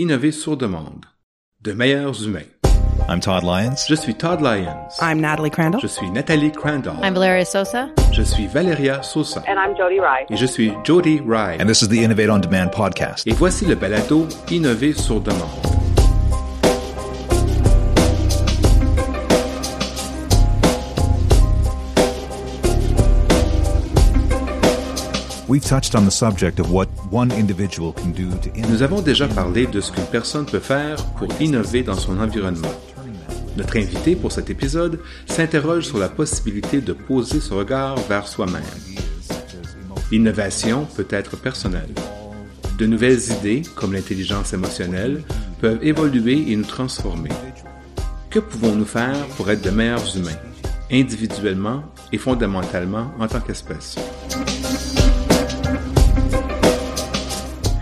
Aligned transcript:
Innover 0.00 0.30
sur 0.30 0.56
demande. 0.56 1.06
De 1.60 1.72
meilleurs 1.72 2.22
humains. 2.22 2.46
I'm 3.08 3.18
Todd 3.18 3.42
Lyons. 3.42 3.84
Je 3.88 3.96
suis 3.96 4.14
Todd 4.14 4.40
Lyons. 4.40 4.96
I'm 5.02 5.20
Natalie 5.20 5.50
Crandall. 5.50 5.80
Je 5.80 5.88
suis 5.88 6.08
Nathalie 6.12 6.52
Crandall. 6.52 6.94
I'm 7.02 7.14
Valeria 7.14 7.44
Sosa. 7.44 7.88
Je 8.12 8.22
suis 8.22 8.46
Valeria 8.46 9.02
Sosa. 9.02 9.42
And 9.48 9.58
I'm 9.58 9.76
Jody 9.76 9.98
Rye. 9.98 10.24
Et 10.30 10.36
je 10.36 10.46
suis 10.46 10.72
Jody 10.84 11.18
Rye. 11.18 11.60
And 11.60 11.66
this 11.66 11.82
is 11.82 11.88
the 11.88 12.00
Innovate 12.00 12.30
on 12.30 12.38
Demand 12.38 12.70
podcast. 12.70 13.26
Et 13.26 13.32
voici 13.32 13.66
le 13.66 13.74
balado 13.74 14.28
Innover 14.52 14.92
sur 14.92 15.20
demande. 15.20 15.77
Nous 28.68 28.82
avons 28.82 29.00
déjà 29.00 29.26
parlé 29.26 29.66
de 29.66 29.80
ce 29.80 29.90
qu'une 29.90 30.04
personne 30.04 30.44
peut 30.44 30.58
faire 30.58 31.02
pour 31.18 31.28
innover 31.40 31.82
dans 31.82 31.96
son 31.96 32.20
environnement. 32.20 32.68
Notre 33.56 33.78
invité 33.78 34.14
pour 34.14 34.30
cet 34.30 34.50
épisode 34.50 35.00
s'interroge 35.26 35.86
sur 35.86 35.96
la 35.96 36.10
possibilité 36.10 36.82
de 36.82 36.92
poser 36.92 37.40
ce 37.40 37.54
regard 37.54 37.96
vers 38.10 38.28
soi-même. 38.28 38.62
L'innovation 40.12 40.86
peut 40.94 41.08
être 41.08 41.38
personnelle. 41.38 41.94
De 42.76 42.84
nouvelles 42.84 43.32
idées, 43.40 43.62
comme 43.74 43.94
l'intelligence 43.94 44.52
émotionnelle, 44.52 45.22
peuvent 45.62 45.82
évoluer 45.82 46.52
et 46.52 46.56
nous 46.56 46.64
transformer. 46.64 47.30
Que 48.28 48.38
pouvons-nous 48.38 48.84
faire 48.84 49.26
pour 49.38 49.50
être 49.50 49.62
de 49.62 49.70
meilleurs 49.70 50.14
humains, 50.14 50.38
individuellement 50.92 51.84
et 52.12 52.18
fondamentalement 52.18 53.10
en 53.18 53.26
tant 53.26 53.40
qu'espèce? 53.40 53.96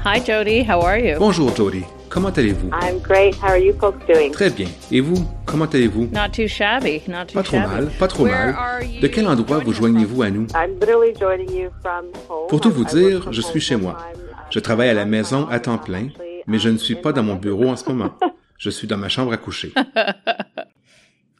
Hi, 0.07 0.21
Jody. 0.25 0.63
How 0.63 0.83
are 0.83 1.01
you? 1.01 1.19
Bonjour 1.19 1.53
Jody, 1.57 1.83
comment 2.09 2.31
allez-vous? 2.37 2.71
I'm 2.73 3.01
great. 3.01 3.35
How 3.43 3.49
are 3.49 3.59
you 3.59 3.73
folks 3.81 3.99
doing? 4.07 4.31
Très 4.31 4.51
bien. 4.51 4.69
Et 4.93 5.01
vous, 5.01 5.17
comment 5.47 5.65
allez-vous? 5.67 6.09
Not 6.13 6.29
too 6.33 6.47
shabby. 6.47 7.03
Not 7.09 7.27
too 7.27 7.35
Pas 7.35 7.43
trop 7.43 7.57
shabby. 7.57 7.75
mal, 7.75 7.91
pas 7.99 8.07
trop 8.07 8.23
Where 8.25 8.53
mal. 8.53 8.55
are 8.57 8.83
you 8.85 9.01
De 9.01 9.09
quel 9.09 9.27
endroit 9.27 9.59
vous 9.59 9.73
joignez-vous 9.73 10.23
à 10.23 10.31
nous? 10.31 10.47
I'm 10.55 10.79
literally 10.79 11.13
joining 11.19 11.51
you 11.53 11.71
from 11.83 12.05
home. 12.29 12.47
Pour 12.49 12.61
tout 12.61 12.71
I- 12.71 12.73
vous 12.75 12.85
dire, 12.85 13.33
je 13.33 13.41
suis 13.41 13.61
chez 13.61 13.75
moi. 13.75 13.97
full-time. 13.99 14.23
Je 14.51 14.61
travaille 14.61 14.89
à 14.91 14.95
la 14.95 15.07
maison 15.07 15.49
à 15.49 15.59
temps 15.59 15.79
plein, 15.79 16.09
mais 16.47 16.61
je 16.61 16.69
ne 16.69 16.79
suis 16.79 16.95
pas 16.95 17.13
dans 17.13 17.25
mon 17.25 17.35
bureau 17.35 17.69
en 17.69 17.77
ce 17.77 17.89
moment. 17.89 18.13
Je 18.59 18.71
suis 18.71 18.87
dans 18.87 18.97
ma 18.99 19.09
chambre 19.09 19.33
à 19.33 19.37
coucher. 19.39 19.73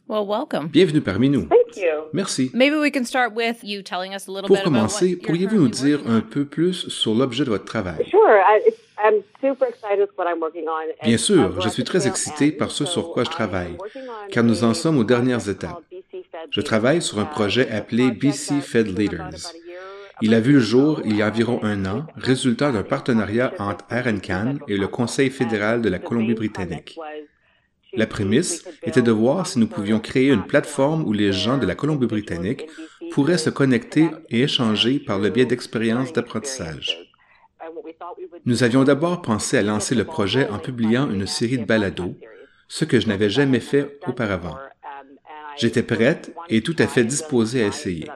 Well, 0.09 0.25
welcome. 0.25 0.67
Bienvenue 0.69 1.01
parmi 1.01 1.29
nous. 1.29 1.47
Thank 1.49 1.75
you. 1.75 2.05
Merci. 2.13 2.49
Maybe 2.53 2.77
we 2.77 2.91
can 2.91 3.03
start 3.03 3.33
with 3.35 3.57
you 3.63 3.81
telling 3.83 4.13
us 4.15 4.27
a 4.29 4.31
little 4.31 4.47
Pour 4.47 4.55
bit 4.57 4.65
about 4.65 4.73
commencer, 4.73 5.05
what 5.05 5.09
you're 5.09 5.19
pourriez-vous 5.21 5.55
nous 5.57 5.67
dire 5.67 5.97
working 5.97 6.11
un 6.13 6.17
on? 6.19 6.21
peu 6.21 6.45
plus 6.45 6.87
sur 6.87 7.13
l'objet 7.13 7.43
de 7.43 7.49
votre 7.49 7.65
travail? 7.65 8.05
Sure. 8.09 8.39
I, 8.39 8.61
it's, 8.65 8.77
I'm 8.97 9.21
super 9.41 9.67
excited 9.67 9.99
with 9.99 10.11
what 10.17 10.25
I'm 10.31 10.39
working 10.39 10.63
on. 10.67 10.81
and 11.01 11.05
Bien 11.05 11.17
sûr, 11.17 11.59
je 11.59 11.67
at 11.67 11.71
suis 11.71 11.83
the 11.83 11.87
très 11.87 12.07
excité 12.07 12.51
par 12.53 12.71
ce 12.71 12.85
sur 12.85 13.11
quoi 13.11 13.25
je 13.25 13.29
travaille, 13.29 13.75
car 14.31 14.45
nous 14.45 14.63
en 14.63 14.69
a 14.69 14.73
sommes 14.73 14.97
aux 14.97 15.03
dernières 15.03 15.39
project 15.39 15.63
étapes. 15.63 15.71
called 15.73 15.83
BC 15.91 16.23
Fed 16.31 16.39
Je 16.51 16.59
Leaders. 16.61 16.63
travaille 16.63 17.01
sur 17.01 17.19
un 17.19 17.25
projet 17.25 17.67
Uh, 17.69 17.75
appelé 17.75 18.03
it's 18.05 18.11
a 18.11 18.15
project 18.15 18.59
BC 18.59 18.61
Fed 18.61 18.97
Leaders. 18.97 19.19
about 19.19 19.35
a 19.35 19.67
year, 19.67 19.81
Il 20.21 20.33
a 20.33 20.39
vu 20.39 20.53
le 20.53 20.59
jour 20.61 21.01
il 21.03 21.17
y 21.17 21.21
a 21.21 21.27
and 21.27 21.29
environ 21.29 21.59
un 21.63 21.85
an, 21.85 22.05
résultat 22.15 22.71
d'un 22.71 22.83
partenariat 22.83 23.51
entre 23.59 23.85
the 23.89 23.91
RNCAN 23.91 24.59
et 24.69 24.77
le 24.77 24.87
Federal 24.87 24.89
Conseil 24.89 25.29
fédéral 25.31 25.81
de 25.81 25.89
la 25.89 25.99
Colombie-Britannique. 25.99 26.97
La 27.93 28.07
prémisse 28.07 28.65
était 28.83 29.01
de 29.01 29.11
voir 29.11 29.47
si 29.47 29.59
nous 29.59 29.67
pouvions 29.67 29.99
créer 29.99 30.29
une 30.29 30.45
plateforme 30.45 31.03
où 31.03 31.13
les 31.13 31.31
gens 31.31 31.57
de 31.57 31.65
la 31.65 31.75
Colombie-Britannique 31.75 32.67
pourraient 33.11 33.37
se 33.37 33.49
connecter 33.49 34.07
connect 34.07 34.25
et 34.29 34.41
échanger 34.43 34.99
par 34.99 35.19
le 35.19 35.29
biais 35.29 35.45
d'expériences 35.45 36.13
d'apprentissage. 36.13 37.11
Nous 38.45 38.63
avions 38.63 38.83
d'abord 38.83 39.21
pensé 39.21 39.57
à 39.57 39.63
lancer 39.63 39.95
le 39.95 40.05
projet 40.05 40.47
en 40.49 40.59
publiant 40.59 41.09
une 41.09 41.27
série 41.27 41.57
de 41.57 41.65
balados, 41.65 42.15
ce 42.67 42.85
que 42.85 42.99
je 42.99 43.07
n'avais 43.07 43.29
jamais 43.29 43.59
fait 43.59 43.99
auparavant. 44.07 44.57
J'étais 45.57 45.83
prête 45.83 46.33
et 46.49 46.61
tout 46.61 46.75
à 46.79 46.87
fait 46.87 47.03
disposée 47.03 47.63
à 47.63 47.67
essayer. 47.67 48.07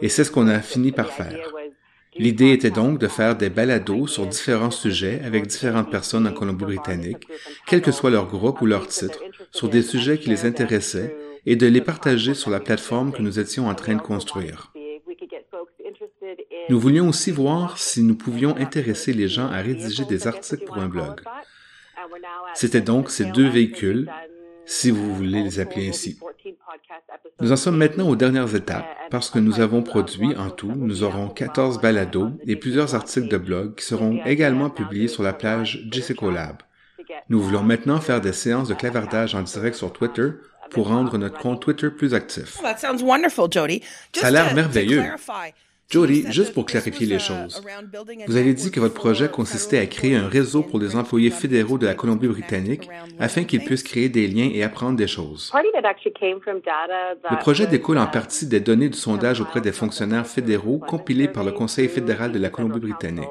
Et 0.00 0.08
c'est 0.08 0.24
ce 0.24 0.30
qu'on 0.30 0.48
a 0.48 0.60
fini 0.60 0.92
par 0.92 1.12
faire. 1.12 1.52
L'idée 2.16 2.52
était 2.52 2.70
donc 2.70 2.98
de 2.98 3.08
faire 3.08 3.36
des 3.36 3.48
balados 3.48 4.06
sur 4.06 4.26
différents 4.26 4.70
sujets 4.70 5.20
avec 5.24 5.46
différentes 5.46 5.90
personnes 5.90 6.26
en 6.26 6.32
Colombie-Britannique, 6.32 7.26
quel 7.66 7.80
que 7.80 7.92
soit 7.92 8.10
leur 8.10 8.26
groupe 8.26 8.60
ou 8.60 8.66
leur 8.66 8.86
titre, 8.86 9.20
sur 9.50 9.68
des 9.68 9.82
sujets 9.82 10.18
qui 10.18 10.28
les 10.28 10.44
intéressaient 10.44 11.16
et 11.46 11.56
de 11.56 11.66
les 11.66 11.80
partager 11.80 12.34
sur 12.34 12.50
la 12.50 12.60
plateforme 12.60 13.12
que 13.12 13.22
nous 13.22 13.38
étions 13.38 13.68
en 13.68 13.74
train 13.74 13.94
de 13.94 14.02
construire. 14.02 14.72
Nous 16.68 16.78
voulions 16.78 17.08
aussi 17.08 17.30
voir 17.30 17.78
si 17.78 18.02
nous 18.02 18.14
pouvions 18.14 18.56
intéresser 18.56 19.12
les 19.12 19.28
gens 19.28 19.48
à 19.48 19.58
rédiger 19.58 20.04
des 20.04 20.26
articles 20.26 20.64
pour 20.64 20.78
un 20.78 20.88
blog. 20.88 21.20
C'était 22.54 22.80
donc 22.80 23.10
ces 23.10 23.24
deux 23.24 23.48
véhicules, 23.48 24.10
si 24.66 24.90
vous 24.90 25.14
voulez 25.14 25.42
les 25.42 25.60
appeler 25.60 25.88
ainsi. 25.88 26.18
Nous 27.40 27.52
en 27.52 27.56
sommes 27.56 27.76
maintenant 27.76 28.08
aux 28.08 28.16
dernières 28.16 28.54
étapes 28.54 28.86
parce 29.10 29.30
que 29.30 29.38
nous 29.38 29.60
avons 29.60 29.82
produit 29.82 30.36
en 30.36 30.50
tout, 30.50 30.72
nous 30.74 31.02
aurons 31.02 31.28
14 31.28 31.80
balados 31.80 32.30
et 32.46 32.56
plusieurs 32.56 32.94
articles 32.94 33.28
de 33.28 33.38
blog 33.38 33.74
qui 33.74 33.84
seront 33.84 34.24
également 34.24 34.70
publiés 34.70 35.08
sur 35.08 35.22
la 35.22 35.32
page 35.32 35.86
JCCO 35.90 36.30
Lab. 36.30 36.58
Nous 37.28 37.40
voulons 37.40 37.62
maintenant 37.62 38.00
faire 38.00 38.20
des 38.20 38.32
séances 38.32 38.68
de 38.68 38.74
clavardage 38.74 39.34
en 39.34 39.42
direct 39.42 39.76
sur 39.76 39.92
Twitter 39.92 40.28
pour 40.70 40.88
rendre 40.88 41.18
notre 41.18 41.38
compte 41.38 41.60
Twitter 41.60 41.90
plus 41.90 42.14
actif. 42.14 42.60
That 42.62 42.78
sounds 42.78 43.02
wonderful, 43.02 43.46
Jody. 43.50 43.82
Ça 44.14 44.28
a 44.28 44.30
l'air 44.30 44.54
merveilleux. 44.54 45.02
Jody, 45.92 46.24
juste 46.30 46.54
pour 46.54 46.64
clarifier 46.64 47.06
les 47.06 47.16
uh, 47.16 47.20
choses. 47.20 47.62
Vous 48.26 48.36
avez 48.36 48.54
dit 48.54 48.70
que 48.70 48.80
votre 48.80 48.94
projet 48.94 49.28
consistait 49.28 49.78
à 49.78 49.84
créer 49.84 50.16
un 50.16 50.26
réseau 50.26 50.62
pour 50.62 50.78
les 50.80 50.96
employés 50.96 51.28
fédéraux 51.28 51.76
de 51.76 51.84
la 51.84 51.94
Colombie-Britannique 51.94 52.88
afin 53.20 53.44
qu'ils 53.44 53.62
puissent 53.62 53.82
créer 53.82 54.08
des 54.08 54.26
liens 54.26 54.48
et 54.50 54.62
apprendre 54.62 54.96
des 54.96 55.06
choses. 55.06 55.52
Le 55.54 57.38
projet 57.38 57.66
découle 57.66 57.98
en 57.98 58.06
uh, 58.06 58.10
partie 58.10 58.46
des 58.46 58.60
données 58.60 58.88
du 58.88 58.96
sondage 58.96 59.42
auprès 59.42 59.60
des 59.60 59.72
fonctionnaires 59.72 60.26
fédéraux 60.26 60.78
compilés 60.78 61.28
par 61.28 61.44
le 61.44 61.52
Conseil 61.52 61.88
fédéral 61.88 62.32
de 62.32 62.38
la 62.38 62.48
Colombie-Britannique. 62.48 63.28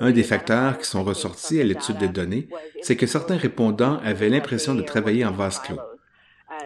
Un 0.00 0.10
des 0.10 0.24
facteurs 0.24 0.78
qui 0.78 0.86
sont 0.86 1.04
ressortis 1.04 1.60
à 1.60 1.64
l'étude 1.64 1.98
des 1.98 2.08
données, 2.08 2.48
c'est 2.82 2.96
que 2.96 3.06
certains 3.06 3.36
répondants 3.36 4.00
avaient 4.04 4.28
l'impression 4.28 4.74
de 4.74 4.82
travailler 4.82 5.24
en 5.24 5.30
vase 5.30 5.60
clos. 5.60 5.78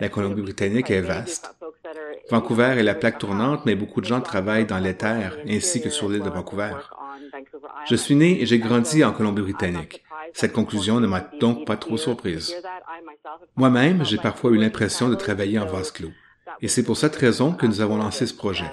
La 0.01 0.09
Colombie-Britannique 0.09 0.91
est 0.91 1.03
vaste. 1.03 1.55
Vancouver 2.31 2.75
est 2.79 2.83
la 2.83 2.95
plaque 2.95 3.19
tournante, 3.19 3.67
mais 3.67 3.75
beaucoup 3.75 4.01
de 4.01 4.07
gens 4.07 4.21
travaillent 4.21 4.67
dans 4.67 4.79
les 4.79 4.95
terres 4.95 5.37
ainsi 5.49 5.83
que 5.83 5.91
sur 5.91 6.09
l'île 6.09 6.23
de 6.23 6.31
Vancouver. 6.31 6.73
Je 7.87 7.97
suis 7.97 8.15
né 8.15 8.41
et 8.41 8.47
j'ai 8.47 8.59
grandi 8.59 9.05
en 9.05 9.13
Colombie-Britannique. 9.13 10.03
Cette 10.33 10.53
conclusion 10.53 11.01
ne 11.01 11.07
m'a 11.07 11.21
donc 11.41 11.67
pas 11.67 11.77
trop 11.77 11.97
surprise. 11.97 12.55
Moi-même, 13.57 14.05
j'ai 14.05 14.19
parfois 14.19 14.51
eu 14.53 14.57
l'impression 14.57 15.09
de 15.09 15.15
travailler 15.15 15.59
en 15.59 15.67
vase 15.67 15.91
clos. 15.91 16.13
Et 16.61 16.69
c'est 16.69 16.85
pour 16.85 16.97
cette 16.97 17.17
raison 17.17 17.53
que 17.53 17.67
nous 17.67 17.81
avons 17.81 17.97
lancé 17.97 18.27
ce 18.27 18.35
projet. 18.35 18.71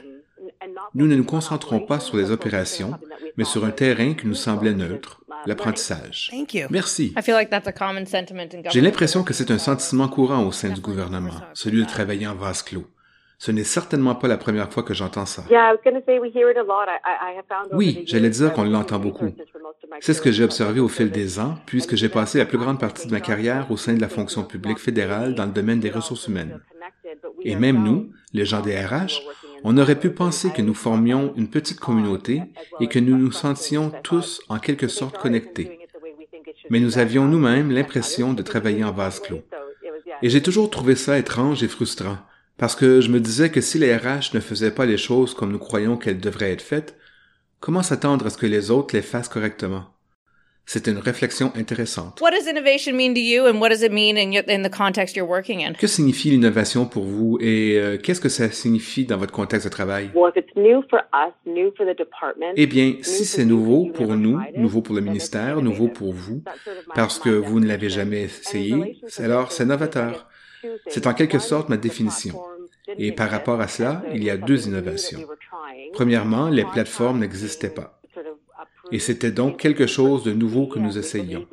Nous 0.93 1.07
ne 1.07 1.15
nous 1.15 1.23
concentrons 1.23 1.79
pas 1.79 1.99
sur 1.99 2.17
les 2.17 2.31
opérations, 2.31 2.93
mais 3.37 3.43
sur 3.43 3.65
un 3.65 3.71
terrain 3.71 4.13
qui 4.13 4.27
nous 4.27 4.35
semblait 4.35 4.73
neutre, 4.73 5.21
l'apprentissage. 5.45 6.29
Thank 6.31 6.53
you. 6.53 6.67
Merci. 6.69 7.13
I 7.17 7.21
feel 7.21 7.35
like 7.35 7.49
that's 7.49 7.67
a 7.67 7.71
common 7.71 8.05
sentiment 8.05 8.41
in 8.41 8.45
government. 8.45 8.71
J'ai 8.71 8.81
l'impression 8.81 9.23
que 9.23 9.33
c'est 9.33 9.51
un 9.51 9.57
sentiment 9.57 10.07
courant 10.07 10.43
au 10.43 10.51
sein 10.51 10.69
du 10.69 10.81
gouvernement, 10.81 11.41
celui 11.53 11.81
de 11.81 11.87
travailler 11.87 12.27
en 12.27 12.35
vase 12.35 12.63
clos. 12.63 12.85
Ce 13.39 13.51
n'est 13.51 13.63
certainement 13.63 14.15
pas 14.15 14.27
la 14.27 14.37
première 14.37 14.71
fois 14.71 14.83
que 14.83 14.93
j'entends 14.93 15.25
ça. 15.25 15.43
Oui, 17.71 18.03
j'allais 18.05 18.29
dire 18.29 18.51
qu'on 18.51 18.65
l'entend 18.65 18.99
beaucoup. 18.99 19.33
C'est 20.01 20.13
ce 20.13 20.21
que 20.21 20.31
j'ai 20.31 20.43
observé 20.43 20.81
au 20.81 20.89
fil 20.89 21.09
des 21.09 21.39
ans, 21.39 21.55
puisque 21.65 21.95
j'ai 21.95 22.09
passé 22.09 22.37
la 22.37 22.45
plus 22.45 22.57
grande 22.57 22.81
partie 22.81 23.07
de 23.07 23.13
ma 23.13 23.21
carrière 23.21 23.71
au 23.71 23.77
sein 23.77 23.93
de 23.93 24.01
la 24.01 24.09
fonction 24.09 24.43
publique 24.43 24.77
fédérale 24.77 25.35
dans 25.35 25.45
le 25.45 25.53
domaine 25.53 25.79
des 25.79 25.89
ressources 25.89 26.27
humaines. 26.27 26.59
Et 27.43 27.55
même 27.55 27.81
nous, 27.81 28.11
les 28.33 28.43
gens 28.43 28.59
des 28.59 28.77
RH, 28.77 29.21
on 29.63 29.77
aurait 29.77 29.99
pu 29.99 30.09
penser 30.09 30.51
que 30.51 30.61
nous 30.61 30.73
formions 30.73 31.33
une 31.37 31.49
petite 31.49 31.79
communauté 31.79 32.43
et 32.81 32.87
que 32.87 32.99
nous 32.99 33.17
nous 33.17 33.31
sentions 33.31 33.91
tous 34.03 34.41
en 34.49 34.59
quelque 34.59 34.89
sorte 34.89 35.17
connectés. 35.17 35.79
Mais 36.69 36.81
nous 36.81 36.97
avions 36.97 37.25
nous-mêmes 37.25 37.71
l'impression 37.71 38.33
de 38.33 38.43
travailler 38.43 38.83
en 38.83 38.91
vase 38.91 39.21
clos. 39.21 39.41
Et 40.21 40.29
j'ai 40.29 40.41
toujours 40.41 40.69
trouvé 40.69 40.95
ça 40.95 41.17
étrange 41.17 41.63
et 41.63 41.69
frustrant, 41.69 42.17
parce 42.59 42.75
que 42.75 43.01
je 43.01 43.09
me 43.09 43.19
disais 43.19 43.49
que 43.49 43.61
si 43.61 43.79
les 43.79 43.95
RH 43.95 44.33
ne 44.33 44.39
faisaient 44.39 44.71
pas 44.71 44.85
les 44.85 44.97
choses 44.97 45.33
comme 45.33 45.51
nous 45.51 45.59
croyons 45.59 45.97
qu'elles 45.97 46.19
devraient 46.19 46.51
être 46.51 46.61
faites, 46.61 46.95
comment 47.59 47.83
s'attendre 47.83 48.25
à 48.27 48.29
ce 48.29 48.37
que 48.37 48.45
les 48.45 48.69
autres 48.69 48.95
les 48.95 49.01
fassent 49.01 49.29
correctement? 49.29 49.85
C'est 50.71 50.85
une 50.85 50.99
réflexion 50.99 51.51
intéressante. 51.55 52.21
What 52.21 52.29
does 52.29 52.47
innovation 52.47 52.93
mean 52.93 53.15
to 53.15 53.19
you, 53.19 53.47
and 53.47 53.59
what 53.59 53.69
does 53.69 53.81
it 53.81 53.91
mean 53.91 54.17
in, 54.17 54.31
your, 54.31 54.43
in 54.47 54.61
the 54.61 54.69
context 54.69 55.15
you're 55.15 55.27
working 55.27 55.61
in? 55.61 55.73
Que 55.73 55.87
signifie 55.87 56.29
l'innovation 56.29 56.85
pour 56.85 57.05
vous 57.05 57.39
et 57.41 57.79
euh, 57.79 57.97
qu'est-ce 57.97 58.21
que 58.21 58.29
ça 58.29 58.51
signifie 58.51 59.05
dans 59.05 59.17
votre 59.17 59.31
contexte 59.31 59.65
de 59.65 59.71
travail? 59.71 60.11
Well, 60.13 60.31
if 60.35 60.43
it's 60.43 60.55
new 60.55 60.83
for 60.87 60.99
us, 61.11 61.33
new 61.47 61.71
for 61.75 61.87
the 61.87 61.97
department, 61.97 62.53
Eh 62.55 62.67
bien, 62.67 62.89
new 62.89 63.03
si 63.03 63.25
for 63.25 63.25
c'est 63.25 63.41
you, 63.41 63.47
nouveau 63.47 63.85
you've 63.85 63.93
pour 63.95 64.07
never 64.09 64.19
nous, 64.21 64.37
tried 64.37 64.49
it, 64.53 64.57
nouveau 64.59 64.81
pour 64.83 64.93
le 64.95 65.01
ministère, 65.01 65.59
nouveau 65.63 65.87
pour 65.87 66.13
vous, 66.13 66.43
parce 66.93 67.17
que 67.17 67.29
vous 67.29 67.59
ne 67.59 67.65
l'avez 67.65 67.89
jamais 67.89 68.21
essayé, 68.25 68.99
alors 69.17 69.51
c'est 69.51 69.65
novateur. 69.65 70.27
C'est 70.87 71.07
en 71.07 71.13
quelque 71.13 71.39
sorte 71.39 71.69
ma 71.69 71.77
définition. 71.77 72.39
Et 72.97 73.11
par 73.11 73.29
rapport 73.29 73.61
à 73.61 73.67
cela, 73.67 74.03
il 74.13 74.23
y 74.23 74.29
a 74.29 74.37
deux 74.37 74.67
innovations. 74.67 75.21
Premièrement, 75.93 76.49
les 76.49 76.65
plateformes 76.65 77.19
n'existaient 77.19 77.69
pas. 77.69 77.99
Et 78.91 78.99
c'était 78.99 79.31
donc 79.31 79.57
quelque 79.57 79.85
chose 79.85 80.23
de 80.23 80.33
nouveau 80.33 80.67
que 80.67 80.79
nous 80.79 80.97
essayions. 80.97 81.45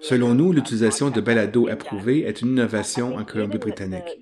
Selon 0.00 0.34
nous, 0.34 0.52
l'utilisation 0.52 1.10
de 1.10 1.20
balados 1.20 1.68
approuvés 1.68 2.20
est 2.20 2.42
une 2.42 2.48
innovation 2.48 3.16
en 3.16 3.24
Colombie-Britannique. 3.24 4.20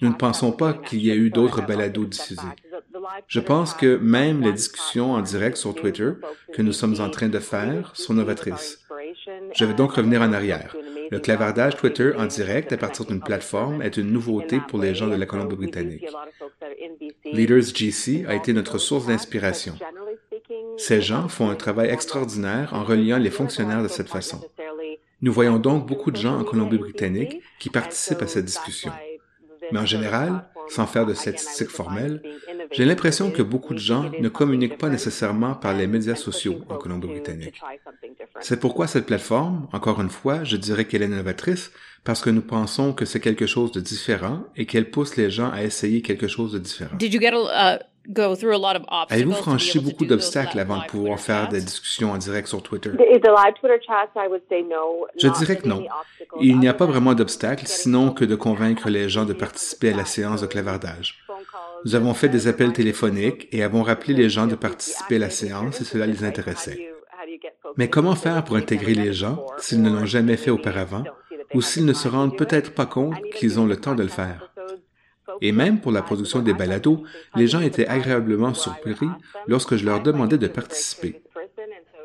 Nous 0.00 0.08
ne 0.08 0.14
pensons 0.14 0.52
pas 0.52 0.72
qu'il 0.72 1.00
y 1.00 1.10
ait 1.10 1.16
eu 1.16 1.30
d'autres 1.30 1.62
balados 1.62 2.04
diffusés. 2.04 2.42
Je 3.28 3.40
pense 3.40 3.74
que 3.74 3.96
même 3.96 4.40
les 4.40 4.52
discussions 4.52 5.12
en 5.12 5.20
direct 5.20 5.56
sur 5.56 5.74
Twitter 5.74 6.12
que 6.52 6.62
nous 6.62 6.72
sommes 6.72 7.00
en 7.00 7.10
train 7.10 7.28
de 7.28 7.38
faire 7.38 7.92
sont 7.94 8.14
novatrices. 8.14 8.84
Je 9.54 9.64
vais 9.64 9.74
donc 9.74 9.92
revenir 9.92 10.22
en 10.22 10.32
arrière. 10.32 10.74
Le 11.10 11.18
clavardage 11.18 11.76
Twitter 11.76 12.12
en 12.16 12.26
direct 12.26 12.72
à 12.72 12.76
partir 12.76 13.04
d'une 13.04 13.20
plateforme 13.20 13.82
est 13.82 13.96
une 13.96 14.10
nouveauté 14.10 14.60
pour 14.68 14.78
les 14.78 14.94
gens 14.94 15.08
de 15.08 15.16
la 15.16 15.26
Colombie-Britannique. 15.26 16.06
Leaders 17.24 17.74
GC 17.74 18.24
a 18.26 18.34
été 18.34 18.52
notre 18.52 18.78
source 18.78 19.06
d'inspiration. 19.06 19.74
Ces 20.76 21.00
gens 21.00 21.28
font 21.28 21.50
un 21.50 21.54
travail 21.54 21.90
extraordinaire 21.90 22.74
en 22.74 22.84
reliant 22.84 23.18
les 23.18 23.30
fonctionnaires 23.30 23.82
de 23.82 23.88
cette 23.88 24.08
façon. 24.08 24.40
Nous 25.20 25.32
voyons 25.32 25.58
donc 25.58 25.86
beaucoup 25.86 26.10
de 26.10 26.16
gens 26.16 26.38
en 26.38 26.44
Colombie-Britannique 26.44 27.40
qui 27.58 27.70
participent 27.70 28.22
à 28.22 28.26
cette 28.26 28.44
discussion. 28.44 28.92
Mais 29.72 29.78
en 29.78 29.86
général, 29.86 30.44
sans 30.68 30.86
faire 30.86 31.06
de 31.06 31.14
statistiques 31.14 31.70
formelles, 31.70 32.22
j'ai 32.72 32.84
l'impression 32.84 33.30
que 33.30 33.42
beaucoup 33.42 33.74
de 33.74 33.78
gens 33.78 34.10
ne 34.20 34.28
communiquent 34.28 34.78
pas 34.78 34.88
nécessairement 34.88 35.54
par 35.54 35.74
les 35.74 35.86
médias 35.86 36.14
sociaux 36.14 36.60
en 36.68 36.76
Colombie-Britannique. 36.76 37.60
C'est 38.40 38.60
pourquoi 38.60 38.86
cette 38.86 39.06
plateforme, 39.06 39.68
encore 39.72 40.00
une 40.00 40.10
fois, 40.10 40.44
je 40.44 40.56
dirais 40.56 40.84
qu'elle 40.84 41.02
est 41.02 41.08
novatrice 41.08 41.70
parce 42.04 42.20
que 42.20 42.30
nous 42.30 42.42
pensons 42.42 42.92
que 42.92 43.04
c'est 43.04 43.20
quelque 43.20 43.46
chose 43.46 43.72
de 43.72 43.80
différent 43.80 44.44
et 44.56 44.66
qu'elle 44.66 44.90
pousse 44.90 45.16
les 45.16 45.30
gens 45.30 45.50
à 45.50 45.62
essayer 45.62 46.02
quelque 46.02 46.28
chose 46.28 46.52
de 46.52 46.58
différent. 46.58 46.96
Uh, 47.00 47.78
go 48.08 48.34
through 48.34 48.54
a 48.54 48.58
lot 48.58 48.76
of 48.76 48.82
obstacles 48.88 49.12
Avez-vous 49.12 49.32
franchi 49.32 49.78
beaucoup 49.78 50.04
d'obstacles 50.04 50.56
live 50.56 50.70
avant 50.70 50.82
de 50.82 50.86
pouvoir 50.86 51.20
faire 51.20 51.48
des 51.48 51.60
discussions 51.60 52.12
en 52.12 52.18
direct 52.18 52.48
sur 52.48 52.62
Twitter? 52.62 52.90
Je 52.98 55.28
dirais 55.38 55.56
que 55.56 55.68
non. 55.68 55.84
Il 56.40 56.58
n'y 56.58 56.68
a 56.68 56.74
pas 56.74 56.86
vraiment 56.86 57.14
d'obstacle, 57.14 57.66
sinon 57.66 58.10
que 58.10 58.24
de 58.24 58.34
convaincre 58.34 58.88
les 58.88 59.08
gens 59.08 59.24
de 59.24 59.32
participer 59.32 59.92
à 59.92 59.96
la 59.96 60.04
séance 60.04 60.42
de 60.42 60.46
clavardage. 60.46 61.22
phone 61.26 61.36
calls. 61.36 61.60
Nous 61.84 61.94
avons 61.94 62.14
fait 62.14 62.28
des 62.28 62.48
appels 62.48 62.72
téléphoniques 62.72 63.48
et 63.52 63.62
avons 63.62 63.82
rappelé 63.82 64.14
les 64.14 64.30
gens 64.30 64.46
de 64.46 64.54
participer 64.54 65.16
à 65.16 65.20
la 65.20 65.30
séance 65.30 65.76
si 65.76 65.84
cela 65.84 66.06
les 66.06 66.24
intéressait. 66.24 66.90
Mais 67.76 67.88
comment 67.88 68.14
faire 68.14 68.44
pour 68.44 68.56
intégrer 68.56 68.94
les 68.94 69.12
gens 69.12 69.44
s'ils 69.58 69.82
ne 69.82 69.90
l'ont 69.90 70.06
jamais 70.06 70.36
fait 70.36 70.50
auparavant 70.50 71.04
ou 71.54 71.60
s'ils 71.60 71.84
ne 71.84 71.92
se 71.92 72.08
rendent 72.08 72.36
peut-être 72.36 72.74
pas 72.74 72.86
compte 72.86 73.20
qu'ils 73.34 73.60
ont 73.60 73.66
le 73.66 73.76
temps 73.76 73.94
de 73.94 74.02
le 74.02 74.08
faire? 74.08 74.50
Et 75.40 75.52
même 75.52 75.80
pour 75.80 75.92
la 75.92 76.02
production 76.02 76.40
des 76.40 76.54
balados, 76.54 77.02
les 77.36 77.46
gens 77.46 77.60
étaient 77.60 77.86
agréablement 77.86 78.54
surpris 78.54 79.08
lorsque 79.46 79.76
je 79.76 79.84
leur 79.84 80.02
demandais 80.02 80.38
de 80.38 80.46
participer. 80.48 81.22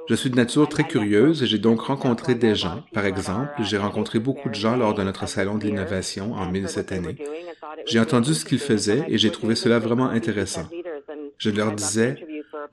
Je 0.09 0.15
suis 0.15 0.31
de 0.31 0.35
nature 0.35 0.67
très 0.67 0.85
curieuse 0.85 1.43
et 1.43 1.45
j'ai 1.45 1.59
donc 1.59 1.81
rencontré 1.81 2.33
des 2.33 2.55
gens. 2.55 2.83
Par 2.93 3.05
exemple, 3.05 3.51
j'ai 3.59 3.77
rencontré 3.77 4.17
beaucoup 4.17 4.49
de 4.49 4.55
gens 4.55 4.75
lors 4.75 4.95
de 4.95 5.03
notre 5.03 5.27
salon 5.27 5.59
de 5.59 5.65
l'innovation 5.65 6.33
en 6.33 6.49
mai 6.51 6.61
de 6.61 6.67
cette 6.67 6.91
année. 6.91 7.15
J'ai 7.85 7.99
entendu 7.99 8.33
ce 8.33 8.43
qu'ils 8.43 8.59
faisaient 8.59 9.05
et 9.07 9.19
j'ai 9.19 9.29
trouvé 9.29 9.53
cela 9.53 9.77
vraiment 9.77 10.09
intéressant. 10.09 10.67
Je 11.37 11.51
leur 11.51 11.73
disais, 11.73 12.15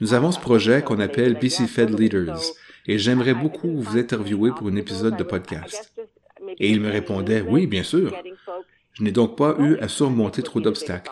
nous 0.01 0.15
avons 0.15 0.33
ce 0.33 0.41
projet 0.41 0.81
qu'on 0.83 0.99
appelle 0.99 1.35
BC 1.35 1.67
Fed 1.67 1.99
Leaders 1.99 2.41
et 2.87 2.99
j'aimerais 2.99 3.35
beaucoup 3.35 3.69
vous 3.69 3.99
interviewer 3.99 4.51
pour 4.57 4.69
un 4.69 4.77
épisode 4.77 5.17
de 5.17 5.23
podcast. 5.23 5.93
Et 6.59 6.71
ils 6.71 6.81
me 6.81 6.91
répondaient, 6.91 7.43
oui, 7.43 7.67
bien 7.67 7.83
sûr. 7.83 8.15
Je 8.99 9.03
n'ai 9.03 9.13
donc 9.13 9.37
pas 9.37 9.57
eu 9.59 9.77
à 9.79 9.89
surmonter 9.89 10.43
trop 10.43 10.61
d'obstacles. 10.61 11.11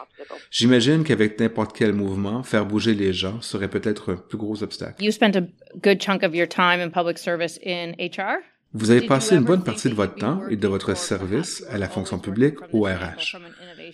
J'imagine 0.51 1.05
qu'avec 1.05 1.39
n'importe 1.39 1.77
quel 1.77 1.93
mouvement, 1.93 2.43
faire 2.43 2.65
bouger 2.65 2.95
les 2.95 3.13
gens 3.13 3.43
serait 3.43 3.69
peut-être 3.69 4.15
un 4.15 4.17
plus 4.17 4.39
gros 4.39 4.63
obstacle. 4.63 5.05
You 5.05 5.11
spent 5.11 5.37
a 5.37 5.43
good 5.83 6.01
chunk 6.01 6.23
of 6.23 6.35
your 6.35 6.49
time 6.49 6.81
in 6.81 6.89
public 6.89 7.19
service 7.19 7.61
in 7.65 7.93
HR. 7.99 8.39
Vous 8.73 8.91
avez 8.91 9.07
passé 9.07 9.37
une 9.37 9.45
bonne 9.45 9.63
partie 9.63 9.89
de 9.91 9.95
votre 9.95 10.17
temps 10.17 10.41
et 10.49 10.57
de 10.57 10.67
votre 10.67 10.97
service 10.97 11.65
à 11.71 11.79
la 11.79 11.89
fonction 11.89 12.19
publique 12.19 12.57
au 12.73 12.85
RH. 12.85 13.37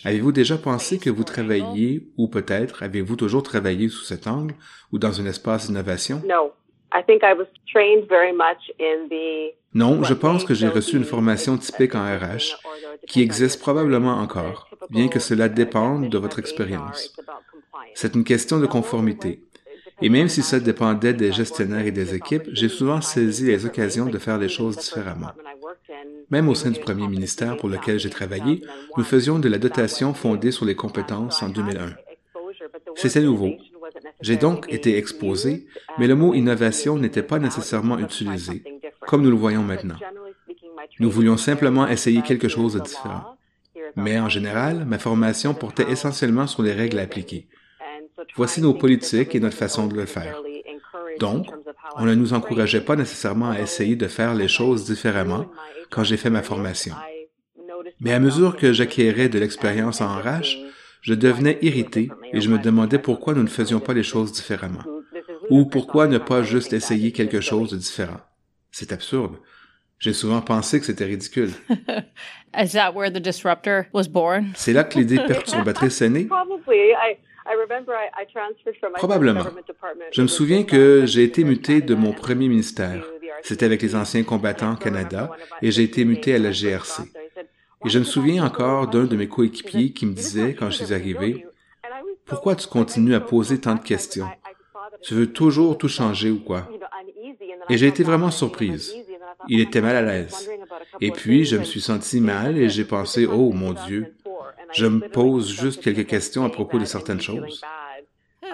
Avez-vous 0.04 0.32
déjà 0.32 0.56
pensé 0.56 0.98
que 0.98 1.10
vous 1.10 1.24
travailliez, 1.24 2.08
ou 2.16 2.28
peut-être 2.28 2.82
avez-vous 2.82 3.16
toujours 3.16 3.42
travaillé 3.42 3.88
sous 3.88 4.04
cet 4.04 4.26
angle 4.26 4.54
ou 4.92 4.98
dans 4.98 5.20
un 5.20 5.26
espace 5.26 5.66
d'innovation? 5.66 6.22
No. 6.24 6.52
I 6.92 7.02
think 7.04 7.22
I 7.22 7.34
was 7.34 7.46
trained 7.72 8.08
very 8.08 8.32
much 8.32 8.70
in 8.80 9.08
the 9.08 9.52
Non, 9.72 10.02
je 10.02 10.14
pense 10.14 10.44
que 10.44 10.54
j'ai 10.54 10.68
reçu 10.68 10.96
une 10.96 11.04
formation 11.04 11.56
typique 11.56 11.94
en 11.94 12.02
RH 12.02 12.56
qui 13.06 13.22
existe 13.22 13.60
probablement 13.60 14.18
encore, 14.18 14.68
bien 14.90 15.06
que 15.08 15.20
cela 15.20 15.48
dépende 15.48 16.08
de 16.08 16.18
votre 16.18 16.40
expérience. 16.40 17.14
C'est 17.94 18.16
une 18.16 18.24
question 18.24 18.58
de 18.58 18.66
conformité. 18.66 19.44
Et 20.02 20.08
même 20.08 20.28
si 20.28 20.42
ça 20.42 20.58
dépendait 20.58 21.14
des 21.14 21.30
gestionnaires 21.30 21.86
et 21.86 21.92
des 21.92 22.14
équipes, 22.14 22.48
j'ai 22.52 22.68
souvent 22.68 23.00
saisi 23.00 23.46
les 23.46 23.64
occasions 23.66 24.06
de 24.06 24.18
faire 24.18 24.38
les 24.38 24.48
choses 24.48 24.76
différemment. 24.76 25.30
Même 26.30 26.48
au 26.48 26.54
sein 26.54 26.70
du 26.70 26.80
premier 26.80 27.06
ministère 27.06 27.56
pour 27.56 27.68
lequel 27.68 28.00
j'ai 28.00 28.10
travaillé, 28.10 28.62
nous 28.96 29.04
faisions 29.04 29.38
de 29.38 29.48
la 29.48 29.58
dotation 29.58 30.14
fondée 30.14 30.52
sur 30.52 30.64
les 30.64 30.74
compétences 30.74 31.42
en 31.42 31.48
2001. 31.48 31.94
C'était 32.96 33.20
nouveau. 33.20 33.52
J'ai 34.20 34.36
donc 34.36 34.72
été 34.72 34.96
exposé, 34.96 35.66
mais 35.98 36.06
le 36.06 36.14
mot 36.14 36.34
innovation 36.34 36.98
n'était 36.98 37.22
pas 37.22 37.38
nécessairement 37.38 37.98
utilisé, 37.98 38.62
comme 39.10 39.22
nous 39.22 39.30
le 39.30 39.36
voyons 39.36 39.64
maintenant. 39.64 39.96
Nous 41.00 41.10
voulions 41.10 41.36
simplement 41.36 41.88
essayer 41.88 42.22
quelque 42.22 42.46
chose 42.46 42.74
de 42.74 42.78
différent. 42.80 43.36
Mais 43.96 44.20
en 44.20 44.28
général, 44.28 44.84
ma 44.84 45.00
formation 45.00 45.52
portait 45.52 45.90
essentiellement 45.90 46.46
sur 46.46 46.62
les 46.62 46.72
règles 46.72 47.00
appliquées. 47.00 47.48
Voici 48.36 48.62
nos 48.62 48.72
politiques 48.72 49.34
et 49.34 49.40
notre 49.40 49.56
façon 49.56 49.88
de 49.88 49.96
le 49.96 50.06
faire. 50.06 50.40
Donc, 51.18 51.48
on 51.96 52.04
ne 52.04 52.14
nous 52.14 52.34
encourageait 52.34 52.82
pas 52.82 52.94
nécessairement 52.94 53.50
à 53.50 53.58
essayer 53.58 53.96
de 53.96 54.06
faire 54.06 54.32
les 54.32 54.46
choses 54.46 54.84
différemment 54.84 55.46
quand 55.90 56.04
j'ai 56.04 56.16
fait 56.16 56.30
ma 56.30 56.44
formation. 56.44 56.94
Mais 57.98 58.12
à 58.12 58.20
mesure 58.20 58.56
que 58.56 58.72
j'acquérais 58.72 59.28
de 59.28 59.40
l'expérience 59.40 60.00
en 60.00 60.18
RH, 60.18 60.50
je 61.02 61.14
devenais 61.14 61.58
irrité 61.62 62.12
et 62.32 62.40
je 62.40 62.48
me 62.48 62.58
demandais 62.58 63.00
pourquoi 63.00 63.34
nous 63.34 63.42
ne 63.42 63.48
faisions 63.48 63.80
pas 63.80 63.92
les 63.92 64.04
choses 64.04 64.30
différemment. 64.30 64.84
Ou 65.50 65.64
pourquoi 65.64 66.06
ne 66.06 66.18
pas 66.18 66.44
juste 66.44 66.72
essayer 66.72 67.10
quelque 67.10 67.40
chose 67.40 67.72
de 67.72 67.76
différent. 67.76 68.20
C'est 68.70 68.92
absurde. 68.92 69.36
J'ai 69.98 70.14
souvent 70.14 70.40
pensé 70.40 70.80
que 70.80 70.86
c'était 70.86 71.04
ridicule. 71.04 71.50
Is 72.58 72.72
that 72.72 72.92
where 72.92 73.12
the 73.12 73.20
disruptor 73.22 73.86
was 73.92 74.08
born? 74.08 74.52
C'est 74.54 74.72
là 74.72 74.84
que 74.84 74.98
l'idée 74.98 75.18
perturbatrice 75.18 76.00
est 76.00 76.08
née. 76.08 76.28
Probablement. 78.94 79.44
Je 80.12 80.22
me 80.22 80.26
souviens 80.26 80.62
que 80.64 81.04
j'ai 81.04 81.24
été 81.24 81.44
muté 81.44 81.82
de 81.82 81.94
mon 81.94 82.12
premier 82.12 82.48
ministère. 82.48 83.04
C'était 83.42 83.66
avec 83.66 83.82
les 83.82 83.94
anciens 83.94 84.22
combattants 84.22 84.76
Canada 84.76 85.30
et 85.62 85.70
j'ai 85.70 85.82
été 85.82 86.04
muté 86.04 86.34
à 86.34 86.38
la 86.38 86.50
GRC. 86.50 87.02
Et 87.84 87.88
je 87.88 87.98
me 87.98 88.04
souviens 88.04 88.44
encore 88.44 88.88
d'un 88.88 89.04
de 89.04 89.16
mes 89.16 89.28
coéquipiers 89.28 89.92
qui 89.92 90.06
me 90.06 90.12
disait 90.12 90.54
quand 90.54 90.70
je 90.70 90.84
suis 90.84 90.94
arrivé, 90.94 91.46
Pourquoi 92.26 92.54
tu 92.54 92.66
continues 92.68 93.14
à 93.14 93.20
poser 93.20 93.60
tant 93.60 93.74
de 93.74 93.80
questions? 93.80 94.28
Tu 95.02 95.14
veux 95.14 95.32
toujours 95.32 95.78
tout 95.78 95.88
changer 95.88 96.30
ou 96.30 96.40
quoi? 96.40 96.68
Et 97.70 97.78
j'ai 97.78 97.86
été 97.86 98.02
vraiment 98.02 98.30
surprise. 98.30 98.94
Il 99.48 99.60
était 99.60 99.80
mal 99.80 99.96
à 99.96 100.02
l'aise. 100.02 100.50
Et 101.00 101.10
puis, 101.10 101.44
je 101.44 101.56
me 101.56 101.64
suis 101.64 101.80
senti 101.80 102.20
mal 102.20 102.58
et 102.58 102.68
j'ai 102.68 102.84
pensé, 102.84 103.26
oh 103.26 103.52
mon 103.52 103.72
Dieu, 103.72 104.14
je 104.72 104.86
me 104.86 105.08
pose 105.08 105.48
juste 105.48 105.82
quelques 105.82 106.06
questions 106.06 106.44
à 106.44 106.50
propos 106.50 106.78
de 106.78 106.84
certaines 106.84 107.20
choses. 107.20 107.62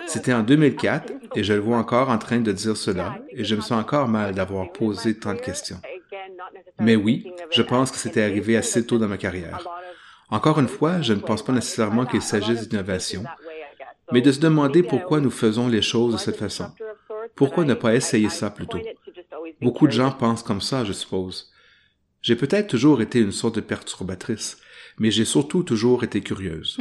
C'était 0.06 0.32
en 0.32 0.42
2004 0.42 1.12
et 1.34 1.42
je 1.42 1.52
le 1.52 1.60
vois 1.60 1.78
encore 1.78 2.10
en 2.10 2.18
train 2.18 2.38
de 2.38 2.52
dire 2.52 2.76
cela 2.76 3.18
et 3.30 3.44
je 3.44 3.56
me 3.56 3.60
sens 3.60 3.80
encore 3.80 4.08
mal 4.08 4.34
d'avoir 4.34 4.70
posé 4.70 5.18
tant 5.18 5.34
de 5.34 5.40
questions. 5.40 5.80
Mais 6.78 6.96
oui, 6.96 7.32
je 7.50 7.62
pense 7.62 7.90
que 7.90 7.96
c'était 7.96 8.22
arrivé 8.22 8.56
assez 8.56 8.86
tôt 8.86 8.98
dans 8.98 9.08
ma 9.08 9.16
carrière. 9.16 9.66
Encore 10.28 10.60
une 10.60 10.68
fois, 10.68 11.00
je 11.02 11.12
ne 11.12 11.20
pense 11.20 11.42
pas 11.42 11.52
nécessairement 11.52 12.04
qu'il 12.04 12.22
s'agisse 12.22 12.68
d'innovation, 12.68 13.24
mais 14.12 14.20
de 14.20 14.32
se 14.32 14.40
demander 14.40 14.82
pourquoi 14.82 15.20
nous 15.20 15.30
faisons 15.30 15.68
les 15.68 15.82
choses 15.82 16.14
de 16.14 16.18
cette 16.18 16.36
façon. 16.36 16.70
Pourquoi 17.34 17.64
ne 17.64 17.74
pas 17.74 17.94
essayer 17.94 18.28
ça 18.28 18.50
plus 18.50 18.66
tôt? 18.66 18.80
Beaucoup 19.60 19.86
de 19.86 19.92
gens 19.92 20.10
pensent 20.12 20.42
comme 20.42 20.60
ça, 20.60 20.84
je 20.84 20.92
suppose. 20.92 21.50
J'ai 22.22 22.36
peut-être 22.36 22.68
toujours 22.68 23.00
été 23.02 23.20
une 23.20 23.32
sorte 23.32 23.54
de 23.56 23.60
perturbatrice, 23.60 24.58
mais 24.98 25.10
j'ai 25.10 25.24
surtout 25.24 25.62
toujours 25.62 26.04
été 26.04 26.20
curieuse. 26.20 26.76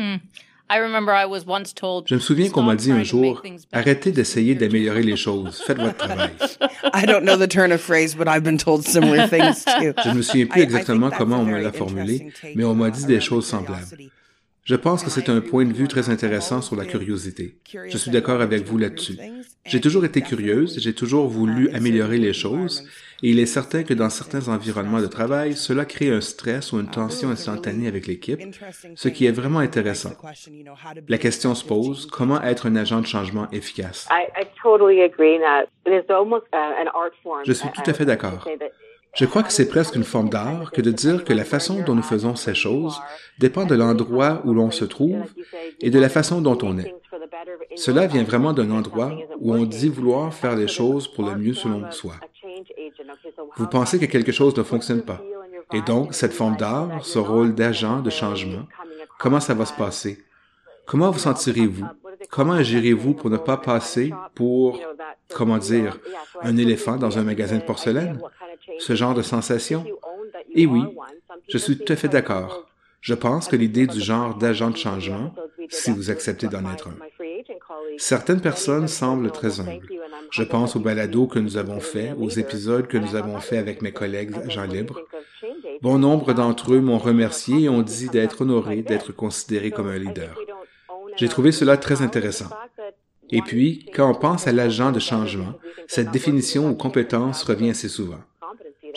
I 0.67 0.79
remember 0.79 1.13
I 1.13 1.25
was 1.25 1.43
once 1.47 1.75
told. 1.75 2.05
Je 2.07 2.15
me 2.15 2.19
souviens 2.19 2.49
qu'on 2.49 2.63
m'a 2.63 2.73
"Stop 2.73 2.81
dit 2.85 2.91
un 2.91 3.03
jour, 3.03 3.43
arrêtez 3.71 4.11
d'essayer 4.11 4.55
d'améliorer 4.55 5.03
les 5.03 5.15
choses, 5.15 5.61
faites 5.61 5.77
votre 5.77 5.97
travail. 5.97 6.31
I 6.93 7.05
don't 7.05 7.21
know 7.23 7.37
the 7.37 7.47
turn 7.47 7.71
of 7.71 7.79
phrase, 7.81 8.15
but 8.15 8.27
I've 8.27 8.41
been 8.43 8.57
told 8.57 8.83
similar 8.83 9.29
things 9.29 9.63
too. 9.63 9.93
Je 10.03 10.09
ne 10.09 10.15
me 10.15 10.21
souviens 10.23 10.45
I- 10.45 10.49
plus 10.49 10.61
exactement 10.63 11.11
comment 11.11 11.41
on 11.41 11.45
me 11.45 11.59
l'a 11.61 11.71
formulé, 11.71 12.31
mais 12.55 12.63
on 12.63 12.73
m'a 12.73 12.89
dit 12.89 13.05
des 13.05 13.21
choses 13.21 13.45
semblables. 13.45 13.85
Je 14.65 14.75
pense 14.75 15.03
que 15.03 15.11
c'est 15.11 15.29
un 15.29 15.41
point 15.41 15.63
de 15.63 15.73
vue 15.73 15.87
très 15.87 16.09
intéressant 16.09 16.59
sur 16.59 16.75
la 16.75 16.85
curiosité. 16.85 17.59
Je 17.87 17.97
suis 17.97 18.09
d'accord 18.09 18.41
avec 18.41 18.63
vous 18.63 18.79
là-dessus. 18.79 19.15
J'ai 19.63 19.79
toujours 19.79 20.05
été 20.05 20.21
curieuse, 20.21 20.79
j'ai 20.79 20.93
toujours 20.93 21.27
voulu 21.27 21.69
améliorer 21.69 22.17
les 22.17 22.33
choses, 22.33 22.83
et 23.21 23.29
il 23.29 23.39
est 23.39 23.45
certain 23.45 23.83
que 23.83 23.93
dans 23.93 24.09
certains 24.09 24.47
environnements 24.47 25.01
de 25.01 25.05
travail, 25.05 25.55
cela 25.55 25.85
crée 25.85 26.09
un 26.09 26.19
stress 26.19 26.71
ou 26.71 26.79
une 26.79 26.89
tension 26.89 27.29
instantanée 27.29 27.87
avec 27.87 28.07
l'équipe, 28.07 28.41
ce 28.95 29.07
qui 29.07 29.27
est 29.27 29.31
vraiment 29.31 29.59
intéressant. 29.59 30.13
La 31.07 31.19
question 31.19 31.53
se 31.53 31.63
pose, 31.63 32.07
comment 32.07 32.41
être 32.41 32.65
un 32.65 32.75
agent 32.75 33.01
de 33.01 33.07
changement 33.07 33.47
efficace? 33.51 34.07
Je 37.45 37.53
suis 37.53 37.69
tout 37.69 37.83
à 37.85 37.93
fait 37.93 38.05
d'accord. 38.05 38.47
Je 39.15 39.25
crois 39.25 39.43
que 39.43 39.53
c'est 39.53 39.69
presque 39.69 39.95
une 39.95 40.03
forme 40.03 40.29
d'art 40.29 40.71
que 40.71 40.81
de 40.81 40.91
dire 40.91 41.23
que 41.23 41.33
la 41.33 41.45
façon 41.45 41.81
dont 41.81 41.95
nous 41.95 42.03
faisons 42.03 42.35
ces 42.35 42.53
choses 42.53 42.99
dépend 43.39 43.65
de 43.65 43.75
l'endroit 43.75 44.41
où 44.43 44.53
l'on 44.53 44.71
se 44.71 44.85
trouve 44.85 45.23
et 45.79 45.89
de 45.89 45.99
la 45.99 46.09
façon 46.09 46.41
dont 46.41 46.57
on 46.61 46.77
est. 46.77 46.93
Cela 47.75 48.07
vient 48.07 48.23
vraiment 48.23 48.51
d'un 48.51 48.71
endroit 48.71 49.13
où 49.39 49.53
on 49.53 49.63
dit 49.65 49.89
vouloir 49.89 50.33
faire 50.33 50.55
les 50.55 50.67
choses 50.67 51.07
pour 51.07 51.25
le 51.25 51.35
mieux 51.35 51.53
selon 51.53 51.89
soi. 51.91 52.15
Vous 53.55 53.67
pensez 53.67 53.99
que 53.99 54.05
quelque 54.05 54.33
chose 54.33 54.55
ne 54.57 54.63
fonctionne 54.63 55.01
pas. 55.01 55.21
Et 55.73 55.81
donc, 55.81 56.13
cette 56.13 56.33
forme 56.33 56.57
d'art, 56.57 57.05
ce 57.05 57.19
rôle 57.19 57.55
d'agent 57.55 58.01
de 58.01 58.09
changement, 58.09 58.67
comment 59.17 59.39
ça 59.39 59.53
va 59.53 59.65
se 59.65 59.73
passer? 59.73 60.23
Comment 60.85 61.09
vous 61.09 61.19
sentirez-vous? 61.19 61.85
Comment 62.29 62.53
agirez-vous 62.53 63.13
pour 63.13 63.29
ne 63.29 63.37
pas 63.37 63.57
passer 63.57 64.13
pour, 64.35 64.79
comment 65.33 65.57
dire, 65.57 65.99
un 66.41 66.57
éléphant 66.57 66.97
dans 66.97 67.17
un 67.17 67.23
magasin 67.23 67.57
de 67.57 67.63
porcelaine? 67.63 68.19
Ce 68.79 68.95
genre 68.95 69.13
de 69.13 69.21
sensation? 69.21 69.85
Et 70.53 70.65
oui, 70.65 70.83
je 71.47 71.57
suis 71.57 71.77
tout 71.77 71.91
à 71.91 71.95
fait 71.95 72.07
d'accord. 72.07 72.65
Je 73.01 73.13
pense 73.13 73.47
que 73.47 73.55
l'idée 73.55 73.85
du 73.85 74.01
genre 74.01 74.35
d'agent 74.35 74.71
de 74.71 74.77
changement, 74.77 75.33
si 75.69 75.91
vous 75.91 76.09
acceptez 76.09 76.47
d'en 76.47 76.67
être 76.71 76.87
un. 76.87 76.95
Certaines 77.97 78.41
personnes 78.41 78.87
semblent 78.87 79.31
très 79.31 79.59
humbles. 79.59 79.85
Je 80.31 80.43
pense 80.43 80.75
aux 80.75 80.79
balados 80.79 81.27
que 81.27 81.37
nous 81.37 81.57
avons 81.57 81.79
faits, 81.79 82.15
aux 82.19 82.29
épisodes 82.29 82.87
que 82.87 82.97
nous 82.97 83.15
avons 83.15 83.39
faits 83.39 83.59
avec 83.59 83.81
mes 83.81 83.91
collègues 83.91 84.35
agents 84.43 84.65
libres. 84.65 84.99
Bon 85.81 85.99
nombre 85.99 86.33
d'entre 86.33 86.73
eux 86.73 86.81
m'ont 86.81 86.97
remercié 86.97 87.65
et 87.65 87.69
ont 87.69 87.83
dit 87.83 88.09
d'être 88.09 88.41
honorés 88.41 88.81
d'être 88.81 89.11
considérés 89.11 89.71
comme 89.71 89.87
un 89.87 89.99
leader. 89.99 90.35
J'ai 91.15 91.29
trouvé 91.29 91.51
cela 91.51 91.77
très 91.77 92.01
intéressant. 92.01 92.49
Et 93.29 93.41
puis, 93.41 93.85
quand 93.93 94.09
on 94.09 94.15
pense 94.15 94.47
à 94.47 94.51
l'agent 94.51 94.91
de 94.91 94.99
changement, 94.99 95.53
cette 95.87 96.11
définition 96.11 96.69
ou 96.69 96.75
compétence 96.75 97.43
revient 97.43 97.69
assez 97.69 97.89
souvent. 97.89 98.19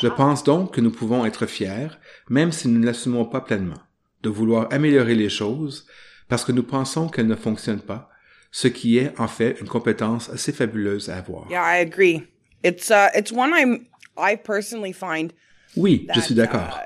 Je 0.01 0.09
pense 0.09 0.45
donc 0.45 0.75
que 0.75 0.81
nous 0.81 0.91
pouvons 0.91 1.25
être 1.25 1.47
fiers, 1.47 1.89
même 2.29 2.53
si 2.53 2.69
nous 2.69 2.79
ne 2.79 2.87
l'assumons 2.87 3.25
pas 3.25 3.41
pleinement, 3.41 3.81
de 4.23 4.29
vouloir 4.29 4.69
améliorer 4.71 5.15
les 5.15 5.29
choses 5.29 5.87
parce 6.29 6.45
que 6.45 6.53
nous 6.53 6.63
pensons 6.63 7.09
qu'elles 7.09 7.27
ne 7.27 7.35
fonctionnent 7.35 7.81
pas, 7.81 8.11
ce 8.51 8.69
qui 8.69 8.99
est 8.99 9.19
en 9.19 9.29
fait 9.29 9.57
une 9.61 9.69
compétence 9.69 10.29
assez 10.31 10.53
fabuleuse 10.53 11.09
à 11.09 11.17
avoir. 11.17 11.51
Yeah, 11.51 11.63
I 11.63 11.81
agree. 11.81 12.23
It's 12.63 12.91
uh, 12.91 13.09
it's 13.15 13.33
one 13.33 13.53
I'm 13.55 13.87
I 14.17 14.37
personally 14.37 14.93
find. 14.93 15.33
Oui, 15.77 16.07
je 16.15 16.21
suis 16.21 16.35
d'accord. 16.35 16.79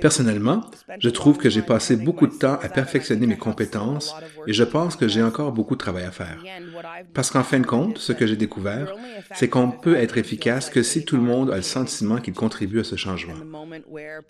Personnellement, 0.00 0.62
je 0.98 1.08
trouve 1.08 1.38
que 1.38 1.50
j'ai 1.50 1.62
passé 1.62 1.96
beaucoup 1.96 2.26
de 2.26 2.34
temps 2.34 2.58
à 2.62 2.68
perfectionner 2.68 3.26
mes 3.26 3.36
compétences 3.36 4.14
et 4.46 4.52
je 4.52 4.64
pense 4.64 4.96
que 4.96 5.08
j'ai 5.08 5.22
encore 5.22 5.52
beaucoup 5.52 5.74
de 5.74 5.80
travail 5.80 6.04
à 6.04 6.10
faire. 6.10 6.42
Parce 7.14 7.30
qu'en 7.30 7.42
fin 7.42 7.60
de 7.60 7.66
compte, 7.66 7.98
ce 7.98 8.12
que 8.12 8.26
j'ai 8.26 8.36
découvert, 8.36 8.94
c'est 9.34 9.48
qu'on 9.48 9.70
peut 9.70 9.96
être 9.96 10.18
efficace 10.18 10.70
que 10.70 10.82
si 10.82 11.04
tout 11.04 11.16
le 11.16 11.22
monde 11.22 11.50
a 11.50 11.56
le 11.56 11.62
sentiment 11.62 12.18
qu'il 12.18 12.34
contribue 12.34 12.80
à 12.80 12.84
ce 12.84 12.96
changement. 12.96 13.34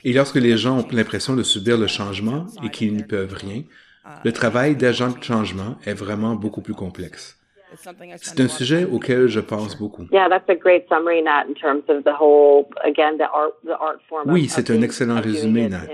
Et 0.05 0.13
lorsque 0.13 0.37
les 0.37 0.57
gens 0.57 0.79
ont 0.79 0.89
l'impression 0.91 1.35
de 1.35 1.43
subir 1.43 1.79
le 1.79 1.87
changement 1.87 2.47
et 2.63 2.71
qu'ils 2.71 2.95
n'y 2.95 3.05
peuvent 3.05 3.35
rien, 3.35 3.63
le 4.25 4.33
travail 4.33 4.77
d'agent 4.77 5.11
de 5.11 5.23
changement 5.23 5.77
est 5.85 5.95
vraiment 5.95 6.37
beaucoup 6.37 6.61
plus 6.61 6.75
complexe. 6.75 7.36
C'est 8.23 8.41
un 8.41 8.49
sujet 8.49 8.85
auquel 8.85 9.29
je 9.29 9.41
pense 9.41 9.79
beaucoup. 9.79 10.07
Oui, 14.27 14.49
c'est 14.49 14.71
un 14.71 14.83
excellent 14.83 15.21
résumé, 15.21 15.69
Nat. 15.69 15.87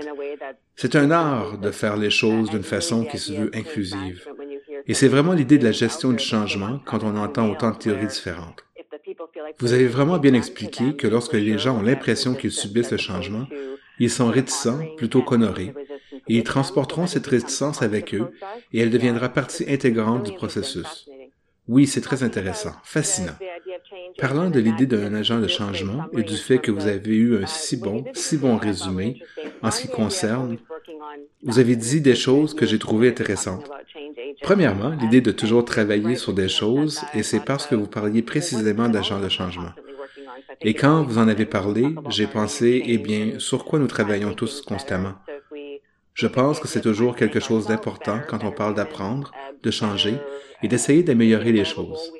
C'est 0.75 0.95
un 0.95 1.11
art 1.11 1.57
de 1.57 1.71
faire 1.71 1.97
les 1.97 2.09
choses 2.09 2.49
d'une 2.49 2.63
façon 2.63 3.05
qui 3.05 3.17
se 3.17 3.33
veut 3.33 3.51
inclusive. 3.53 4.27
Et 4.87 4.93
c'est 4.93 5.07
vraiment 5.07 5.33
l'idée 5.33 5.57
de 5.57 5.63
la 5.63 5.71
gestion 5.71 6.11
du 6.11 6.23
changement 6.23 6.79
quand 6.85 7.03
on 7.03 7.15
entend 7.15 7.49
autant 7.49 7.71
de 7.71 7.77
théories 7.77 8.07
différentes. 8.07 8.63
Vous 9.59 9.73
avez 9.73 9.87
vraiment 9.87 10.17
bien 10.17 10.33
expliqué 10.33 10.95
que 10.95 11.07
lorsque 11.07 11.33
les 11.33 11.57
gens 11.57 11.77
ont 11.77 11.81
l'impression 11.81 12.33
qu'ils 12.33 12.51
subissent 12.51 12.91
le 12.91 12.97
changement, 12.97 13.45
ils 13.99 14.09
sont 14.09 14.27
réticents 14.27 14.79
plutôt 14.97 15.21
qu'honorés, 15.21 15.73
et 16.27 16.37
ils 16.37 16.43
transporteront 16.43 17.07
cette 17.07 17.27
réticence 17.27 17.81
avec 17.81 18.13
eux, 18.13 18.31
et 18.71 18.79
elle 18.79 18.89
deviendra 18.89 19.29
partie 19.29 19.65
intégrante 19.71 20.23
du 20.23 20.33
processus. 20.33 21.07
Oui, 21.67 21.87
c'est 21.87 22.01
très 22.01 22.23
intéressant, 22.23 22.73
fascinant. 22.83 23.35
Parlant 24.17 24.49
de 24.49 24.59
l'idée 24.59 24.85
d'un 24.85 25.13
agent 25.13 25.39
de 25.39 25.47
changement 25.47 26.05
et 26.17 26.23
du 26.23 26.35
fait 26.35 26.59
que 26.59 26.71
vous 26.71 26.87
avez 26.87 27.15
eu 27.15 27.41
un 27.41 27.47
si 27.47 27.77
bon, 27.77 28.03
si 28.13 28.37
bon 28.37 28.57
résumé 28.57 29.21
en 29.61 29.71
ce 29.71 29.81
qui 29.81 29.87
concerne, 29.87 30.57
vous 31.43 31.59
avez 31.59 31.75
dit 31.75 32.01
des 32.01 32.15
choses 32.15 32.53
que 32.53 32.65
j'ai 32.65 32.79
trouvées 32.79 33.09
intéressantes. 33.09 33.69
Premièrement, 34.41 34.89
l'idée 34.89 35.21
de 35.21 35.31
toujours 35.31 35.63
travailler 35.63 36.15
sur 36.15 36.33
des 36.33 36.49
choses, 36.49 37.01
et 37.13 37.23
c'est 37.23 37.43
parce 37.43 37.65
que 37.65 37.75
vous 37.75 37.87
parliez 37.87 38.21
précisément 38.21 38.89
d'agent 38.89 39.19
de 39.21 39.29
changement. 39.29 39.71
Et 40.61 40.73
quand 40.73 41.03
vous 41.03 41.17
en 41.17 41.27
avez 41.27 41.45
parlé, 41.45 41.95
j'ai 42.09 42.27
pensé, 42.27 42.83
eh 42.85 42.97
bien, 42.97 43.39
sur 43.39 43.65
quoi 43.65 43.79
nous 43.79 43.87
travaillons 43.87 44.33
tous 44.33 44.61
constamment. 44.61 45.13
Je 46.13 46.27
pense 46.27 46.59
que 46.59 46.67
c'est 46.67 46.81
toujours 46.81 47.15
quelque 47.15 47.39
chose 47.39 47.67
d'important 47.67 48.19
quand 48.27 48.43
on 48.43 48.51
parle 48.51 48.75
d'apprendre, 48.75 49.31
de 49.63 49.71
changer 49.71 50.15
et 50.61 50.67
d'essayer 50.67 51.03
d'améliorer 51.03 51.51
les 51.51 51.65
choses. 51.65 52.13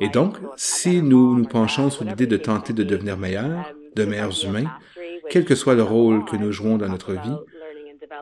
Et 0.00 0.08
donc, 0.08 0.38
si 0.56 1.02
nous 1.02 1.36
nous 1.36 1.44
penchons 1.44 1.90
sur 1.90 2.04
l'idée 2.04 2.26
de 2.26 2.36
tenter 2.36 2.72
de 2.72 2.82
devenir 2.82 3.16
meilleurs, 3.18 3.72
de 3.94 4.04
meilleurs 4.04 4.44
humains, 4.44 4.70
quel 5.30 5.44
que 5.44 5.54
soit 5.54 5.74
le 5.74 5.82
rôle 5.82 6.24
que 6.24 6.36
nous 6.36 6.52
jouons 6.52 6.78
dans 6.78 6.88
notre 6.88 7.12
vie, 7.12 7.36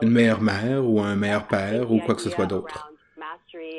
une 0.01 0.11
meilleure 0.11 0.41
mère 0.41 0.85
ou 0.85 0.99
un 0.99 1.15
meilleur 1.15 1.47
père 1.47 1.91
ou 1.91 1.99
quoi 1.99 2.15
que 2.15 2.21
ce 2.21 2.29
soit 2.29 2.45
d'autre. 2.45 2.91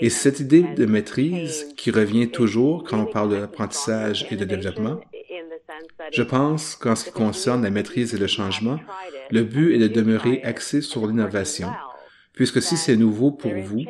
Et 0.01 0.11
cette 0.11 0.41
idée 0.41 0.63
de 0.63 0.87
maîtrise 0.87 1.67
qui 1.77 1.91
revient 1.91 2.29
toujours 2.31 2.85
quand 2.85 2.99
on 2.99 3.07
parle 3.07 3.31
d'apprentissage 3.31 4.27
et 4.31 4.37
de 4.37 4.45
développement, 4.45 5.01
je 6.13 6.23
pense 6.23 6.77
qu'en 6.77 6.95
ce 6.95 7.07
qui 7.07 7.13
concerne 7.13 7.63
la 7.63 7.71
maîtrise 7.71 8.15
et 8.15 8.19
le 8.19 8.27
changement, 8.27 8.81
le 9.31 9.43
but 9.43 9.75
est 9.75 9.79
de 9.79 9.89
demeurer 9.89 10.43
axé 10.43 10.81
sur 10.81 11.07
l'innovation, 11.07 11.71
puisque 12.33 12.63
si 12.63 12.77
c'est 12.77 12.97
nouveau 12.97 13.31
pour 13.31 13.53
vous, 13.55 13.85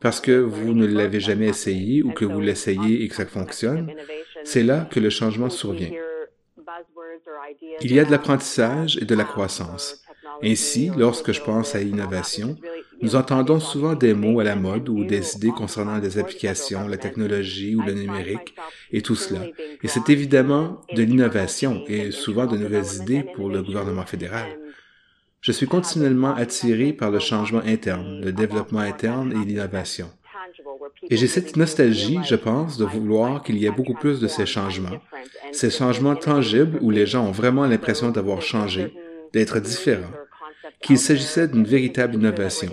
parce 0.00 0.20
que 0.20 0.32
vous 0.32 0.74
ne 0.74 0.86
l'avez 0.86 1.20
jamais 1.20 1.46
essayé 1.46 2.02
ou 2.02 2.12
que 2.12 2.24
vous 2.24 2.40
l'essayez 2.40 3.04
et 3.04 3.08
que 3.08 3.14
ça 3.14 3.26
fonctionne, 3.26 3.92
c'est 4.44 4.62
là 4.62 4.86
que 4.90 5.00
le 5.00 5.10
changement 5.10 5.50
survient. 5.50 5.92
Il 7.80 7.92
y 7.92 8.00
a 8.00 8.04
de 8.04 8.10
l'apprentissage 8.10 8.98
et 8.98 9.04
de 9.04 9.14
la 9.14 9.24
croissance. 9.24 10.02
Ainsi, 10.42 10.90
lorsque 10.96 11.32
je 11.32 11.40
pense 11.40 11.74
à 11.74 11.78
l'innovation, 11.78 12.56
nous 13.02 13.16
entendons 13.16 13.60
souvent 13.60 13.94
des 13.94 14.14
mots 14.14 14.40
à 14.40 14.44
la 14.44 14.56
mode 14.56 14.88
ou 14.88 15.04
des 15.04 15.36
idées 15.36 15.50
concernant 15.50 15.98
des 15.98 16.18
applications, 16.18 16.88
la 16.88 16.96
technologie 16.96 17.76
ou 17.76 17.82
le 17.82 17.92
numérique 17.92 18.54
et 18.92 19.02
tout 19.02 19.14
cela. 19.14 19.40
Et 19.82 19.88
c'est 19.88 20.08
évidemment 20.08 20.80
de 20.94 21.02
l'innovation 21.02 21.84
et 21.86 22.10
souvent 22.10 22.46
de 22.46 22.56
nouvelles 22.56 23.02
idées 23.02 23.24
pour 23.34 23.48
le 23.48 23.62
gouvernement 23.62 24.06
fédéral. 24.06 24.46
Je 25.40 25.52
suis 25.52 25.66
continuellement 25.66 26.34
attiré 26.34 26.92
par 26.92 27.10
le 27.10 27.18
changement 27.18 27.62
interne, 27.66 28.20
le 28.24 28.32
développement 28.32 28.80
interne 28.80 29.32
et 29.32 29.44
l'innovation. 29.44 30.10
Et 31.10 31.16
j'ai 31.16 31.26
cette 31.26 31.56
nostalgie, 31.56 32.18
je 32.24 32.34
pense, 32.34 32.78
de 32.78 32.84
vouloir 32.84 33.42
qu'il 33.42 33.58
y 33.58 33.66
ait 33.66 33.70
beaucoup 33.70 33.94
plus 33.94 34.20
de 34.20 34.26
ces 34.26 34.46
changements, 34.46 35.00
ces 35.52 35.70
changements 35.70 36.16
tangibles 36.16 36.78
où 36.80 36.90
les 36.90 37.06
gens 37.06 37.26
ont 37.26 37.32
vraiment 37.32 37.66
l'impression 37.66 38.10
d'avoir 38.10 38.40
changé, 38.40 38.94
d'être 39.32 39.60
différents, 39.60 40.10
qu'il 40.84 40.98
s'agissait 40.98 41.48
d'une 41.48 41.64
véritable 41.64 42.14
innovation. 42.14 42.68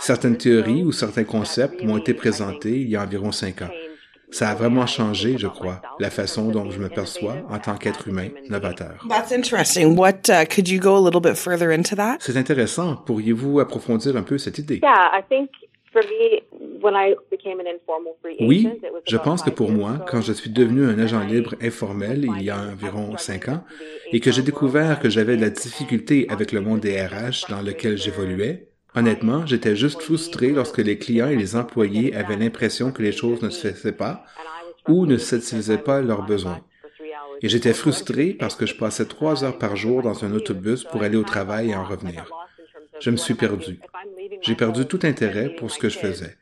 Certaines 0.00 0.36
théories 0.36 0.82
ou 0.82 0.92
certains 0.92 1.24
concepts 1.24 1.82
m'ont 1.82 1.98
été 1.98 2.14
présentés 2.14 2.80
il 2.80 2.88
y 2.88 2.96
a 2.96 3.02
environ 3.02 3.30
cinq 3.30 3.62
ans. 3.62 3.70
Ça 4.30 4.48
a 4.48 4.54
vraiment 4.54 4.86
changé, 4.86 5.36
je 5.38 5.46
crois, 5.46 5.80
la 6.00 6.10
façon 6.10 6.48
dont 6.48 6.68
je 6.70 6.78
me 6.80 6.88
perçois 6.88 7.36
en 7.50 7.58
tant 7.58 7.76
qu'être 7.76 8.08
humain 8.08 8.28
novateur. 8.48 9.06
C'est 12.18 12.36
intéressant. 12.36 12.96
Pourriez-vous 12.96 13.60
approfondir 13.60 14.16
un 14.16 14.22
peu 14.22 14.38
cette 14.38 14.58
idée? 14.58 14.80
Oui, 18.40 18.68
je 19.06 19.16
pense 19.16 19.42
que 19.42 19.50
pour 19.50 19.70
moi, 19.70 20.04
quand 20.08 20.20
je 20.20 20.32
suis 20.32 20.50
devenu 20.50 20.84
un 20.84 20.98
agent 20.98 21.24
libre 21.24 21.54
informel 21.62 22.26
il 22.36 22.42
y 22.42 22.50
a 22.50 22.58
environ 22.58 23.16
cinq 23.16 23.48
ans, 23.48 23.64
et 24.12 24.20
que 24.20 24.30
j'ai 24.30 24.42
découvert 24.42 25.00
que 25.00 25.08
j'avais 25.08 25.36
de 25.36 25.40
la 25.42 25.50
difficulté 25.50 26.26
avec 26.28 26.52
le 26.52 26.60
monde 26.60 26.80
des 26.80 27.00
RH 27.00 27.48
dans 27.48 27.62
lequel 27.62 27.96
j'évoluais, 27.96 28.68
Honnêtement, 28.96 29.44
j'étais 29.44 29.74
juste 29.74 30.02
frustré 30.02 30.50
lorsque 30.50 30.78
les 30.78 30.98
clients 30.98 31.28
et 31.28 31.34
les 31.34 31.56
employés 31.56 32.14
avaient 32.14 32.36
l'impression 32.36 32.92
que 32.92 33.02
les 33.02 33.10
choses 33.10 33.42
ne 33.42 33.50
se 33.50 33.68
faisaient 33.68 33.90
pas 33.90 34.24
ou 34.88 35.06
ne 35.06 35.16
satisfaisaient 35.16 35.78
pas 35.78 36.00
leurs 36.00 36.24
besoins. 36.24 36.60
Et 37.42 37.48
j'étais 37.48 37.72
frustré 37.72 38.34
parce 38.34 38.54
que 38.54 38.66
je 38.66 38.74
passais 38.78 39.06
trois 39.06 39.42
heures 39.42 39.58
par 39.58 39.74
jour 39.74 40.02
dans 40.02 40.24
un 40.24 40.32
autobus 40.32 40.84
pour 40.84 41.02
aller 41.02 41.16
au 41.16 41.24
travail 41.24 41.70
et 41.70 41.74
en 41.74 41.82
revenir. 41.82 42.30
Je 43.00 43.10
me 43.10 43.16
suis 43.16 43.34
perdu. 43.34 43.80
J'ai 44.46 44.54
perdu 44.54 44.86
tout 44.86 45.00
intérêt 45.02 45.48
pour 45.48 45.70
ce 45.70 45.78
que 45.78 45.88
je 45.88 45.98
faisais. 45.98 46.36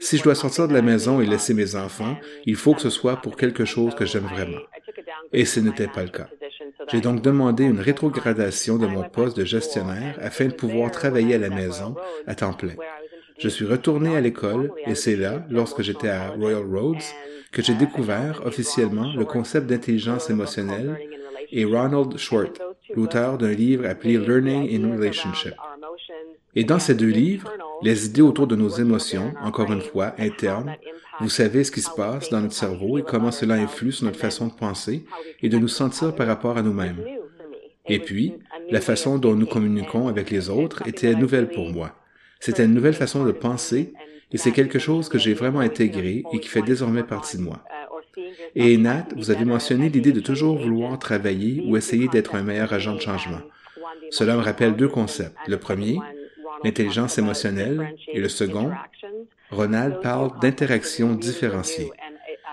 Si 0.00 0.16
je 0.16 0.22
dois 0.22 0.34
sortir 0.34 0.68
de 0.68 0.72
la 0.72 0.82
maison 0.82 1.20
et 1.20 1.26
laisser 1.26 1.54
mes 1.54 1.74
enfants, 1.74 2.16
il 2.46 2.56
faut 2.56 2.74
que 2.74 2.80
ce 2.80 2.90
soit 2.90 3.16
pour 3.16 3.36
quelque 3.36 3.64
chose 3.64 3.94
que 3.94 4.06
j'aime 4.06 4.26
vraiment. 4.26 4.62
Et 5.32 5.44
ce 5.44 5.60
n'était 5.60 5.88
pas 5.88 6.02
le 6.02 6.08
cas. 6.08 6.28
J'ai 6.90 7.00
donc 7.00 7.22
demandé 7.22 7.64
une 7.64 7.80
rétrogradation 7.80 8.76
de 8.78 8.86
mon 8.86 9.04
poste 9.04 9.36
de 9.36 9.44
gestionnaire 9.44 10.18
afin 10.20 10.46
de 10.46 10.52
pouvoir 10.52 10.90
travailler 10.90 11.34
à 11.34 11.38
la 11.38 11.50
maison 11.50 11.94
à 12.26 12.34
temps 12.34 12.52
plein. 12.52 12.74
Je 13.38 13.48
suis 13.48 13.64
retourné 13.64 14.16
à 14.16 14.20
l'école 14.20 14.72
et 14.86 14.94
c'est 14.94 15.16
là, 15.16 15.44
lorsque 15.50 15.82
j'étais 15.82 16.08
à 16.08 16.30
Royal 16.30 16.64
Roads, 16.64 17.12
que 17.50 17.62
j'ai 17.62 17.74
découvert 17.74 18.42
officiellement 18.46 19.12
le 19.14 19.24
concept 19.24 19.66
d'intelligence 19.66 20.30
émotionnelle 20.30 20.98
et 21.50 21.64
Ronald 21.64 22.16
Short, 22.16 22.60
l'auteur 22.94 23.38
d'un 23.38 23.52
livre 23.52 23.86
appelé 23.86 24.16
Learning 24.16 24.68
in 24.74 24.96
Relationship. 24.96 25.54
Et 26.54 26.64
dans 26.64 26.78
ces 26.78 26.94
deux 26.94 27.08
livres, 27.08 27.50
les 27.82 28.06
idées 28.06 28.22
autour 28.22 28.46
de 28.46 28.56
nos 28.56 28.68
émotions, 28.68 29.32
encore 29.42 29.72
une 29.72 29.80
fois, 29.80 30.14
internes, 30.18 30.76
vous 31.20 31.30
savez 31.30 31.64
ce 31.64 31.70
qui 31.72 31.80
se 31.80 31.90
passe 31.90 32.30
dans 32.30 32.40
notre 32.40 32.54
cerveau 32.54 32.98
et 32.98 33.02
comment 33.02 33.30
cela 33.30 33.54
influe 33.54 33.92
sur 33.92 34.04
notre 34.04 34.18
façon 34.18 34.48
de 34.48 34.52
penser 34.52 35.04
et 35.42 35.48
de 35.48 35.58
nous 35.58 35.68
sentir 35.68 36.14
par 36.14 36.26
rapport 36.26 36.58
à 36.58 36.62
nous-mêmes. 36.62 37.02
Et 37.86 37.98
puis, 37.98 38.34
la 38.70 38.80
façon 38.80 39.18
dont 39.18 39.34
nous 39.34 39.46
communiquons 39.46 40.08
avec 40.08 40.30
les 40.30 40.50
autres 40.50 40.86
était 40.86 41.14
nouvelle 41.14 41.48
pour 41.48 41.70
moi. 41.70 41.96
C'était 42.38 42.64
une 42.64 42.74
nouvelle 42.74 42.94
façon 42.94 43.24
de 43.24 43.32
penser 43.32 43.92
et 44.30 44.38
c'est 44.38 44.52
quelque 44.52 44.78
chose 44.78 45.08
que 45.08 45.18
j'ai 45.18 45.34
vraiment 45.34 45.60
intégré 45.60 46.24
et 46.32 46.40
qui 46.40 46.48
fait 46.48 46.62
désormais 46.62 47.02
partie 47.02 47.36
de 47.36 47.42
moi. 47.42 47.64
Et 48.54 48.76
Nat, 48.76 49.06
vous 49.16 49.30
avez 49.30 49.44
mentionné 49.44 49.88
l'idée 49.88 50.12
de 50.12 50.20
toujours 50.20 50.58
vouloir 50.58 50.98
travailler 50.98 51.62
ou 51.66 51.76
essayer 51.76 52.08
d'être 52.08 52.34
un 52.34 52.42
meilleur 52.42 52.72
agent 52.72 52.94
de 52.94 53.00
changement. 53.00 53.40
Cela 54.10 54.36
me 54.36 54.42
rappelle 54.42 54.76
deux 54.76 54.88
concepts. 54.88 55.36
Le 55.46 55.56
premier, 55.56 55.98
l'intelligence 56.64 57.18
émotionnelle, 57.18 57.94
et 58.08 58.20
le 58.20 58.28
second, 58.28 58.70
Ronald 59.50 60.00
parle 60.00 60.30
d'interaction 60.40 61.14
différenciée. 61.14 61.90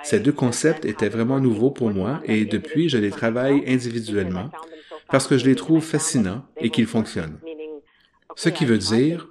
Ces 0.03 0.19
deux 0.19 0.31
concepts 0.31 0.85
étaient 0.85 1.09
vraiment 1.09 1.39
nouveaux 1.39 1.71
pour 1.71 1.91
moi 1.91 2.21
et 2.25 2.45
depuis, 2.45 2.89
je 2.89 2.97
les 2.97 3.11
travaille 3.11 3.63
individuellement 3.67 4.49
parce 5.09 5.27
que 5.27 5.37
je 5.37 5.45
les 5.45 5.55
trouve 5.55 5.83
fascinants 5.83 6.45
et 6.57 6.69
qu'ils 6.69 6.87
fonctionnent. 6.87 7.39
Ce 8.35 8.49
qui 8.49 8.65
veut 8.65 8.77
dire, 8.77 9.27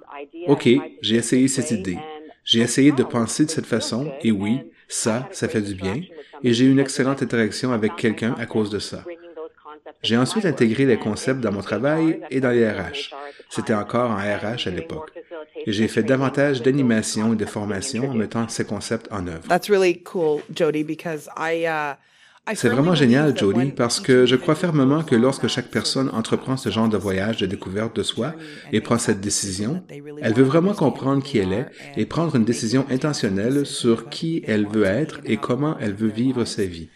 OK, 0.47 0.69
j'ai 1.01 1.15
essayé 1.15 1.47
cette 1.47 1.71
idée, 1.71 1.97
j'ai 2.43 2.59
essayé 2.59 2.91
de 2.91 3.03
penser 3.03 3.45
de 3.45 3.49
cette 3.49 3.65
façon 3.65 4.11
et 4.21 4.31
oui, 4.31 4.59
ça, 4.87 5.27
ça 5.31 5.47
fait 5.47 5.61
du 5.61 5.75
bien 5.75 6.01
et 6.43 6.53
j'ai 6.53 6.65
eu 6.65 6.71
une 6.71 6.79
excellente 6.79 7.23
interaction 7.23 7.71
avec 7.71 7.95
quelqu'un 7.95 8.35
à 8.37 8.45
cause 8.45 8.69
de 8.69 8.79
ça. 8.79 9.03
J'ai 10.01 10.17
ensuite 10.17 10.45
intégré 10.45 10.85
les 10.85 10.97
concepts 10.97 11.41
dans 11.41 11.51
mon 11.51 11.61
travail 11.61 12.21
et 12.29 12.39
dans 12.39 12.51
les 12.51 12.69
RH. 12.69 13.13
C'était 13.49 13.73
encore 13.73 14.11
en 14.11 14.17
RH 14.17 14.67
à 14.67 14.71
l'époque. 14.71 15.11
Et 15.65 15.71
j'ai 15.71 15.87
fait 15.87 16.03
davantage 16.03 16.61
d'animation 16.61 17.33
et 17.33 17.35
de 17.35 17.45
formation 17.45 18.09
en 18.09 18.13
mettant 18.13 18.47
ces 18.47 18.65
concepts 18.65 19.07
en 19.11 19.25
œuvre. 19.27 19.43
Uh, 19.51 19.59
C'est 22.55 22.69
vraiment 22.69 22.95
génial, 22.95 23.37
Jody, 23.37 23.71
parce 23.71 23.99
que 23.99 24.25
je 24.25 24.35
crois 24.35 24.55
fermement 24.55 25.03
que 25.03 25.15
lorsque 25.15 25.47
chaque 25.47 25.69
personne 25.69 26.09
entreprend 26.09 26.57
ce 26.57 26.69
genre 26.69 26.89
de 26.89 26.97
voyage 26.97 27.37
de 27.37 27.45
découverte 27.45 27.95
de 27.95 28.03
soi 28.03 28.33
et 28.71 28.81
prend 28.81 28.97
cette 28.97 29.21
décision, 29.21 29.83
elle 30.21 30.33
veut 30.33 30.43
vraiment 30.43 30.73
comprendre 30.73 31.21
qui 31.21 31.37
elle 31.37 31.53
est 31.53 31.67
et 31.97 32.05
prendre 32.05 32.35
une 32.35 32.45
décision 32.45 32.85
intentionnelle 32.89 33.65
sur 33.65 34.09
qui 34.09 34.43
elle 34.47 34.67
veut 34.67 34.85
être 34.85 35.19
et 35.25 35.37
comment 35.37 35.77
elle 35.79 35.93
veut 35.93 36.09
vivre 36.09 36.45
sa 36.45 36.63
vie. 36.63 36.89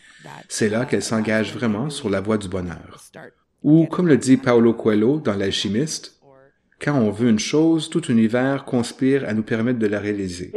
C'est 0.48 0.70
là 0.70 0.86
qu'elle 0.86 1.04
s'engage 1.04 1.54
vraiment 1.54 1.90
sur 1.90 2.10
la 2.10 2.22
voie 2.22 2.38
du 2.38 2.48
bonheur. 2.48 3.02
Ou, 3.64 3.86
comme 3.86 4.08
le 4.08 4.18
dit 4.18 4.38
Paulo 4.38 4.74
Coelho 4.74 5.20
dans 5.20 5.36
L'alchimiste, 5.36 6.20
quand 6.84 6.96
on 6.96 7.12
veut 7.12 7.30
une 7.30 7.40
chose, 7.40 7.90
tout 7.90 8.12
univers 8.12 8.66
conspire 8.66 9.28
à 9.28 9.34
nous 9.34 9.44
permettre 9.44 9.80
de 9.80 9.88
la 9.88 10.00
réaliser. 10.00 10.52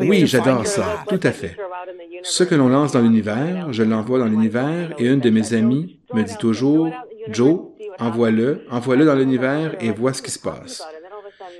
Oui, 0.00 0.26
j'adore 0.26 0.66
ça, 0.66 1.04
tout 1.06 1.20
à 1.22 1.32
fait. 1.32 1.54
Ce 2.22 2.44
que 2.44 2.54
l'on 2.54 2.68
lance 2.68 2.92
dans 2.92 3.02
l'univers, 3.02 3.72
je 3.72 3.82
l'envoie 3.82 4.18
dans 4.18 4.26
l'univers 4.26 4.94
et 4.98 5.06
une 5.06 5.20
de 5.20 5.28
mes 5.28 5.52
amies 5.52 6.00
me 6.14 6.22
dit 6.22 6.38
toujours, 6.38 6.90
Joe, 7.28 7.60
envoie-le, 7.98 8.64
envoie-le 8.70 9.04
dans 9.04 9.14
l'univers 9.14 9.76
et 9.80 9.90
vois 9.90 10.14
ce 10.14 10.22
qui 10.22 10.30
se 10.30 10.38
passe. 10.38 10.82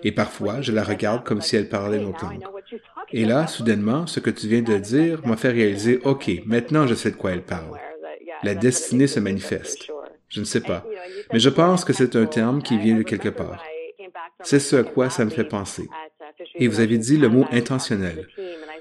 Et 0.03 0.13
parfois, 0.13 0.61
je 0.63 0.73
la 0.73 0.83
regarde 0.83 1.25
comme 1.25 1.43
si 1.43 1.57
elle 1.57 1.69
parlait 1.69 1.99
notre 1.99 2.25
langue. 2.25 2.45
Et 3.13 3.25
là, 3.25 3.47
soudainement, 3.47 4.07
ce 4.07 4.21
que 4.21 4.31
tu 4.31 4.49
viens 4.49 4.63
de 4.63 4.77
dire 4.77 5.27
m'a 5.27 5.37
fait 5.37 5.51
réaliser, 5.51 6.01
OK, 6.05 6.31
maintenant 6.45 6.87
je 6.87 6.95
sais 6.95 7.11
de 7.11 7.17
quoi 7.17 7.33
elle 7.33 7.43
parle. 7.43 7.79
La 8.43 8.55
destinée 8.55 9.07
se 9.07 9.21
manifeste. 9.21 9.91
Je 10.29 10.41
ne 10.41 10.45
sais 10.45 10.61
pas. 10.61 10.85
Mais 11.33 11.41
je 11.41 11.49
pense 11.49 11.85
que 11.85 11.93
c'est 11.93 12.17
un 12.17 12.27
terme 12.27 12.63
qui 12.63 12.79
vient 12.79 12.97
de 12.97 13.03
quelque 13.03 13.31
part. 13.31 13.63
C'est 14.43 14.61
ce 14.61 14.77
à 14.77 14.83
quoi 14.83 15.11
ça 15.11 15.25
me 15.25 15.31
fait 15.31 15.45
penser. 15.45 15.89
Et 16.55 16.69
vous 16.69 16.81
avez 16.81 16.99
dit 16.99 17.17
le 17.17 17.29
mot 17.29 17.47
intentionnel. 17.51 18.29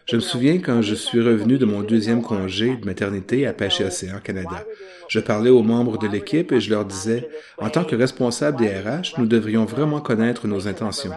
Je 0.06 0.16
me 0.16 0.22
souviens 0.22 0.60
quand 0.60 0.82
je 0.82 0.96
suis 0.96 1.20
revenu 1.20 1.58
de 1.58 1.66
mon 1.66 1.82
deuxième 1.82 2.22
congé 2.22 2.76
de 2.76 2.86
maternité 2.86 3.48
à 3.48 3.54
Pêche 3.54 3.82
Océan, 3.82 4.20
Canada. 4.24 4.66
Je 5.10 5.20
parlais 5.20 5.50
aux 5.50 5.64
membres 5.64 5.98
de 5.98 6.08
l'équipe 6.08 6.52
et 6.52 6.62
je 6.62 6.70
leur 6.70 6.86
disais, 6.86 7.28
en 7.58 7.70
tant 7.70 7.84
que 7.84 7.96
responsable 7.96 8.58
des 8.58 8.70
RH, 8.70 9.18
nous 9.18 9.26
devrions 9.26 9.66
vraiment 9.66 10.00
connaître 10.00 10.48
nos 10.48 10.68
intentions. 10.68 11.14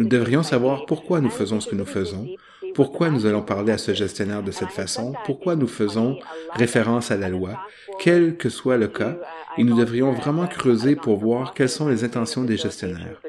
Nous 0.00 0.08
devrions 0.08 0.42
savoir 0.42 0.86
pourquoi 0.86 1.20
nous 1.20 1.28
faisons 1.28 1.60
ce 1.60 1.68
que 1.68 1.74
nous 1.74 1.84
faisons, 1.84 2.26
pourquoi 2.74 3.10
nous 3.10 3.26
allons 3.26 3.42
parler 3.42 3.72
à 3.72 3.76
ce 3.76 3.92
gestionnaire 3.92 4.42
de 4.42 4.50
cette 4.50 4.70
façon, 4.70 5.12
pourquoi 5.26 5.56
nous 5.56 5.66
faisons 5.66 6.18
référence 6.54 7.10
à 7.10 7.18
la 7.18 7.28
loi, 7.28 7.60
quel 7.98 8.38
que 8.38 8.48
soit 8.48 8.78
le 8.78 8.88
cas, 8.88 9.18
et 9.58 9.62
nous 9.62 9.76
devrions 9.76 10.12
vraiment 10.12 10.46
creuser 10.46 10.96
pour 10.96 11.18
voir 11.18 11.52
quelles 11.52 11.68
sont 11.68 11.86
les 11.86 12.02
intentions 12.02 12.44
des 12.44 12.56
gestionnaires. 12.56 13.20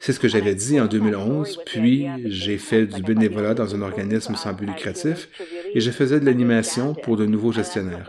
C'est 0.00 0.14
ce 0.14 0.20
que 0.20 0.28
j'avais 0.28 0.54
dit 0.54 0.80
en 0.80 0.86
2011, 0.86 1.60
puis 1.66 2.06
j'ai 2.24 2.56
fait 2.56 2.86
du 2.86 3.02
bénévolat 3.02 3.52
dans 3.52 3.74
un 3.74 3.82
organisme 3.82 4.36
sans 4.36 4.54
but 4.54 4.64
lucratif 4.64 5.28
et 5.74 5.80
je 5.80 5.90
faisais 5.90 6.18
de 6.18 6.24
l'animation 6.24 6.94
pour 6.94 7.18
de 7.18 7.26
nouveaux 7.26 7.52
gestionnaires. 7.52 8.08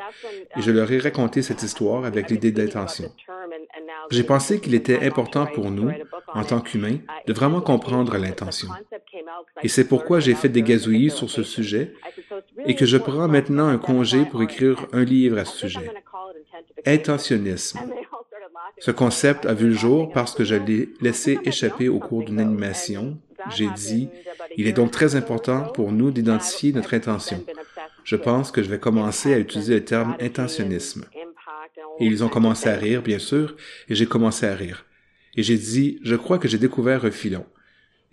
Et 0.58 0.62
je 0.62 0.72
leur 0.72 0.90
ai 0.94 1.00
raconté 1.00 1.42
cette 1.42 1.62
histoire 1.62 2.06
avec 2.06 2.30
l'idée 2.30 2.54
d'intention. 2.54 3.12
J'ai 4.12 4.24
pensé 4.24 4.60
qu'il 4.60 4.76
était 4.76 5.06
important 5.06 5.46
pour 5.46 5.72
nous, 5.72 5.92
en 6.34 6.44
tant 6.44 6.60
qu'humains, 6.60 6.98
de 7.28 7.34
vraiment 7.34 7.62
comprendre 7.62 8.18
l'intention. 8.18 8.70
Et 9.64 9.68
c'est 9.68 9.88
pourquoi 9.88 10.20
j'ai 10.20 10.36
fait 10.36 10.50
des 10.50 10.62
gazouillis 10.62 11.12
sur 11.12 11.30
ce 11.30 11.44
sujet 11.44 11.94
et 12.66 12.76
que 12.76 12.86
je 12.86 12.98
prends 12.98 13.28
maintenant 13.28 13.68
un 13.68 13.78
congé 13.78 14.26
pour 14.26 14.44
écrire 14.44 14.88
un 14.94 15.04
livre 15.04 15.38
à 15.38 15.46
ce 15.46 15.68
sujet. 15.68 15.92
Intentionnisme. 16.86 17.80
Ce 18.80 18.92
concept 18.92 19.46
a 19.46 19.54
vu 19.54 19.68
le 19.68 19.76
jour 19.76 20.12
parce 20.12 20.34
que 20.34 20.44
je 20.44 20.56
l'ai 20.56 20.90
laissé 21.02 21.40
échapper 21.44 21.90
au 21.90 22.00
cours 22.00 22.24
d'une 22.24 22.40
animation. 22.40 23.18
J'ai 23.56 23.70
dit, 23.76 24.10
il 24.58 24.68
est 24.68 24.74
donc 24.74 24.92
très 24.92 25.16
important 25.16 25.64
pour 25.74 25.92
nous 25.92 26.12
d'identifier 26.12 26.74
notre 26.74 26.94
intention. 26.94 27.44
Je 28.04 28.16
pense 28.16 28.52
que 28.52 28.62
je 28.62 28.70
vais 28.70 28.80
commencer 28.80 29.34
à 29.34 29.40
utiliser 29.40 29.76
le 29.76 29.86
terme 29.86 30.16
intentionnisme. 30.20 31.06
Et 32.00 32.06
ils 32.06 32.24
ont 32.24 32.30
commencé 32.30 32.70
à 32.70 32.76
rire, 32.76 33.02
bien 33.02 33.20
sûr, 33.20 33.56
et 33.90 33.96
j'ai 33.96 34.06
commencé 34.06 34.46
à 34.46 34.56
rire. 34.56 34.86
Et 35.36 35.44
j'ai 35.44 35.58
dit, 35.58 36.00
je 36.04 36.16
crois 36.16 36.40
que 36.40 36.48
j'ai 36.48 36.58
découvert 36.58 37.06
un 37.06 37.12
filon. 37.12 37.46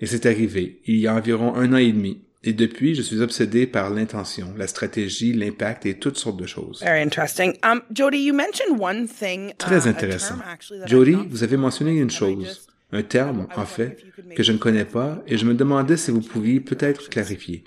Et 0.00 0.06
c'est 0.06 0.26
arrivé, 0.26 0.80
il 0.86 0.96
y 0.96 1.06
a 1.06 1.14
environ 1.14 1.54
un 1.54 1.72
an 1.72 1.76
et 1.76 1.92
demi. 1.92 2.22
Et 2.44 2.52
depuis, 2.52 2.96
je 2.96 3.02
suis 3.02 3.20
obsédé 3.20 3.68
par 3.68 3.90
l'intention, 3.90 4.52
la 4.56 4.66
stratégie, 4.66 5.32
l'impact 5.32 5.86
et 5.86 5.94
toutes 5.94 6.18
sortes 6.18 6.38
de 6.38 6.46
choses. 6.46 6.80
Very 6.82 7.00
interesting. 7.00 7.56
Um, 7.62 7.82
Jody, 7.92 8.18
you 8.18 8.34
mentioned 8.34 8.80
one 8.80 9.06
thing. 9.06 9.52
Très 9.58 9.86
intéressant. 9.86 10.38
Jody, 10.86 11.16
vous 11.30 11.44
avez 11.44 11.56
mentionné 11.56 11.92
une 11.92 12.10
chose, 12.10 12.66
un 12.90 13.04
terme, 13.04 13.46
en 13.54 13.64
fait, 13.64 14.04
que 14.34 14.42
je 14.42 14.50
ne 14.50 14.58
connais 14.58 14.84
pas, 14.84 15.22
et 15.28 15.38
je 15.38 15.44
me 15.44 15.54
demandais 15.54 15.96
si 15.96 16.10
vous 16.10 16.20
pouviez 16.20 16.58
peut-être 16.58 17.08
clarifier. 17.08 17.62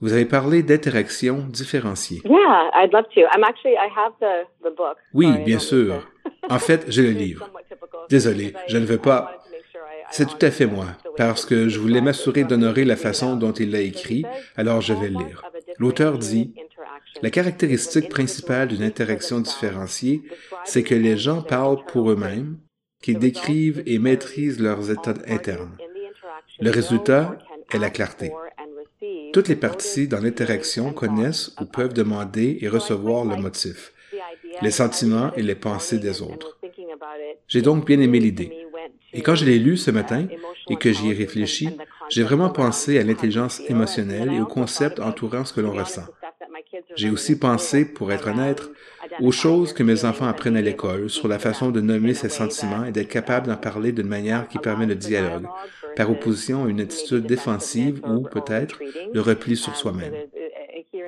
Vous 0.00 0.12
avez 0.14 0.24
parlé 0.24 0.62
d'interaction 0.62 1.44
différenciée. 1.48 2.22
Yeah, 2.24 2.70
I'd 2.74 2.92
love 2.92 3.04
to. 3.14 3.20
I'm 3.34 3.44
actually, 3.44 3.74
I 3.74 3.88
have 3.94 4.12
the, 4.20 4.46
the 4.62 4.74
book. 4.74 4.96
Oui, 5.12 5.26
Sorry, 5.26 5.44
bien 5.44 5.58
sûr. 5.58 6.08
En 6.48 6.58
fait, 6.58 6.84
j'ai 6.88 7.02
le 7.02 7.10
livre. 7.24 7.48
Désolé, 8.08 8.54
je 8.66 8.78
ne 8.78 8.86
veux 8.86 8.98
pas. 8.98 9.36
C'est 10.10 10.26
tout 10.26 10.44
à 10.44 10.50
fait 10.50 10.66
moi, 10.66 10.86
parce 11.16 11.44
que 11.44 11.68
je 11.68 11.78
voulais 11.78 12.00
m'assurer 12.00 12.44
d'honorer 12.44 12.84
la 12.84 12.96
façon 12.96 13.36
dont 13.36 13.52
il 13.52 13.70
l'a 13.70 13.80
écrit, 13.80 14.24
alors 14.56 14.80
je 14.80 14.92
vais 14.92 15.08
le 15.08 15.18
lire. 15.18 15.42
L'auteur 15.78 16.18
dit, 16.18 16.52
La 17.22 17.30
caractéristique 17.30 18.08
principale 18.08 18.68
d'une 18.68 18.82
interaction 18.82 19.40
différenciée, 19.40 20.22
c'est 20.64 20.82
que 20.82 20.94
les 20.94 21.16
gens 21.16 21.42
parlent 21.42 21.84
pour 21.84 22.10
eux-mêmes, 22.10 22.58
qu'ils 23.02 23.18
décrivent 23.18 23.82
et 23.86 23.98
maîtrisent 23.98 24.60
leurs 24.60 24.90
états 24.90 25.14
internes. 25.28 25.76
Le 26.58 26.70
résultat 26.70 27.36
est 27.72 27.78
la 27.78 27.90
clarté. 27.90 28.32
Toutes 29.32 29.48
les 29.48 29.56
parties 29.56 30.08
dans 30.08 30.20
l'interaction 30.20 30.92
connaissent 30.92 31.54
ou 31.60 31.64
peuvent 31.64 31.92
demander 31.92 32.58
et 32.60 32.68
recevoir 32.68 33.24
le 33.24 33.36
motif, 33.36 33.92
les 34.62 34.70
sentiments 34.70 35.32
et 35.34 35.42
les 35.42 35.54
pensées 35.54 35.98
des 35.98 36.22
autres. 36.22 36.58
J'ai 37.48 37.62
donc 37.62 37.86
bien 37.86 38.00
aimé 38.00 38.18
l'idée. 38.18 38.66
Et 39.12 39.22
quand 39.22 39.34
je 39.34 39.44
l'ai 39.44 39.58
lu 39.58 39.76
ce 39.76 39.90
matin 39.90 40.26
et 40.68 40.76
que 40.76 40.92
j'y 40.92 41.10
ai 41.10 41.14
réfléchi, 41.14 41.70
j'ai 42.08 42.22
vraiment 42.22 42.50
pensé 42.50 42.98
à 42.98 43.02
l'intelligence 43.02 43.60
émotionnelle 43.68 44.32
et 44.32 44.40
au 44.40 44.46
concept 44.46 45.00
entourant 45.00 45.44
ce 45.44 45.52
que 45.52 45.60
l'on 45.60 45.72
ressent. 45.72 46.06
J'ai 46.96 47.10
aussi 47.10 47.38
pensé, 47.38 47.84
pour 47.84 48.12
être 48.12 48.28
honnête, 48.28 48.62
aux 49.20 49.32
choses 49.32 49.72
que 49.72 49.82
mes 49.82 50.04
enfants 50.04 50.26
apprennent 50.26 50.56
à 50.56 50.62
l'école 50.62 51.10
sur 51.10 51.28
la 51.28 51.38
façon 51.38 51.70
de 51.70 51.80
nommer 51.80 52.14
ces 52.14 52.28
sentiments 52.28 52.84
et 52.84 52.92
d'être 52.92 53.08
capable 53.08 53.48
d'en 53.48 53.56
parler 53.56 53.92
d'une 53.92 54.08
manière 54.08 54.48
qui 54.48 54.58
permet 54.58 54.86
le 54.86 54.94
dialogue, 54.94 55.46
par 55.96 56.10
opposition 56.10 56.64
à 56.64 56.68
une 56.68 56.80
attitude 56.80 57.26
défensive 57.26 58.00
ou, 58.06 58.22
peut-être, 58.22 58.80
le 59.12 59.20
repli 59.20 59.56
sur 59.56 59.76
soi-même. 59.76 60.14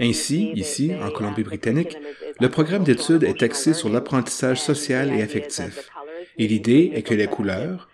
Ainsi, 0.01 0.51
ici, 0.55 0.93
en 1.03 1.11
Colombie-Britannique, 1.11 1.97
le 2.41 2.49
programme 2.49 2.85
d'études 2.85 3.25
est 3.25 3.43
axé 3.43 3.73
sur 3.73 3.89
l'apprentissage 3.89 4.61
social 4.61 5.13
et 5.13 5.23
affectif. 5.23 5.89
Et 6.39 6.47
l'idée 6.47 6.93
est 6.95 7.03
que 7.03 7.15
les 7.15 7.27
couleurs, 7.27 7.89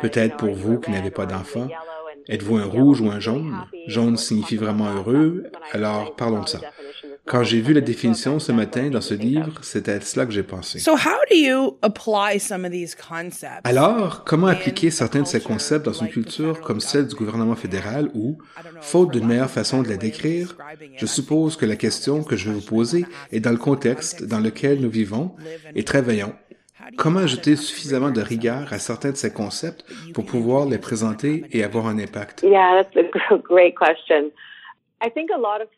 peut-être 0.00 0.36
pour 0.36 0.54
vous 0.54 0.78
qui 0.78 0.90
n'avez 0.90 1.10
pas 1.10 1.26
d'enfants, 1.26 1.68
êtes-vous 2.28 2.56
un 2.56 2.64
rouge 2.64 3.00
ou 3.00 3.10
un 3.10 3.20
jaune? 3.20 3.56
Jaune 3.86 4.16
signifie 4.16 4.56
vraiment 4.56 4.92
heureux, 4.92 5.44
alors 5.72 6.14
parlons 6.16 6.42
de 6.42 6.48
ça. 6.48 6.60
Quand 7.28 7.42
j'ai 7.42 7.60
vu 7.60 7.74
la 7.74 7.82
définition 7.82 8.38
ce 8.38 8.52
matin 8.52 8.88
dans 8.88 9.02
ce 9.02 9.12
livre, 9.12 9.52
c'est 9.60 9.88
à 9.90 10.00
cela 10.00 10.24
que 10.24 10.32
j'ai 10.32 10.42
pensé. 10.42 10.78
So 10.78 10.92
how 10.92 11.18
do 11.30 11.36
you 11.36 11.76
apply 11.82 12.40
some 12.40 12.64
of 12.64 12.70
these 12.70 12.94
concepts? 12.94 13.60
Alors, 13.64 14.24
comment 14.24 14.46
appliquer 14.46 14.90
certains 14.90 15.20
de 15.20 15.26
ces 15.26 15.40
concepts 15.40 15.84
dans 15.84 15.92
une 15.92 16.08
culture 16.08 16.60
comme 16.62 16.80
celle 16.80 17.06
du 17.06 17.14
gouvernement 17.14 17.54
fédéral 17.54 18.08
où, 18.14 18.38
faute 18.80 19.10
d'une 19.10 19.26
meilleure 19.26 19.50
façon 19.50 19.82
de 19.82 19.88
la 19.88 19.96
décrire, 19.96 20.56
je 20.96 21.04
suppose 21.04 21.56
que 21.56 21.66
la 21.66 21.76
question 21.76 22.22
que 22.22 22.34
je 22.34 22.48
vais 22.48 22.54
vous 22.54 22.66
poser 22.66 23.04
est 23.30 23.40
dans 23.40 23.52
le 23.52 23.58
contexte 23.58 24.24
dans 24.24 24.40
lequel 24.40 24.80
nous 24.80 24.90
vivons 24.90 25.36
et 25.74 25.84
travaillons. 25.84 26.32
Comment 26.96 27.20
ajouter 27.20 27.56
suffisamment 27.56 28.10
de 28.10 28.22
rigueur 28.22 28.72
à 28.72 28.78
certains 28.78 29.10
de 29.10 29.16
ces 29.16 29.32
concepts 29.32 29.84
pour 30.14 30.24
pouvoir 30.24 30.66
les 30.66 30.78
présenter 30.78 31.44
et 31.52 31.62
avoir 31.62 31.86
un 31.86 31.98
impact? 31.98 32.42
Yeah, 32.42 32.82
that's 32.82 32.96
a 32.96 33.36
great 33.42 33.74
question. 33.78 34.30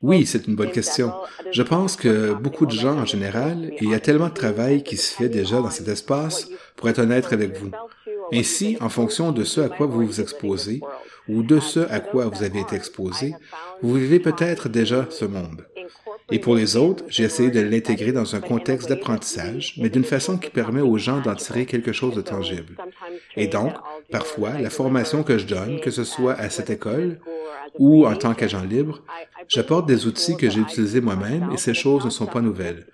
Oui, 0.03 0.27
c'est 0.27 0.47
une 0.47 0.57
bonne 0.57 0.71
question. 0.71 1.13
Je 1.51 1.63
pense 1.63 1.97
que 1.97 2.33
beaucoup 2.33 2.67
de 2.67 2.73
gens 2.73 2.99
en 2.99 3.05
général, 3.05 3.73
il 3.81 3.91
y 3.91 3.95
a 3.95 4.01
tellement 4.01 4.29
de 4.29 4.35
travail 4.35 4.83
qui 4.83 4.97
se 4.97 5.15
fait 5.15 5.29
déjà 5.29 5.61
dans 5.61 5.71
cet 5.71 5.89
espace, 5.89 6.49
pour 6.77 6.89
être 6.89 7.01
honnête 7.01 7.33
avec 7.33 7.59
vous. 7.59 7.71
Ainsi, 8.33 8.77
en 8.81 8.89
fonction 8.89 9.33
de 9.33 9.45
ce 9.45 9.61
à 9.61 9.69
quoi 9.69 9.87
vous 9.87 10.07
vous 10.07 10.21
exposez, 10.21 10.81
ou 11.29 11.43
de 11.43 11.61
ce 11.61 11.81
à 11.81 12.01
quoi 12.01 12.27
vous 12.27 12.43
avez 12.43 12.61
été 12.61 12.77
exposé, 12.77 13.35
vous 13.83 13.95
vivez 13.95 14.21
peut-être 14.21 14.69
déjà 14.69 15.07
ce 15.11 15.25
monde. 15.25 15.65
Et 16.33 16.39
pour 16.39 16.55
les 16.55 16.77
autres, 16.77 17.05
j'ai 17.09 17.25
essayé 17.25 17.51
de 17.51 17.61
l'intégrer 17.61 18.13
dans 18.13 18.37
un 18.37 18.41
contexte 18.41 18.89
d'apprentissage, 18.89 19.75
mais 19.79 19.89
d'une 19.89 20.05
façon 20.05 20.39
qui 20.39 20.51
permet 20.51 20.81
aux 20.81 20.97
gens 20.97 21.21
d'en 21.21 21.35
tirer 21.35 21.67
quelque 21.67 21.93
chose 21.93 22.15
de 22.15 22.21
tangible. 22.21 22.77
Et 23.37 23.49
donc, 23.49 23.73
parfois, 24.11 24.59
la 24.59 24.71
formation 24.71 25.25
que 25.25 25.39
je 25.39 25.47
donne, 25.47 25.81
que 25.81 25.91
ce 25.91 26.05
soit 26.05 26.35
à 26.35 26.49
cette 26.49 26.71
école 26.71 27.19
ou 27.79 28.07
en 28.07 28.15
tant 28.15 28.35
qu'agent 28.35 28.63
libre, 28.63 29.03
j'apporte 29.49 29.87
des 29.87 30.07
outils 30.07 30.37
que 30.37 30.49
j'ai 30.49 30.61
utilisés 30.61 31.01
moi-même 31.01 31.51
et 31.53 31.57
ces 31.57 31.75
choses 31.75 32.05
ne 32.05 32.11
sont 32.11 32.27
pas 32.27 32.41
nouvelles. 32.41 32.87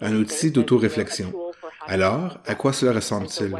Un 0.00 0.14
outil 0.14 0.50
d'auto-réflexion. 0.50 1.32
Alors, 1.86 2.38
à 2.46 2.54
quoi 2.54 2.72
cela 2.72 2.92
ressemble-t-il? 2.92 3.56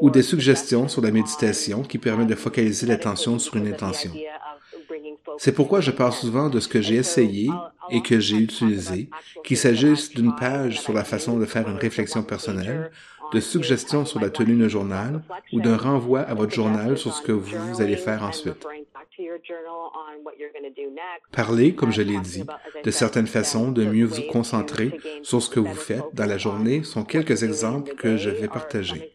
Ou 0.00 0.10
des 0.10 0.22
suggestions 0.22 0.88
sur 0.88 1.02
la 1.02 1.10
méditation 1.10 1.82
qui 1.82 1.98
permet 1.98 2.26
de 2.26 2.34
focaliser 2.34 2.86
l'attention 2.86 3.38
sur 3.38 3.56
une 3.56 3.68
intention. 3.68 4.12
C'est 5.38 5.52
pourquoi 5.52 5.80
je 5.80 5.90
parle 5.90 6.12
souvent 6.12 6.48
de 6.48 6.60
ce 6.60 6.68
que 6.68 6.80
j'ai 6.80 6.96
essayé 6.96 7.50
et 7.90 8.02
que 8.02 8.18
j'ai 8.20 8.36
utilisé, 8.36 9.08
qu'il 9.44 9.56
s'agisse 9.56 10.10
d'une 10.10 10.34
page 10.34 10.80
sur 10.80 10.92
la 10.92 11.04
façon 11.04 11.38
de 11.38 11.46
faire 11.46 11.68
une 11.68 11.76
réflexion 11.76 12.22
personnelle, 12.22 12.90
de 13.32 13.40
suggestions 13.40 14.04
sur 14.04 14.20
la 14.20 14.30
tenue 14.30 14.56
d'un 14.56 14.68
journal 14.68 15.22
ou 15.52 15.60
d'un 15.60 15.76
renvoi 15.76 16.20
à 16.20 16.34
votre 16.34 16.52
journal 16.52 16.96
sur 16.96 17.12
ce 17.12 17.22
que 17.22 17.32
vous 17.32 17.80
allez 17.80 17.96
faire 17.96 18.22
ensuite. 18.22 18.66
Parler, 21.32 21.74
comme 21.74 21.92
je 21.92 22.02
l'ai 22.02 22.18
dit, 22.20 22.44
de 22.82 22.90
certaines 22.90 23.26
façons 23.26 23.70
de 23.70 23.84
mieux 23.84 24.06
vous 24.06 24.22
concentrer 24.22 24.92
sur 25.22 25.42
ce 25.42 25.50
que 25.50 25.60
vous 25.60 25.74
faites 25.74 26.14
dans 26.14 26.26
la 26.26 26.38
journée 26.38 26.82
sont 26.82 27.04
quelques 27.04 27.42
exemples 27.42 27.94
que 27.94 28.16
je 28.16 28.30
vais 28.30 28.48
partager. 28.48 29.12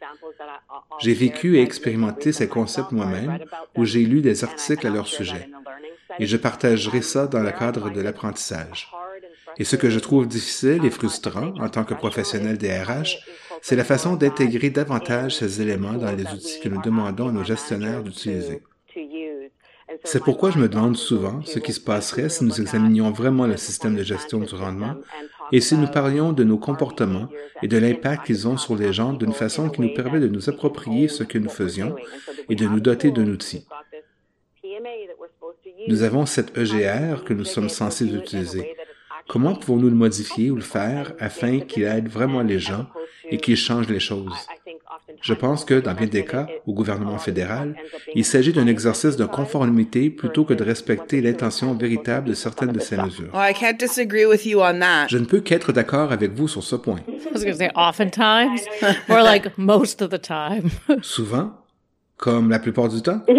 J'ai 1.00 1.14
vécu 1.14 1.58
et 1.58 1.62
expérimenté 1.62 2.32
ces 2.32 2.48
concepts 2.48 2.92
moi-même 2.92 3.40
où 3.76 3.86
j'ai 3.86 4.04
lu 4.04 4.22
des 4.22 4.44
articles 4.44 4.86
à 4.86 4.90
leur 4.90 5.08
sujet 5.08 5.50
et 6.20 6.26
je 6.26 6.38
partagerai 6.38 7.02
ça 7.02 7.28
dans 7.28 7.42
le 7.42 7.52
cadre 7.52 7.90
de 7.90 8.02
l'apprentissage. 8.02 8.92
Et 9.58 9.64
ce 9.64 9.76
que 9.76 9.90
je 9.90 10.00
trouve 10.00 10.28
difficile 10.28 10.86
et 10.86 10.90
frustrant 10.90 11.54
en 11.60 11.70
tant 11.70 11.84
que 11.84 11.94
professionnel 11.94 12.58
des 12.58 12.72
RH, 12.72 13.20
c'est 13.62 13.76
la 13.76 13.84
façon 13.84 14.16
d'intégrer 14.16 14.70
davantage 14.70 15.38
ces 15.38 15.62
éléments 15.62 15.94
dans 15.94 16.12
les 16.12 16.26
outils 16.26 16.60
que 16.60 16.70
nous 16.70 16.82
demandons 16.82 17.30
à 17.30 17.32
nos 17.32 17.44
gestionnaires 17.44 18.04
d'utiliser. 18.04 18.62
C'est 20.04 20.24
pourquoi 20.24 20.52
je 20.52 20.60
me 20.60 20.70
demande 20.70 20.98
souvent 20.98 21.42
ce 21.44 21.60
qui 21.60 21.74
se 21.74 21.80
passerait 21.80 22.30
si 22.30 22.44
nous 22.44 22.60
examinions 22.62 23.12
vraiment 23.12 23.48
le 23.48 23.58
système 23.58 23.96
de 23.96 24.04
gestion 24.04 24.40
du 24.40 24.56
rendement 24.56 24.96
et 25.52 25.62
si 25.62 25.76
nous 25.76 25.88
parlions 25.88 26.34
de 26.34 26.44
nos 26.44 26.58
comportements 26.58 27.28
et 27.62 27.68
de 27.68 27.78
l'impact 27.78 28.26
qu'ils 28.26 28.48
ont 28.48 28.58
sur 28.58 28.76
les 28.76 28.94
gens 28.94 29.14
d'une 29.14 29.34
façon 29.34 29.70
qui 29.70 29.82
nous 29.82 29.94
permet 29.94 30.20
de 30.20 30.28
nous 30.28 30.50
approprier 30.50 31.08
ce 31.08 31.24
que 31.24 31.38
nous 31.38 31.50
faisions 31.50 31.96
et 32.50 32.56
de 32.56 32.66
nous 32.66 32.80
doter 32.80 33.12
d'un 33.12 33.28
outil. 33.28 33.66
Nous 35.88 36.04
avons 36.04 36.26
cet 36.26 36.58
EGR 36.58 37.24
que 37.26 37.34
nous 37.34 37.46
sommes 37.46 37.70
censés 37.70 38.06
utiliser. 38.06 38.76
Comment 39.28 39.56
pouvons-nous 39.56 39.90
le 39.90 39.96
modifier 39.96 40.52
ou 40.52 40.56
le 40.56 40.62
faire 40.62 41.14
afin 41.20 41.60
qu'il 41.60 41.84
aide 41.84 42.08
vraiment 42.08 42.42
les 42.42 42.60
gens 42.60 42.88
et 43.30 43.38
qu'il 43.38 43.58
change 43.58 43.88
les 43.88 44.00
choses? 44.00 44.48
Je 45.22 45.34
pense 45.34 45.64
que, 45.64 45.76
dans 45.76 45.94
bien 45.94 46.08
des 46.08 46.26
cas, 46.26 46.48
au 46.68 46.74
gouvernement 46.74 47.18
fédéral, 47.18 47.76
il 48.14 48.26
s'agit 48.26 48.52
d'un 48.52 48.68
exercice 48.68 49.16
de 49.16 49.26
conformité 49.26 50.10
plutôt 50.10 50.44
que 50.44 50.54
de 50.54 50.64
respecter 50.64 51.22
l'intention 51.22 51.74
véritable 51.74 52.30
de 52.30 52.34
certaines 52.34 52.72
de 52.74 52.80
ces 52.80 52.98
mesures. 52.98 53.32
Well, 53.34 53.50
I 53.50 53.54
can't 53.54 53.80
disagree 53.80 54.26
with 54.26 54.46
you 54.46 54.60
on 54.62 54.80
that. 54.80 55.08
Je 55.08 55.18
ne 55.18 55.26
peux 55.26 55.40
qu'être 55.40 55.72
d'accord 55.72 56.12
avec 56.12 56.34
vous 56.34 56.48
sur 56.48 56.64
ce 56.64 56.76
point. 56.76 57.00
Souvent, 61.02 61.52
comme 62.18 62.50
la 62.50 62.60
plupart 62.60 62.90
du 62.90 63.02
temps, 63.02 63.22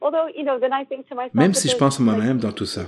Yeah, 0.00 0.08
yeah. 0.08 0.24
Although, 0.24 0.28
you 0.36 0.44
know, 0.44 0.58
then 0.58 0.72
I 0.72 0.84
think 0.84 1.08
to 1.08 1.14
myself, 1.14 1.34
même 1.34 1.54
si 1.54 1.68
je 1.68 1.76
pense 1.76 2.00
à 2.00 2.02
moi-même 2.02 2.38
dans 2.38 2.52
tout 2.52 2.66
ça. 2.66 2.82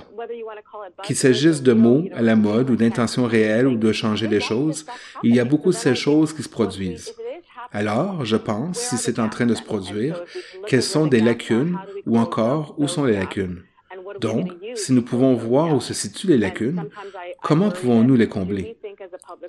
Qu'il 1.03 1.15
s'agisse 1.15 1.61
de 1.61 1.73
mots 1.73 2.05
à 2.13 2.21
la 2.21 2.35
mode 2.35 2.69
ou 2.69 2.75
d'intentions 2.75 3.25
réelles 3.25 3.67
ou 3.67 3.75
de 3.75 3.91
changer 3.91 4.27
les 4.27 4.39
choses, 4.39 4.85
il 5.23 5.35
y 5.35 5.39
a 5.39 5.45
beaucoup 5.45 5.69
de 5.69 5.75
ces 5.75 5.95
choses 5.95 6.33
qui 6.33 6.43
se 6.43 6.49
produisent. 6.49 7.13
Alors, 7.71 8.23
je 8.25 8.35
pense, 8.35 8.77
si 8.77 8.97
c'est 8.97 9.19
en 9.19 9.29
train 9.29 9.45
de 9.45 9.55
se 9.55 9.63
produire, 9.63 10.23
quelles 10.67 10.83
sont 10.83 11.07
des 11.07 11.21
lacunes 11.21 11.77
ou 12.05 12.17
encore 12.17 12.75
où 12.77 12.87
sont 12.87 13.05
les 13.05 13.13
lacunes? 13.13 13.63
Donc, 14.19 14.51
si 14.75 14.93
nous 14.93 15.01
pouvons 15.01 15.33
voir 15.33 15.73
où 15.73 15.81
se 15.81 15.93
situent 15.93 16.27
les 16.27 16.37
lacunes, 16.37 16.85
comment 17.41 17.71
pouvons-nous 17.71 18.15
les 18.15 18.27
combler? 18.27 18.77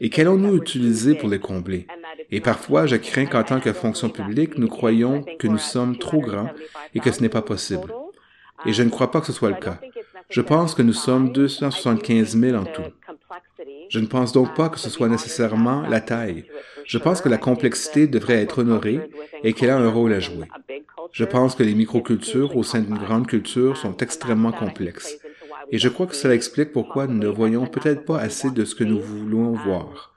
Et 0.01 0.11
qu'allons-nous 0.11 0.57
utiliser 0.57 1.15
pour 1.15 1.29
les 1.29 1.39
combler? 1.39 1.87
Et 2.31 2.41
parfois, 2.41 2.87
je 2.87 2.97
crains 2.97 3.27
qu'en 3.27 3.43
tant 3.43 3.61
que 3.61 3.73
fonction 3.73 4.09
publique, 4.09 4.59
nous 4.59 4.69
croyons 4.69 5.25
que 5.39 5.47
nous 5.47 5.59
sommes 5.59 5.99
trop 5.99 6.21
grands 6.21 6.51
et 6.95 7.01
que 7.01 7.11
ce 7.13 7.21
n'est 7.23 7.29
pas 7.29 7.43
possible. 7.43 7.93
Et 8.67 8.73
je 8.73 8.83
ne 8.83 8.91
crois 8.91 9.11
pas 9.11 9.21
que 9.21 9.27
ce 9.27 9.33
soit 9.33 9.51
le 9.51 9.57
cas. 9.57 9.79
Je 10.31 10.41
pense 10.41 10.75
que 10.75 10.83
nous 10.83 10.93
sommes 10.93 11.33
275 11.33 12.37
000 12.37 12.57
en 12.57 12.65
tout. 12.65 12.83
Je 13.91 13.99
ne 14.01 14.07
pense 14.07 14.33
donc 14.33 14.55
pas 14.55 14.69
que 14.69 14.79
ce 14.79 14.91
soit 14.91 15.09
nécessairement 15.09 15.83
la 15.83 16.01
taille. 16.01 16.47
Je 16.87 16.99
pense 16.99 17.21
que 17.21 17.29
la 17.29 17.39
complexité 17.39 18.07
devrait 18.07 18.43
être 18.43 18.61
honorée 18.61 19.01
et 19.43 19.53
qu'elle 19.53 19.71
a 19.71 19.77
un 19.77 19.91
rôle 19.91 20.13
à 20.13 20.21
jouer. 20.21 20.47
Je 21.15 21.25
pense 21.25 21.55
que 21.55 21.63
les 21.63 21.77
microcultures 21.77 22.57
au 22.57 22.65
sein 22.65 22.81
d'une 22.81 22.99
grande 22.99 23.29
culture 23.29 23.77
sont 23.77 23.97
extrêmement 23.99 24.51
complexes. 24.51 25.17
Et 25.71 25.79
je 25.79 25.89
crois 25.89 26.09
que 26.09 26.17
cela 26.17 26.35
explique 26.35 26.73
pourquoi 26.73 27.07
nous 27.07 27.19
ne 27.19 27.29
voyons 27.29 27.67
peut-être 27.67 28.05
pas 28.05 28.19
assez 28.19 28.51
de 28.51 28.65
ce 28.65 28.75
que 28.75 28.83
nous 28.83 28.99
voulons 28.99 29.53
voir. 29.53 30.13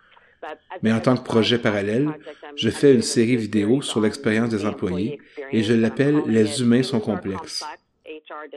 Mais 0.82 0.92
en 0.92 1.00
tant 1.00 1.16
que 1.16 1.24
projet 1.24 1.60
parallèle, 1.60 2.10
je 2.56 2.72
fais 2.72 2.96
une 2.96 3.04
série 3.04 3.38
vidéo 3.38 3.84
sur 3.84 4.02
l'expérience 4.02 4.50
des 4.50 4.66
employés 4.66 5.22
et 5.52 5.62
je 5.62 5.76
l'appelle 5.76 6.24
Les 6.26 6.62
humains 6.62 6.82
sont 6.82 7.00
complexes. 7.00 7.64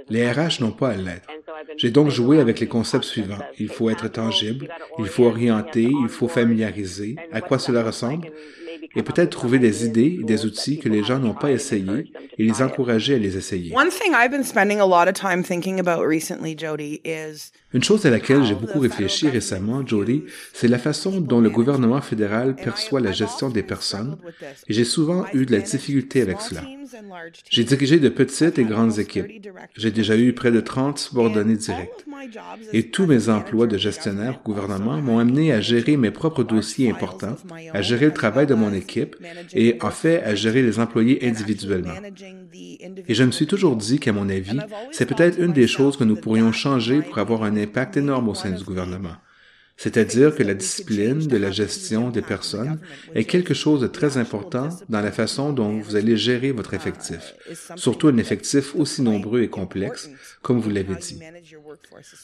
Les 0.09 0.31
RH 0.31 0.61
n'ont 0.61 0.73
pas 0.73 0.91
à 0.91 0.97
l'être. 0.97 1.29
J'ai 1.77 1.91
donc 1.91 2.09
joué 2.09 2.41
avec 2.41 2.59
les 2.59 2.69
concepts 2.69 3.05
suivants. 3.05 3.45
Il 3.59 3.69
faut 3.69 3.91
être 3.91 4.09
tangible, 4.09 4.69
il 4.99 5.09
faut 5.09 5.25
orienter, 5.25 5.91
il 5.91 6.09
faut 6.09 6.29
familiariser, 6.29 7.17
à 7.33 7.43
quoi 7.43 7.59
cela 7.59 7.83
ressemble, 7.83 8.33
et 8.97 9.03
peut-être 9.03 9.31
trouver 9.31 9.59
des 9.59 9.85
idées 9.85 10.19
et 10.21 10.25
des 10.25 10.45
outils 10.45 10.79
que 10.79 10.89
les 10.89 11.03
gens 11.03 11.19
n'ont 11.19 11.35
pas 11.35 11.51
essayés 11.51 12.13
et 12.39 12.45
les 12.45 12.63
encourager 12.63 13.15
à 13.15 13.19
les 13.19 13.37
essayer. 13.37 13.73
Une 17.73 17.85
chose 17.85 18.07
à 18.07 18.11
laquelle 18.11 18.45
j'ai 18.45 18.55
beaucoup 18.55 18.81
réfléchi 18.81 19.29
récemment, 19.29 19.87
Jody, 19.87 20.25
c'est 20.53 20.69
la 20.69 20.79
façon 20.79 21.21
dont 21.21 21.41
le 21.41 21.51
gouvernement 21.51 22.01
fédéral 22.01 22.57
perçoit 22.57 23.01
la 23.01 23.13
gestion 23.13 23.49
des 23.49 23.63
personnes, 23.63 24.17
et 24.69 24.73
j'ai 24.73 24.85
souvent 24.85 25.25
eu 25.33 25.47
de 25.47 25.53
la 25.53 25.61
difficulté 25.61 26.23
avec 26.23 26.41
cela. 26.41 26.63
J'ai 27.49 27.65
dirigé 27.65 27.99
de 27.99 28.09
petites 28.09 28.59
et 28.59 28.65
grandes 28.65 28.99
équipes. 28.99 29.27
J'ai 29.77 29.91
déjà 29.91 30.17
eu 30.17 30.33
près 30.33 30.51
de 30.51 30.61
30 30.61 30.99
subordonnés 30.99 31.57
directs. 31.57 32.07
Et 32.73 32.91
tous 32.91 33.07
mes 33.07 33.29
emplois 33.29 33.67
de 33.67 33.79
gestionnaire 33.79 34.41
au 34.41 34.53
gouvernement 34.53 35.01
m'ont 35.01 35.19
amené 35.19 35.53
à 35.53 35.61
gérer 35.61 35.97
mes 35.97 36.11
propres 36.11 36.45
dossiers 36.45 36.91
importants, 36.91 37.37
à 37.73 37.83
gérer 37.83 38.07
le 38.07 38.13
travail 38.13 38.47
de 38.47 38.55
mon 38.55 38.73
équipe 38.73 39.17
et 39.55 39.79
en 39.83 39.91
fait 39.91 40.23
à 40.23 40.35
gérer 40.35 40.63
les 40.63 40.79
employés 40.79 41.27
individuellement. 41.27 41.95
Et 43.09 43.15
je 43.15 43.25
me 43.25 43.31
suis 43.31 43.47
toujours 43.47 43.77
dit 43.77 43.99
qu'à 43.99 44.13
mon 44.13 44.29
avis, 44.29 44.59
c'est 44.93 45.07
peut-être 45.07 45.39
une 45.39 45.53
des 45.53 45.67
choses 45.67 45.97
que 45.97 46.05
nous 46.05 46.17
pourrions 46.17 46.53
changer 46.53 47.03
pour 47.03 47.19
avoir 47.19 47.43
un 47.45 47.57
impact 47.57 47.97
énorme 47.97 48.29
au 48.29 48.35
sein 48.35 48.51
du 48.51 48.65
gouvernement. 48.65 49.17
C'est-à-dire 49.83 50.35
que 50.37 50.43
la 50.43 50.53
discipline 50.53 51.27
de 51.27 51.39
la 51.39 51.51
gestion 51.51 52.11
des 52.11 52.21
personnes 52.21 52.79
est 53.15 53.25
quelque 53.25 53.55
chose 53.55 53.81
de 53.81 53.87
très 53.87 54.19
important 54.19 54.69
dans 54.91 55.01
la 55.01 55.11
façon 55.11 55.55
dont 55.55 55.81
vous 55.81 55.97
allez 55.97 56.19
gérer 56.19 56.53
votre 56.53 56.75
effectif, 56.75 57.35
surtout 57.77 58.09
un 58.09 58.19
effectif 58.19 58.75
aussi 58.75 59.01
nombreux 59.01 59.41
et 59.41 59.49
complexe, 59.49 60.11
comme 60.43 60.61
vous 60.61 60.69
l'avez 60.69 60.97
dit. 60.97 61.19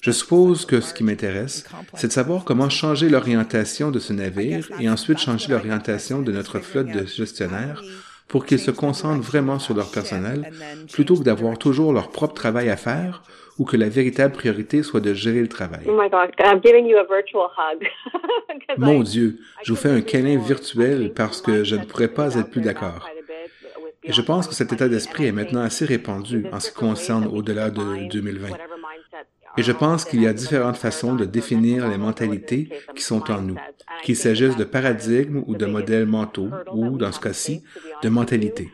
Je 0.02 0.10
suppose 0.10 0.66
que 0.66 0.82
ce 0.82 0.92
qui 0.92 1.02
m'intéresse, 1.02 1.64
c'est 1.94 2.08
de 2.08 2.12
savoir 2.12 2.44
comment 2.44 2.68
changer 2.68 3.08
l'orientation 3.08 3.90
de 3.90 4.00
ce 4.00 4.12
navire 4.12 4.68
et 4.78 4.90
ensuite 4.90 5.18
changer 5.18 5.48
l'orientation 5.48 6.20
de 6.20 6.32
notre 6.32 6.60
flotte 6.60 6.92
de 6.92 7.06
gestionnaires 7.06 7.82
pour 8.28 8.44
qu'ils 8.44 8.58
se 8.58 8.70
concentrent 8.70 9.26
vraiment 9.26 9.58
sur 9.58 9.72
leur 9.72 9.90
personnel, 9.90 10.52
plutôt 10.92 11.16
que 11.16 11.24
d'avoir 11.24 11.56
toujours 11.56 11.94
leur 11.94 12.10
propre 12.10 12.34
travail 12.34 12.68
à 12.68 12.76
faire 12.76 13.22
ou 13.58 13.64
que 13.64 13.76
la 13.76 13.88
véritable 13.88 14.34
priorité 14.34 14.82
soit 14.82 15.00
de 15.00 15.14
gérer 15.14 15.40
le 15.40 15.48
travail. 15.48 15.80
Oh 15.88 15.92
my 16.00 16.08
God, 16.10 16.30
I'm 16.38 16.60
giving 16.62 16.86
you 16.86 16.96
a 16.98 17.04
virtual 17.04 17.48
hug. 17.56 17.80
'Cause 18.66 18.78
Mon 18.78 19.02
Dieu, 19.02 19.38
je 19.64 19.72
vous 19.72 19.78
fais 19.78 19.90
un 19.90 20.00
câlin 20.00 20.38
virtuel 20.38 21.12
parce 21.14 21.40
que 21.40 21.64
je 21.64 21.76
ne 21.76 21.84
pourrais 21.84 22.08
pas 22.08 22.34
être 22.34 22.50
plus 22.50 22.60
d'accord. 22.60 23.08
Et 24.04 24.12
je 24.12 24.22
pense 24.22 24.46
que 24.46 24.54
cet 24.54 24.72
état 24.72 24.88
d'esprit 24.88 25.26
est 25.26 25.32
maintenant 25.32 25.62
assez 25.62 25.84
répandu 25.84 26.46
en 26.52 26.60
ce 26.60 26.70
qui 26.70 26.76
concerne 26.76 27.26
au-delà 27.26 27.70
de 27.70 28.08
2020. 28.08 28.48
Et 29.58 29.62
je 29.62 29.72
pense 29.72 30.04
qu'il 30.04 30.22
y 30.22 30.26
a 30.26 30.34
différentes 30.34 30.76
façons 30.76 31.14
de 31.14 31.24
définir 31.24 31.88
les 31.88 31.96
mentalités 31.96 32.68
qui 32.94 33.02
sont 33.02 33.30
en 33.30 33.40
nous, 33.40 33.56
qu'il 34.02 34.14
s'agisse 34.14 34.54
de 34.56 34.64
paradigmes 34.64 35.42
ou 35.46 35.56
de 35.56 35.64
modèles 35.66 36.04
mentaux, 36.06 36.50
ou, 36.72 36.98
dans 36.98 37.10
ce 37.10 37.20
cas-ci, 37.20 37.62
de 38.02 38.08
mentalités. 38.10 38.70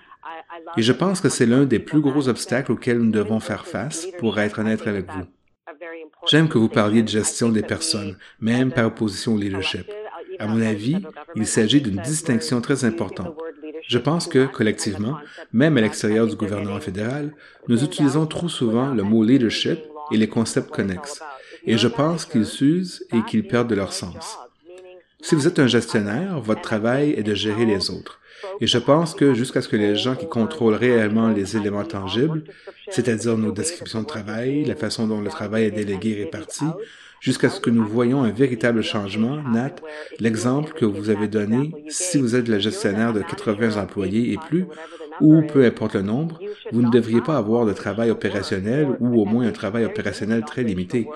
Et 0.77 0.83
je 0.83 0.93
pense 0.93 1.21
que 1.21 1.29
c'est 1.29 1.47
l'un 1.47 1.65
des 1.65 1.79
plus 1.79 2.01
gros 2.01 2.29
obstacles 2.29 2.73
auxquels 2.73 2.99
nous 2.99 3.11
devons 3.11 3.41
faire 3.41 3.67
face, 3.67 4.07
pour 4.19 4.38
être 4.38 4.59
honnête 4.59 4.87
avec 4.87 5.11
vous. 5.11 5.25
J'aime 6.29 6.49
que 6.49 6.59
vous 6.59 6.69
parliez 6.69 7.03
de 7.03 7.09
gestion 7.09 7.49
des 7.49 7.62
personnes, 7.62 8.17
même 8.41 8.71
par 8.71 8.87
opposition 8.87 9.35
au 9.35 9.38
leadership. 9.38 9.91
À 10.38 10.47
mon 10.47 10.61
avis, 10.62 10.97
il 11.35 11.47
s'agit 11.47 11.81
d'une 11.81 12.01
distinction 12.01 12.61
très 12.61 12.85
importante. 12.85 13.37
Je 13.87 13.99
pense 13.99 14.27
que, 14.27 14.47
collectivement, 14.47 15.19
même 15.53 15.77
à 15.77 15.81
l'extérieur 15.81 16.27
du 16.27 16.37
gouvernement 16.37 16.81
fédéral, 16.81 17.35
nous 17.69 17.83
utilisons 17.83 18.27
trop 18.27 18.49
souvent 18.49 18.95
le 18.95 19.03
mot 19.03 19.25
leadership 19.25 19.79
et 20.12 20.17
les 20.17 20.29
concepts 20.29 20.71
connexes. 20.71 21.21
Et 21.65 21.77
je 21.77 21.88
pense 21.88 22.25
qu'ils 22.25 22.47
s'usent 22.47 23.07
et 23.12 23.23
qu'ils 23.23 23.47
perdent 23.47 23.69
de 23.69 23.75
leur 23.75 23.93
sens. 23.93 24.38
Si 25.23 25.37
vous 25.37 25.47
êtes 25.47 25.61
un 25.61 25.69
gestionnaire, 25.69 26.41
votre 26.41 26.61
travail 26.61 27.15
est 27.17 27.23
de 27.23 27.35
gérer 27.35 27.65
les 27.65 27.91
autres. 27.91 28.19
Et 28.61 28.67
je 28.67 28.79
pense 28.79 29.15
que 29.15 29.35
jusqu'à 29.35 29.63
ce 29.63 29.69
que 29.69 29.77
les 29.77 29.95
gens 29.95 30.17
qui 30.17 30.27
contrôlent 30.27 30.75
réellement 30.75 31.29
les 31.29 31.57
éléments 31.57 31.85
tangibles, 31.85 32.43
c'est-à-dire 32.91 33.39
nos 33.39 33.53
descriptions 33.53 34.03
de 34.03 34.07
travail, 34.07 34.65
la 34.65 34.75
façon 34.75 35.07
dont 35.07 35.21
le 35.21 35.29
travail 35.29 35.65
est 35.65 35.71
délégué 35.71 36.11
et 36.11 36.25
réparti, 36.25 36.65
jusqu'à 37.21 37.51
ce 37.51 37.61
que 37.61 37.71
nous 37.71 37.87
voyons 37.87 38.25
un 38.25 38.33
véritable 38.33 38.83
changement, 38.83 39.41
Nat, 39.43 39.77
l'exemple 40.19 40.73
que 40.73 40.85
vous 40.85 41.09
avez 41.09 41.29
donné, 41.29 41.73
si 41.89 42.19
vous 42.19 42.35
êtes 42.35 42.49
le 42.49 42.59
gestionnaire 42.59 43.13
de 43.13 43.21
80 43.21 43.81
employés 43.81 44.33
et 44.33 44.39
plus, 44.49 44.67
ou 45.21 45.43
peu 45.43 45.65
importe 45.65 45.95
le 45.95 46.03
nombre, 46.03 46.41
vous 46.73 46.83
ne 46.83 46.91
devriez 46.91 47.21
pas 47.21 47.37
avoir 47.37 47.65
de 47.65 47.73
travail 47.73 48.11
opérationnel 48.11 48.89
ou 48.99 49.23
au 49.23 49.25
moins 49.25 49.47
un 49.47 49.53
travail 49.53 49.85
opérationnel 49.85 50.45
très 50.45 50.65
limité, 50.65 51.07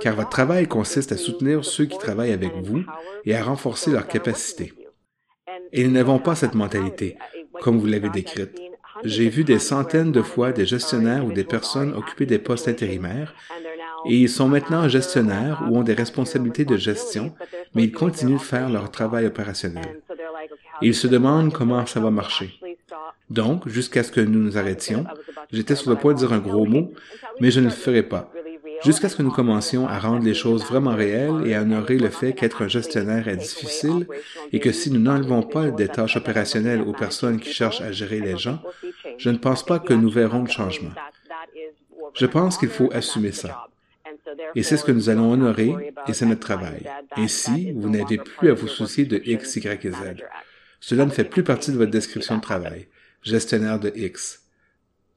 car 0.00 0.16
votre 0.16 0.28
travail 0.28 0.66
consiste 0.66 1.12
à 1.12 1.16
soutenir 1.16 1.64
ceux 1.64 1.86
qui 1.86 1.98
travaillent 1.98 2.32
avec 2.32 2.52
vous 2.62 2.82
et 3.24 3.34
à 3.34 3.42
renforcer 3.42 3.90
leurs 3.90 4.06
capacités. 4.06 4.72
Et 5.72 5.84
nous 5.84 5.92
n'avons 5.92 6.18
pas 6.18 6.34
cette 6.34 6.54
mentalité, 6.54 7.16
comme 7.60 7.78
vous 7.78 7.86
l'avez 7.86 8.10
décrite. 8.10 8.58
J'ai 9.04 9.28
vu 9.28 9.44
des 9.44 9.58
centaines 9.58 10.12
de 10.12 10.22
fois 10.22 10.52
des 10.52 10.66
gestionnaires 10.66 11.24
ou 11.24 11.32
des 11.32 11.44
personnes 11.44 11.94
occuper 11.94 12.26
des 12.26 12.38
postes 12.38 12.68
intérimaires 12.68 13.34
et 14.06 14.16
ils 14.16 14.28
sont 14.28 14.48
maintenant 14.48 14.88
gestionnaires 14.88 15.62
ou 15.68 15.78
ont 15.78 15.82
des 15.82 15.94
responsabilités 15.94 16.64
de 16.64 16.76
gestion, 16.76 17.34
mais 17.74 17.84
ils 17.84 17.92
continuent 17.92 18.38
de 18.38 18.42
faire 18.42 18.68
leur 18.68 18.90
travail 18.90 19.26
opérationnel. 19.26 20.00
Ils 20.82 20.94
se 20.94 21.06
demandent 21.06 21.52
comment 21.52 21.84
ça 21.86 22.00
va 22.00 22.10
marcher. 22.10 22.58
Donc, 23.30 23.68
jusqu'à 23.68 24.02
ce 24.02 24.12
que 24.12 24.20
nous 24.20 24.40
nous 24.40 24.58
arrêtions, 24.58 25.04
j'étais 25.52 25.74
sur 25.74 25.90
le 25.90 25.96
point 25.96 26.14
de 26.14 26.18
dire 26.18 26.32
un 26.32 26.38
gros 26.38 26.64
mot, 26.64 26.92
mais 27.40 27.50
je 27.50 27.60
ne 27.60 27.66
le 27.66 27.70
ferai 27.70 28.02
pas. 28.02 28.32
Jusqu'à 28.84 29.08
ce 29.08 29.16
que 29.16 29.22
nous 29.22 29.30
commencions 29.30 29.88
à 29.88 29.98
rendre 29.98 30.24
les 30.24 30.34
choses 30.34 30.64
vraiment 30.64 30.94
réelles 30.94 31.46
et 31.46 31.54
à 31.54 31.62
honorer 31.62 31.98
le 31.98 32.10
fait 32.10 32.32
qu'être 32.32 32.62
un 32.62 32.68
gestionnaire 32.68 33.28
est 33.28 33.36
difficile 33.36 34.06
et 34.52 34.60
que 34.60 34.72
si 34.72 34.90
nous 34.90 35.00
n'enlevons 35.00 35.42
pas 35.42 35.70
des 35.70 35.88
tâches 35.88 36.16
opérationnelles 36.16 36.82
aux 36.82 36.92
personnes 36.92 37.40
qui 37.40 37.52
cherchent 37.52 37.80
à 37.80 37.92
gérer 37.92 38.20
les 38.20 38.36
gens, 38.36 38.60
je 39.18 39.30
ne 39.30 39.38
pense 39.38 39.64
pas 39.64 39.78
que 39.78 39.94
nous 39.94 40.10
verrons 40.10 40.42
le 40.42 40.50
changement. 40.50 40.92
Je 42.14 42.26
pense 42.26 42.56
qu'il 42.56 42.68
faut 42.68 42.90
assumer 42.92 43.32
ça. 43.32 43.68
Et 44.54 44.62
c'est 44.62 44.76
ce 44.76 44.84
que 44.84 44.92
nous 44.92 45.08
allons 45.08 45.32
honorer 45.32 45.74
et 46.06 46.12
c'est 46.12 46.26
notre 46.26 46.40
travail. 46.40 46.82
Ainsi, 47.16 47.72
vous 47.72 47.90
n'avez 47.90 48.18
plus 48.18 48.50
à 48.50 48.54
vous 48.54 48.68
soucier 48.68 49.04
de 49.04 49.20
X, 49.24 49.56
Y 49.56 49.84
et 49.84 49.90
Z. 49.90 49.96
Cela 50.80 51.04
ne 51.04 51.10
fait 51.10 51.24
plus 51.24 51.42
partie 51.42 51.72
de 51.72 51.76
votre 51.76 51.90
description 51.90 52.36
de 52.36 52.42
travail. 52.42 52.86
Gestionnaire 53.22 53.80
de 53.80 53.92
X. 53.94 54.47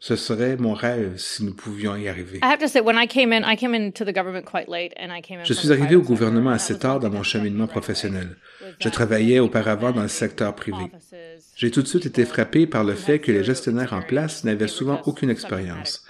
Ce 0.03 0.15
serait 0.15 0.57
mon 0.57 0.73
rêve 0.73 1.13
si 1.17 1.45
nous 1.45 1.53
pouvions 1.53 1.95
y 1.95 2.07
arriver. 2.07 2.39
I 2.39 2.45
have 2.45 2.57
to 2.57 2.67
say, 2.67 2.81
when 2.81 2.97
I 2.97 3.07
came 3.07 3.31
in, 3.31 3.43
I 3.47 3.55
came 3.55 3.75
into 3.75 4.03
the 4.03 4.11
government 4.11 4.45
quite 4.45 4.67
late, 4.67 4.93
and 4.99 5.15
I 5.15 5.21
came 5.21 5.39
in 5.39 5.43
Je 5.45 5.53
suis 5.53 5.71
arrivé 5.71 5.95
au 5.95 6.01
gouvernement 6.01 6.49
assez 6.49 6.79
tard 6.79 6.99
dans 6.99 7.11
mon 7.11 7.21
cheminement 7.21 7.67
professionnel. 7.67 8.35
Je 8.79 8.89
travaillais 8.89 9.37
auparavant 9.37 9.91
dans 9.91 10.01
le 10.01 10.07
secteur 10.07 10.55
privé. 10.55 10.85
J'ai 11.55 11.69
tout 11.69 11.83
de 11.83 11.87
suite 11.87 12.07
été 12.07 12.25
frappé 12.25 12.65
par 12.65 12.83
le 12.83 12.95
fait 12.95 13.19
que 13.19 13.31
les 13.31 13.43
gestionnaires 13.43 13.93
en 13.93 14.01
place 14.01 14.43
n'avaient 14.43 14.67
souvent 14.67 14.99
aucune 15.05 15.29
expérience. 15.29 16.03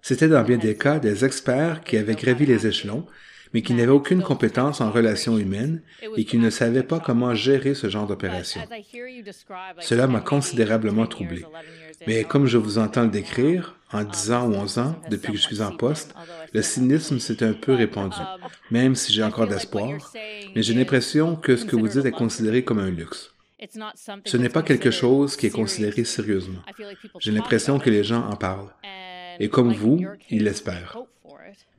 C'était 0.00 0.28
dans 0.28 0.44
bien 0.44 0.58
des 0.58 0.76
cas 0.76 1.00
des 1.00 1.24
experts 1.24 1.82
qui 1.82 1.96
avaient 1.96 2.14
gravi 2.14 2.46
les 2.46 2.68
échelons, 2.68 3.04
mais 3.52 3.62
qui 3.62 3.74
n'avaient 3.74 3.90
aucune 3.90 4.22
compétence 4.22 4.80
en 4.80 4.92
relations 4.92 5.38
humaines 5.38 5.82
et 6.16 6.24
qui 6.24 6.38
ne 6.38 6.50
savaient 6.50 6.82
pas 6.84 7.00
comment 7.00 7.34
gérer 7.34 7.74
ce 7.74 7.88
genre 7.88 8.06
d'opération. 8.06 8.60
Cela 9.80 10.06
m'a 10.06 10.20
considérablement 10.20 11.06
troublé. 11.06 11.44
Mais 12.06 12.24
comme 12.24 12.46
je 12.46 12.58
vous 12.58 12.78
entends 12.78 13.02
le 13.02 13.10
décrire, 13.10 13.76
en 13.92 14.02
10 14.02 14.32
ans 14.32 14.48
ou 14.50 14.54
11 14.54 14.78
ans, 14.78 14.96
depuis 15.10 15.32
que 15.32 15.38
je 15.38 15.42
suis 15.42 15.62
en 15.62 15.70
poste, 15.70 16.14
le 16.52 16.62
cynisme 16.62 17.18
s'est 17.18 17.42
un 17.44 17.52
peu 17.52 17.74
répandu, 17.74 18.16
même 18.70 18.94
si 18.94 19.12
j'ai 19.12 19.22
encore 19.22 19.46
d'espoir, 19.46 20.12
mais 20.54 20.62
j'ai 20.62 20.74
l'impression 20.74 21.36
que 21.36 21.56
ce 21.56 21.64
que 21.64 21.76
vous 21.76 21.88
dites 21.88 22.04
est 22.04 22.10
considéré 22.10 22.64
comme 22.64 22.80
un 22.80 22.90
luxe. 22.90 23.30
Ce 24.24 24.36
n'est 24.36 24.48
pas 24.48 24.62
quelque 24.62 24.90
chose 24.90 25.36
qui 25.36 25.46
est 25.46 25.50
considéré 25.50 26.04
sérieusement. 26.04 26.60
J'ai 27.20 27.30
l'impression 27.30 27.78
que 27.78 27.88
les 27.88 28.04
gens 28.04 28.28
en 28.28 28.36
parlent. 28.36 28.72
Et 29.38 29.48
comme 29.48 29.72
vous, 29.72 30.04
ils 30.28 30.44
l'espèrent. 30.44 30.98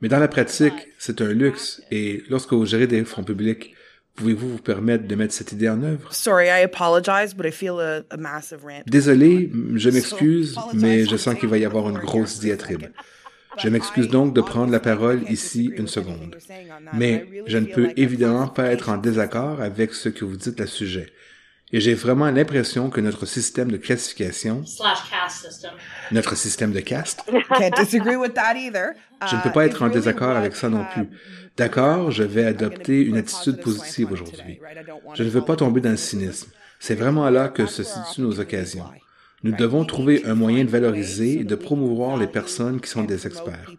Mais 0.00 0.08
dans 0.08 0.18
la 0.18 0.28
pratique, 0.28 0.88
c'est 0.98 1.20
un 1.20 1.32
luxe 1.32 1.82
et 1.90 2.22
lorsque 2.28 2.52
vous 2.52 2.66
gérez 2.66 2.86
des 2.86 3.04
fonds 3.04 3.24
publics, 3.24 3.74
pouvez-vous 4.16 4.48
vous 4.52 4.58
permettre 4.58 5.06
de 5.06 5.14
mettre 5.14 5.34
cette 5.34 5.52
idée 5.52 5.68
en 5.68 5.82
œuvre? 5.82 6.12
Sorry, 6.12 6.46
I 6.46 6.62
apologize, 6.64 7.34
but 7.34 7.46
I 7.46 7.52
feel 7.52 7.78
a, 7.80 8.02
a 8.10 8.16
massive 8.16 8.64
rant. 8.64 8.82
Désolé, 8.86 9.50
je 9.74 9.90
m'excuse, 9.90 10.56
mais 10.74 11.04
je 11.04 11.16
sens 11.16 11.34
qu'il 11.38 11.48
va 11.48 11.58
y 11.58 11.64
avoir 11.64 11.88
une 11.88 11.98
grosse 11.98 12.40
diatribe. 12.40 12.86
Je 13.62 13.68
m'excuse 13.70 14.08
donc 14.08 14.34
de 14.34 14.40
prendre 14.42 14.70
la 14.70 14.80
parole 14.80 15.22
ici 15.30 15.72
une 15.76 15.88
seconde. 15.88 16.36
Mais 16.92 17.26
je 17.46 17.56
ne 17.58 17.66
peux 17.66 17.90
évidemment 17.96 18.48
pas 18.48 18.64
être 18.66 18.88
en 18.90 18.98
désaccord 18.98 19.62
avec 19.62 19.94
ce 19.94 20.08
que 20.10 20.24
vous 20.26 20.36
dites 20.36 20.60
à 20.60 20.66
ce 20.66 20.76
sujet. 20.76 21.12
Et 21.72 21.80
j'ai 21.80 21.94
vraiment 21.94 22.30
l'impression 22.30 22.90
que 22.90 23.00
notre 23.00 23.26
système 23.26 23.72
de 23.72 23.76
classification, 23.76 24.64
slash 24.64 24.98
caste 25.10 25.50
system. 25.50 25.72
notre 26.12 26.36
système 26.36 26.70
de 26.72 26.78
caste, 26.80 27.24
Can't 27.58 27.72
disagree 27.76 28.14
with 28.14 28.34
that 28.34 28.54
either. 28.56 28.90
je 29.28 29.34
ne 29.34 29.40
peux 29.42 29.50
pas 29.50 29.66
être 29.66 29.82
en 29.82 29.88
désaccord 29.88 30.36
avec 30.36 30.54
ça 30.54 30.68
non 30.68 30.84
plus. 30.94 31.08
D'accord, 31.56 32.10
je 32.10 32.22
vais 32.22 32.44
adopter 32.44 33.00
une 33.02 33.16
attitude 33.16 33.60
positive 33.60 34.12
aujourd'hui. 34.12 34.58
Je 35.14 35.22
ne 35.22 35.28
veux 35.28 35.42
pas 35.44 35.56
tomber 35.56 35.80
dans 35.80 35.90
le 35.90 35.96
cynisme. 35.96 36.50
C'est 36.78 36.94
vraiment 36.94 37.28
là 37.30 37.48
que 37.48 37.66
se 37.66 37.82
situent 37.82 38.20
nos 38.22 38.38
occasions. 38.40 38.84
Nous 39.42 39.52
devons 39.52 39.84
trouver 39.84 40.24
un 40.26 40.34
moyen 40.34 40.64
de 40.64 40.70
valoriser 40.70 41.40
et 41.40 41.44
de 41.44 41.54
promouvoir 41.54 42.16
les 42.16 42.26
personnes 42.26 42.80
qui 42.80 42.90
sont 42.90 43.04
des 43.04 43.26
experts. 43.26 43.70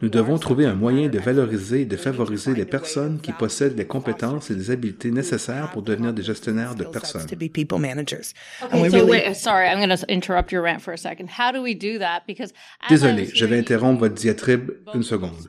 Nous 0.00 0.08
devons 0.08 0.38
trouver 0.38 0.64
un 0.64 0.74
moyen 0.76 1.08
de 1.08 1.18
valoriser 1.18 1.80
et 1.80 1.84
de 1.84 1.96
favoriser 1.96 2.54
les 2.54 2.64
personnes 2.64 3.18
qui 3.20 3.32
possèdent 3.32 3.76
les 3.76 3.86
compétences 3.86 4.48
et 4.48 4.54
les 4.54 4.70
habiletés 4.70 5.10
nécessaires 5.10 5.70
pour 5.72 5.82
devenir 5.82 6.12
des 6.12 6.22
gestionnaires 6.22 6.76
de 6.76 6.84
personnes. 6.84 7.26
To 7.26 7.34
be 7.34 7.50
people 7.52 7.78
managers. 7.80 8.32
And 8.62 8.66
Okay, 8.78 8.82
we 8.82 8.90
so 8.90 8.96
really- 8.98 9.10
wait, 9.10 9.34
sorry, 9.34 9.66
I'm 9.66 9.78
going 9.84 9.96
to 9.96 10.04
interrupt 10.08 10.52
your 10.52 10.62
rant 10.62 10.78
for 10.80 10.92
a 10.92 10.96
second. 10.96 11.28
How 11.36 11.52
do 11.52 11.62
we 11.62 11.74
do 11.74 11.98
that? 11.98 12.22
Because 12.28 12.52
as 12.80 12.86
I 12.86 12.94
Désolé, 12.94 13.28
je 13.34 13.44
vais 13.44 13.58
interrompre 13.58 13.98
votre 14.00 14.14
diatribe 14.14 14.70
une 14.94 15.02
seconde. 15.02 15.48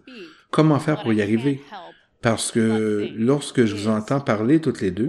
Comment 0.51 0.79
faire 0.79 1.01
pour 1.01 1.13
y 1.13 1.21
arriver? 1.21 1.62
Parce 2.21 2.51
que 2.51 3.07
lorsque 3.15 3.63
je 3.65 3.75
vous 3.75 3.88
entends 3.88 4.19
parler 4.19 4.59
toutes 4.59 4.81
les 4.81 4.91
deux, 4.91 5.07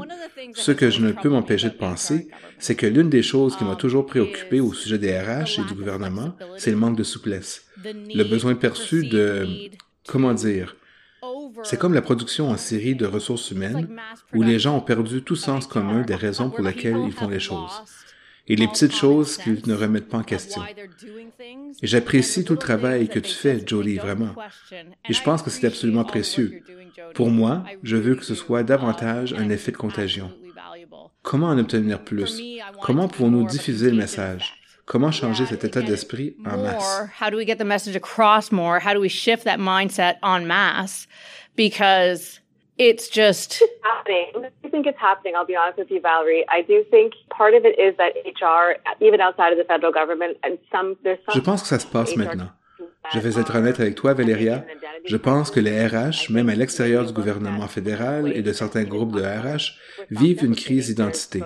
ce 0.55 0.70
que 0.70 0.90
je 0.90 1.00
ne 1.00 1.11
peux 1.11 1.29
m'empêcher 1.29 1.68
de 1.68 1.74
penser, 1.74 2.29
c'est 2.59 2.76
que 2.76 2.87
l'une 2.87 3.11
des 3.11 3.22
choses 3.22 3.57
qui 3.57 3.64
m'a 3.64 3.74
toujours 3.74 4.07
préoccupé 4.07 4.61
au 4.61 4.72
sujet 4.72 4.98
des 4.98 5.18
RH 5.18 5.61
et 5.61 5.64
du 5.64 5.74
gouvernement, 5.74 6.37
c'est 6.57 6.70
le 6.70 6.76
manque 6.76 6.96
de 6.96 7.03
souplesse. 7.03 7.64
Le 7.85 8.22
besoin 8.22 8.55
perçu 8.55 9.09
de, 9.09 9.70
comment 10.07 10.35
dire, 10.35 10.76
c'est 11.64 11.79
comme 11.79 11.94
la 11.94 12.03
production 12.03 12.48
en 12.48 12.57
série 12.57 12.94
de 12.94 13.07
ressources 13.07 13.50
humaines 13.50 13.88
où 14.33 14.42
les 14.42 14.59
gens 14.59 14.76
ont 14.76 14.81
perdu 14.81 15.22
tout 15.22 15.37
sens 15.37 15.66
commun 15.66 16.03
des 16.03 16.14
raisons 16.14 16.50
pour 16.50 16.64
lesquelles 16.64 17.00
ils 17.05 17.12
font 17.12 17.29
les 17.29 17.40
choses. 17.40 17.83
Et 18.50 18.56
les 18.56 18.66
petites 18.66 18.96
choses 18.96 19.36
qu'ils 19.36 19.62
ne 19.64 19.74
remettent 19.74 20.08
pas 20.08 20.18
en 20.18 20.24
question. 20.24 20.60
Et 21.82 21.86
j'apprécie 21.86 22.42
tout 22.42 22.54
le 22.54 22.58
travail 22.58 23.08
que 23.08 23.20
tu 23.20 23.32
fais, 23.32 23.62
Jodie, 23.64 23.98
vraiment. 23.98 24.34
Et 25.08 25.12
je 25.12 25.22
pense 25.22 25.40
que 25.40 25.50
c'est 25.50 25.68
absolument 25.68 26.02
précieux. 26.02 26.60
Pour 27.14 27.30
moi, 27.30 27.62
je 27.84 27.96
veux 27.96 28.16
que 28.16 28.24
ce 28.24 28.34
soit 28.34 28.64
davantage 28.64 29.34
un 29.34 29.50
effet 29.50 29.70
de 29.70 29.76
contagion. 29.76 30.32
Comment 31.22 31.46
en 31.46 31.58
obtenir 31.58 32.02
plus? 32.02 32.42
Comment 32.82 33.06
pouvons-nous 33.06 33.46
diffuser 33.46 33.88
le 33.88 33.96
message? 33.96 34.54
Comment 34.84 35.12
changer 35.12 35.46
cet 35.46 35.62
état 35.62 35.82
d'esprit 35.82 36.34
en 36.44 36.58
masse? 36.58 37.08
how 37.20 37.30
do 37.30 37.36
we 37.36 37.46
get 37.46 37.58
the 37.58 37.64
message 37.64 37.94
across 37.94 38.50
more? 38.50 38.80
How 38.84 38.94
do 38.94 39.00
we 39.00 39.08
shift 39.08 39.44
that 39.44 39.58
mindset 39.58 40.16
en 40.22 40.44
masse? 40.44 41.06
Because 41.56 42.39
it's 42.81 43.11
just 43.11 43.62
happening. 43.83 44.51
I 44.64 44.69
think 44.71 44.87
it's 44.87 44.99
happening. 44.99 45.35
I'll 45.37 45.47
be 45.47 45.57
honest 45.57 45.79
with 45.79 45.90
you, 45.90 46.01
Valerie. 46.01 46.45
I 46.49 46.62
do 46.62 46.83
think 46.90 47.12
Je 51.35 51.40
pense 51.40 51.62
que 51.62 51.69
ça 51.69 51.79
se 51.79 51.87
passe 51.87 52.16
maintenant. 52.16 52.51
Je 53.12 53.19
vais 53.19 53.40
être 53.40 53.57
honnête 53.57 53.81
avec 53.81 53.95
toi, 53.95 54.14
Valéria. 54.14 54.64
Je 55.05 55.16
pense 55.16 55.51
que 55.51 55.61
les 55.61 55.87
RH, 55.87 56.31
même 56.31 56.49
à 56.49 56.55
l'extérieur 56.55 57.05
du 57.05 57.12
gouvernement 57.12 57.66
fédéral 57.66 58.33
et 58.35 58.43
de 58.43 58.53
certains 58.53 58.85
groupes 58.85 59.12
de 59.12 59.23
RH, 59.23 59.79
vivent 60.11 60.45
une 60.45 60.55
crise 60.55 60.88
d'identité. 60.88 61.43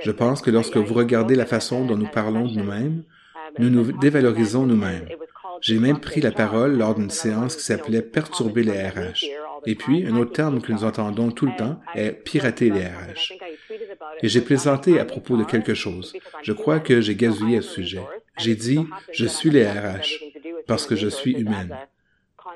Je 0.00 0.10
pense 0.10 0.40
que 0.40 0.50
lorsque 0.50 0.76
vous 0.76 0.94
regardez 0.94 1.34
la 1.34 1.46
façon 1.46 1.84
dont 1.84 1.96
nous 1.96 2.08
parlons 2.08 2.46
de 2.46 2.58
nous-mêmes, 2.58 3.02
nous 3.58 3.70
nous 3.70 3.92
dévalorisons 3.92 4.66
nous-mêmes. 4.66 5.06
J'ai 5.60 5.78
même 5.78 6.00
pris 6.00 6.20
la 6.20 6.32
parole 6.32 6.76
lors 6.76 6.94
d'une 6.94 7.10
séance 7.10 7.56
qui 7.56 7.62
s'appelait 7.62 8.02
Perturber 8.02 8.62
les 8.62 8.88
RH. 8.88 9.24
Et 9.66 9.74
puis, 9.74 10.06
un 10.06 10.16
autre 10.16 10.32
terme 10.32 10.60
que 10.60 10.72
nous 10.72 10.84
entendons 10.84 11.30
tout 11.30 11.46
le 11.46 11.56
temps 11.56 11.80
est 11.94 12.12
pirater 12.12 12.70
les 12.70 12.84
RH. 12.84 13.32
Et 14.22 14.28
j'ai 14.28 14.40
plaisanté 14.40 14.98
à 14.98 15.04
propos 15.04 15.36
de 15.36 15.44
quelque 15.44 15.74
chose. 15.74 16.14
Je 16.42 16.52
crois 16.52 16.80
que 16.80 17.00
j'ai 17.00 17.14
gazouillé 17.14 17.58
à 17.58 17.62
ce 17.62 17.70
sujet. 17.70 18.02
J'ai 18.38 18.56
dit, 18.56 18.86
je 19.12 19.26
suis 19.26 19.50
les 19.50 19.66
RH 19.66 20.20
parce 20.66 20.86
que 20.86 20.96
je 20.96 21.08
suis 21.08 21.32
humaine. 21.32 21.76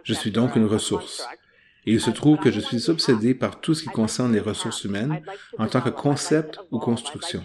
Je 0.03 0.14
suis 0.14 0.31
donc 0.31 0.57
une 0.57 0.66
ressource. 0.66 1.27
Et 1.87 1.92
il 1.92 2.01
se 2.01 2.11
trouve 2.11 2.38
que 2.38 2.51
je 2.51 2.61
suis 2.61 2.90
obsédé 2.90 3.35
par 3.35 3.61
tout 3.61 3.75
ce 3.75 3.83
qui 3.83 3.88
concerne 3.88 4.33
les 4.33 4.40
ressources 4.40 4.85
humaines 4.85 5.23
en 5.59 5.66
tant 5.66 5.81
que 5.81 5.88
concept 5.88 6.61
ou 6.71 6.79
construction. 6.79 7.42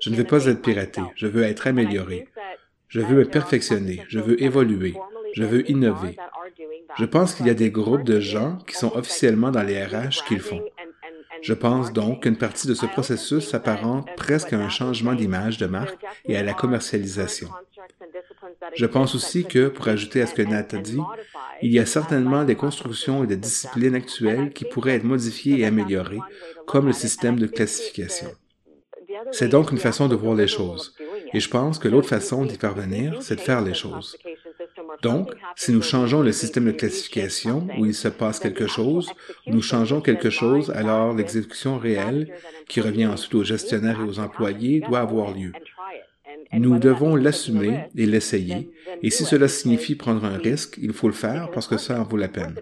Je 0.00 0.10
ne 0.10 0.16
veux 0.16 0.24
pas 0.24 0.46
être 0.46 0.62
piraté, 0.62 1.02
je 1.14 1.26
veux 1.26 1.42
être 1.42 1.66
amélioré. 1.66 2.26
Je 2.88 3.00
veux 3.00 3.16
me 3.16 3.24
perfectionner, 3.24 4.02
je 4.08 4.20
veux 4.20 4.40
évoluer, 4.42 4.94
je 5.34 5.42
veux 5.44 5.68
innover. 5.70 6.16
Je 6.96 7.04
pense 7.04 7.34
qu'il 7.34 7.46
y 7.46 7.50
a 7.50 7.54
des 7.54 7.70
groupes 7.70 8.04
de 8.04 8.20
gens 8.20 8.58
qui 8.66 8.76
sont 8.76 8.92
officiellement 8.94 9.50
dans 9.50 9.62
les 9.62 9.82
RH 9.84 10.24
qu'ils 10.26 10.40
font. 10.40 10.62
Je 11.42 11.52
pense 11.52 11.92
donc 11.92 12.22
qu'une 12.22 12.38
partie 12.38 12.66
de 12.66 12.74
ce 12.74 12.86
processus 12.86 13.48
s'apparente 13.48 14.08
presque 14.16 14.52
à 14.52 14.58
un 14.58 14.70
changement 14.70 15.14
d'image 15.14 15.58
de 15.58 15.66
marque 15.66 16.02
et 16.26 16.36
à 16.36 16.42
la 16.42 16.54
commercialisation. 16.54 17.48
Je 18.74 18.86
pense 18.86 19.14
aussi 19.14 19.44
que, 19.44 19.68
pour 19.68 19.88
ajouter 19.88 20.22
à 20.22 20.26
ce 20.26 20.34
que 20.34 20.42
Nat 20.42 20.68
a 20.72 20.78
dit, 20.78 21.00
il 21.60 21.72
y 21.72 21.78
a 21.78 21.86
certainement 21.86 22.44
des 22.44 22.56
constructions 22.56 23.24
et 23.24 23.26
des 23.26 23.36
disciplines 23.36 23.94
actuelles 23.94 24.52
qui 24.52 24.64
pourraient 24.64 24.94
être 24.94 25.04
modifiées 25.04 25.60
et 25.60 25.66
améliorées, 25.66 26.20
comme 26.66 26.86
le 26.86 26.92
système 26.92 27.38
de 27.38 27.46
classification. 27.46 28.30
C'est 29.32 29.48
donc 29.48 29.70
une 29.70 29.78
façon 29.78 30.08
de 30.08 30.14
voir 30.14 30.34
les 30.34 30.48
choses. 30.48 30.94
Et 31.32 31.40
je 31.40 31.50
pense 31.50 31.78
que 31.78 31.88
l'autre 31.88 32.08
façon 32.08 32.44
d'y 32.44 32.56
parvenir, 32.56 33.18
c'est 33.20 33.36
de 33.36 33.40
faire 33.40 33.60
les 33.60 33.74
choses. 33.74 34.16
Donc, 35.04 35.30
si 35.54 35.70
nous 35.70 35.82
changeons 35.82 36.22
le 36.22 36.32
système 36.32 36.64
de 36.64 36.70
classification 36.72 37.68
où 37.78 37.84
il 37.84 37.94
se 37.94 38.08
passe 38.08 38.40
quelque 38.40 38.66
chose, 38.66 39.12
nous 39.46 39.60
changeons 39.60 40.00
quelque 40.00 40.30
chose, 40.30 40.70
alors 40.70 41.12
l'exécution 41.14 41.78
réelle, 41.78 42.32
qui 42.68 42.80
revient 42.80 43.06
ensuite 43.06 43.34
aux 43.34 43.44
gestionnaires 43.44 44.00
et 44.00 44.08
aux 44.08 44.18
employés, 44.18 44.80
doit 44.80 45.00
avoir 45.00 45.32
lieu. 45.32 45.52
Nous 46.54 46.78
devons 46.78 47.16
l'assumer 47.16 47.80
et 47.94 48.06
l'essayer, 48.06 48.70
et 49.02 49.10
si 49.10 49.24
cela 49.24 49.46
signifie 49.46 49.94
prendre 49.94 50.24
un 50.24 50.38
risque, 50.38 50.78
il 50.80 50.94
faut 50.94 51.08
le 51.08 51.14
faire 51.14 51.50
parce 51.52 51.68
que 51.68 51.76
ça 51.76 52.00
en 52.00 52.04
vaut 52.04 52.16
la 52.16 52.28
peine. 52.28 52.54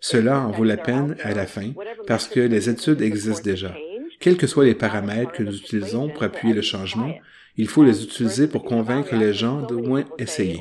Cela 0.00 0.40
en 0.40 0.50
vaut 0.50 0.64
la 0.64 0.76
peine 0.76 1.16
à 1.22 1.32
la 1.32 1.46
fin 1.46 1.70
parce 2.08 2.26
que 2.26 2.40
les 2.40 2.68
études 2.68 3.02
existent 3.02 3.44
déjà. 3.44 3.72
Quels 4.18 4.36
que 4.36 4.48
soient 4.48 4.64
les 4.64 4.74
paramètres 4.74 5.32
que 5.32 5.44
nous 5.44 5.56
utilisons 5.56 6.08
pour 6.08 6.24
appuyer 6.24 6.54
le 6.54 6.62
changement, 6.62 7.14
il 7.56 7.68
faut 7.68 7.84
les 7.84 8.02
utiliser 8.02 8.48
pour 8.48 8.64
convaincre 8.64 9.14
les 9.14 9.32
gens 9.32 9.62
d'au 9.62 9.80
moins 9.80 10.04
essayer. 10.18 10.60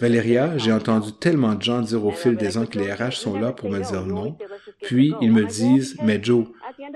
Valéria, 0.00 0.56
j'ai 0.58 0.72
entendu 0.72 1.12
tellement 1.12 1.54
de 1.54 1.62
gens 1.62 1.80
dire 1.80 2.04
au 2.04 2.10
fil 2.10 2.36
des 2.36 2.56
ans 2.56 2.66
que 2.66 2.78
les 2.78 2.92
RH 2.92 3.12
sont 3.12 3.38
là 3.38 3.52
pour 3.52 3.70
me 3.70 3.80
dire 3.80 4.06
non, 4.06 4.36
puis 4.82 5.14
ils 5.20 5.32
me 5.32 5.44
disent, 5.44 5.96
mais 6.02 6.22
Joe, 6.22 6.46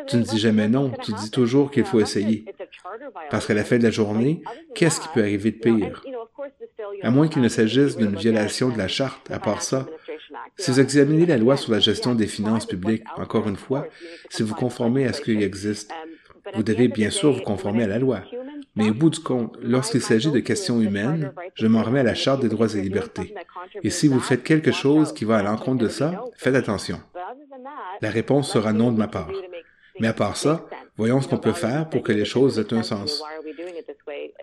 tu 0.07 0.17
ne 0.17 0.23
dis 0.23 0.39
jamais 0.39 0.69
non, 0.69 0.93
tu 1.03 1.13
dis 1.13 1.31
toujours 1.31 1.71
qu'il 1.71 1.85
faut 1.85 2.01
essayer. 2.01 2.45
Parce 3.31 3.47
qu'à 3.47 3.55
la 3.55 3.65
fin 3.65 3.79
de 3.79 3.83
la 3.83 3.91
journée, 3.91 4.43
qu'est-ce 4.75 5.01
qui 5.01 5.09
peut 5.15 5.21
arriver 5.21 5.51
de 5.51 5.59
pire? 5.59 6.03
À 7.03 7.11
moins 7.11 7.29
qu'il 7.29 7.43
ne 7.43 7.49
s'agisse 7.49 7.97
d'une 7.97 8.17
violation 8.17 8.69
de 8.69 8.79
la 8.79 8.89
charte, 8.89 9.31
à 9.31 9.39
part 9.39 9.63
ça. 9.63 9.87
Si 10.57 10.71
vous 10.71 10.81
examinez 10.81 11.27
la 11.27 11.39
loi 11.39 11.57
sur 11.57 11.73
la 11.73 11.81
gestion 11.81 12.15
des 12.15 12.27
finances 12.27 12.67
publiques, 12.67 13.05
encore 13.17 13.49
une 13.49 13.57
fois, 13.57 13.87
si 14.31 14.43
vous 14.43 14.55
conformez 14.55 15.07
à 15.07 15.13
ce 15.13 15.21
qui 15.21 15.33
existe, 15.43 15.93
vous 16.55 16.63
devez 16.63 16.89
bien 16.89 17.11
sûr 17.11 17.33
vous 17.33 17.43
conformer 17.43 17.85
à 17.85 17.89
la 17.89 17.99
loi. 17.99 18.23
Mais 18.77 18.91
au 18.91 18.95
bout 18.95 19.11
du 19.11 19.21
compte, 19.21 19.57
lorsqu'il 19.63 20.03
s'agit 20.03 20.31
de 20.31 20.41
questions 20.41 20.81
humaines, 20.81 21.33
je 21.55 21.67
m'en 21.67 21.83
remets 21.83 22.01
à 22.01 22.05
la 22.05 22.15
Charte 22.15 22.43
des 22.43 22.49
droits 22.49 22.75
et 22.75 22.81
libertés. 22.81 23.35
Et 23.83 23.91
si 23.91 24.07
vous 24.07 24.21
faites 24.21 24.43
quelque 24.43 24.73
chose 24.73 25.13
qui 25.13 25.25
va 25.25 25.39
à 25.39 25.43
l'encontre 25.43 25.83
de 25.83 25.89
ça, 25.89 26.23
faites 26.37 26.55
attention. 26.55 27.01
La 28.03 28.11
réponse 28.11 28.51
sera 28.51 28.73
non 28.73 28.93
de 28.93 28.99
ma 28.99 29.09
part. 29.09 29.33
Mais 29.99 30.09
à 30.09 30.13
part 30.13 30.37
ça, 30.37 30.67
voyons 30.97 31.23
ce 31.23 31.29
qu'on 31.29 31.39
peut 31.39 31.53
faire 31.53 31.89
pour 31.89 32.03
que 32.03 32.13
les 32.13 32.27
choses 32.27 32.59
aient 32.59 32.75
un 32.75 32.83
sens. 32.83 33.23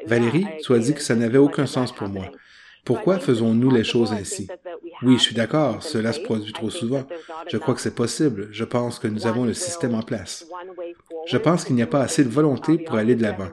Valérie, 0.05 0.47
as 0.67 0.77
dit 0.79 0.93
que 0.93 1.01
ça 1.01 1.15
n'avait 1.15 1.37
aucun 1.37 1.67
sens 1.67 1.91
pour 1.91 2.09
moi. 2.09 2.25
Pourquoi 2.85 3.19
faisons-nous 3.19 3.71
les 3.71 3.85
choses 3.85 4.11
ainsi? 4.11 4.47
Oui, 5.03 5.17
je 5.17 5.23
suis 5.23 5.35
d'accord, 5.35 5.81
cela 5.81 6.11
se 6.11 6.19
produit 6.19 6.51
trop 6.51 6.69
souvent. 6.69 7.03
Je 7.47 7.57
crois 7.57 7.75
que 7.75 7.81
c'est 7.81 7.95
possible. 7.95 8.49
Je 8.51 8.65
pense 8.65 8.99
que 8.99 9.07
nous 9.07 9.25
avons 9.25 9.45
le 9.45 9.53
système 9.53 9.95
en 9.95 10.01
place. 10.01 10.45
Je 11.27 11.37
pense 11.37 11.63
qu'il 11.63 11.75
n'y 11.75 11.81
a 11.81 11.87
pas 11.87 12.01
assez 12.01 12.25
de 12.25 12.29
volonté 12.29 12.77
pour 12.77 12.95
aller 12.95 13.15
de 13.15 13.23
l'avant. 13.23 13.49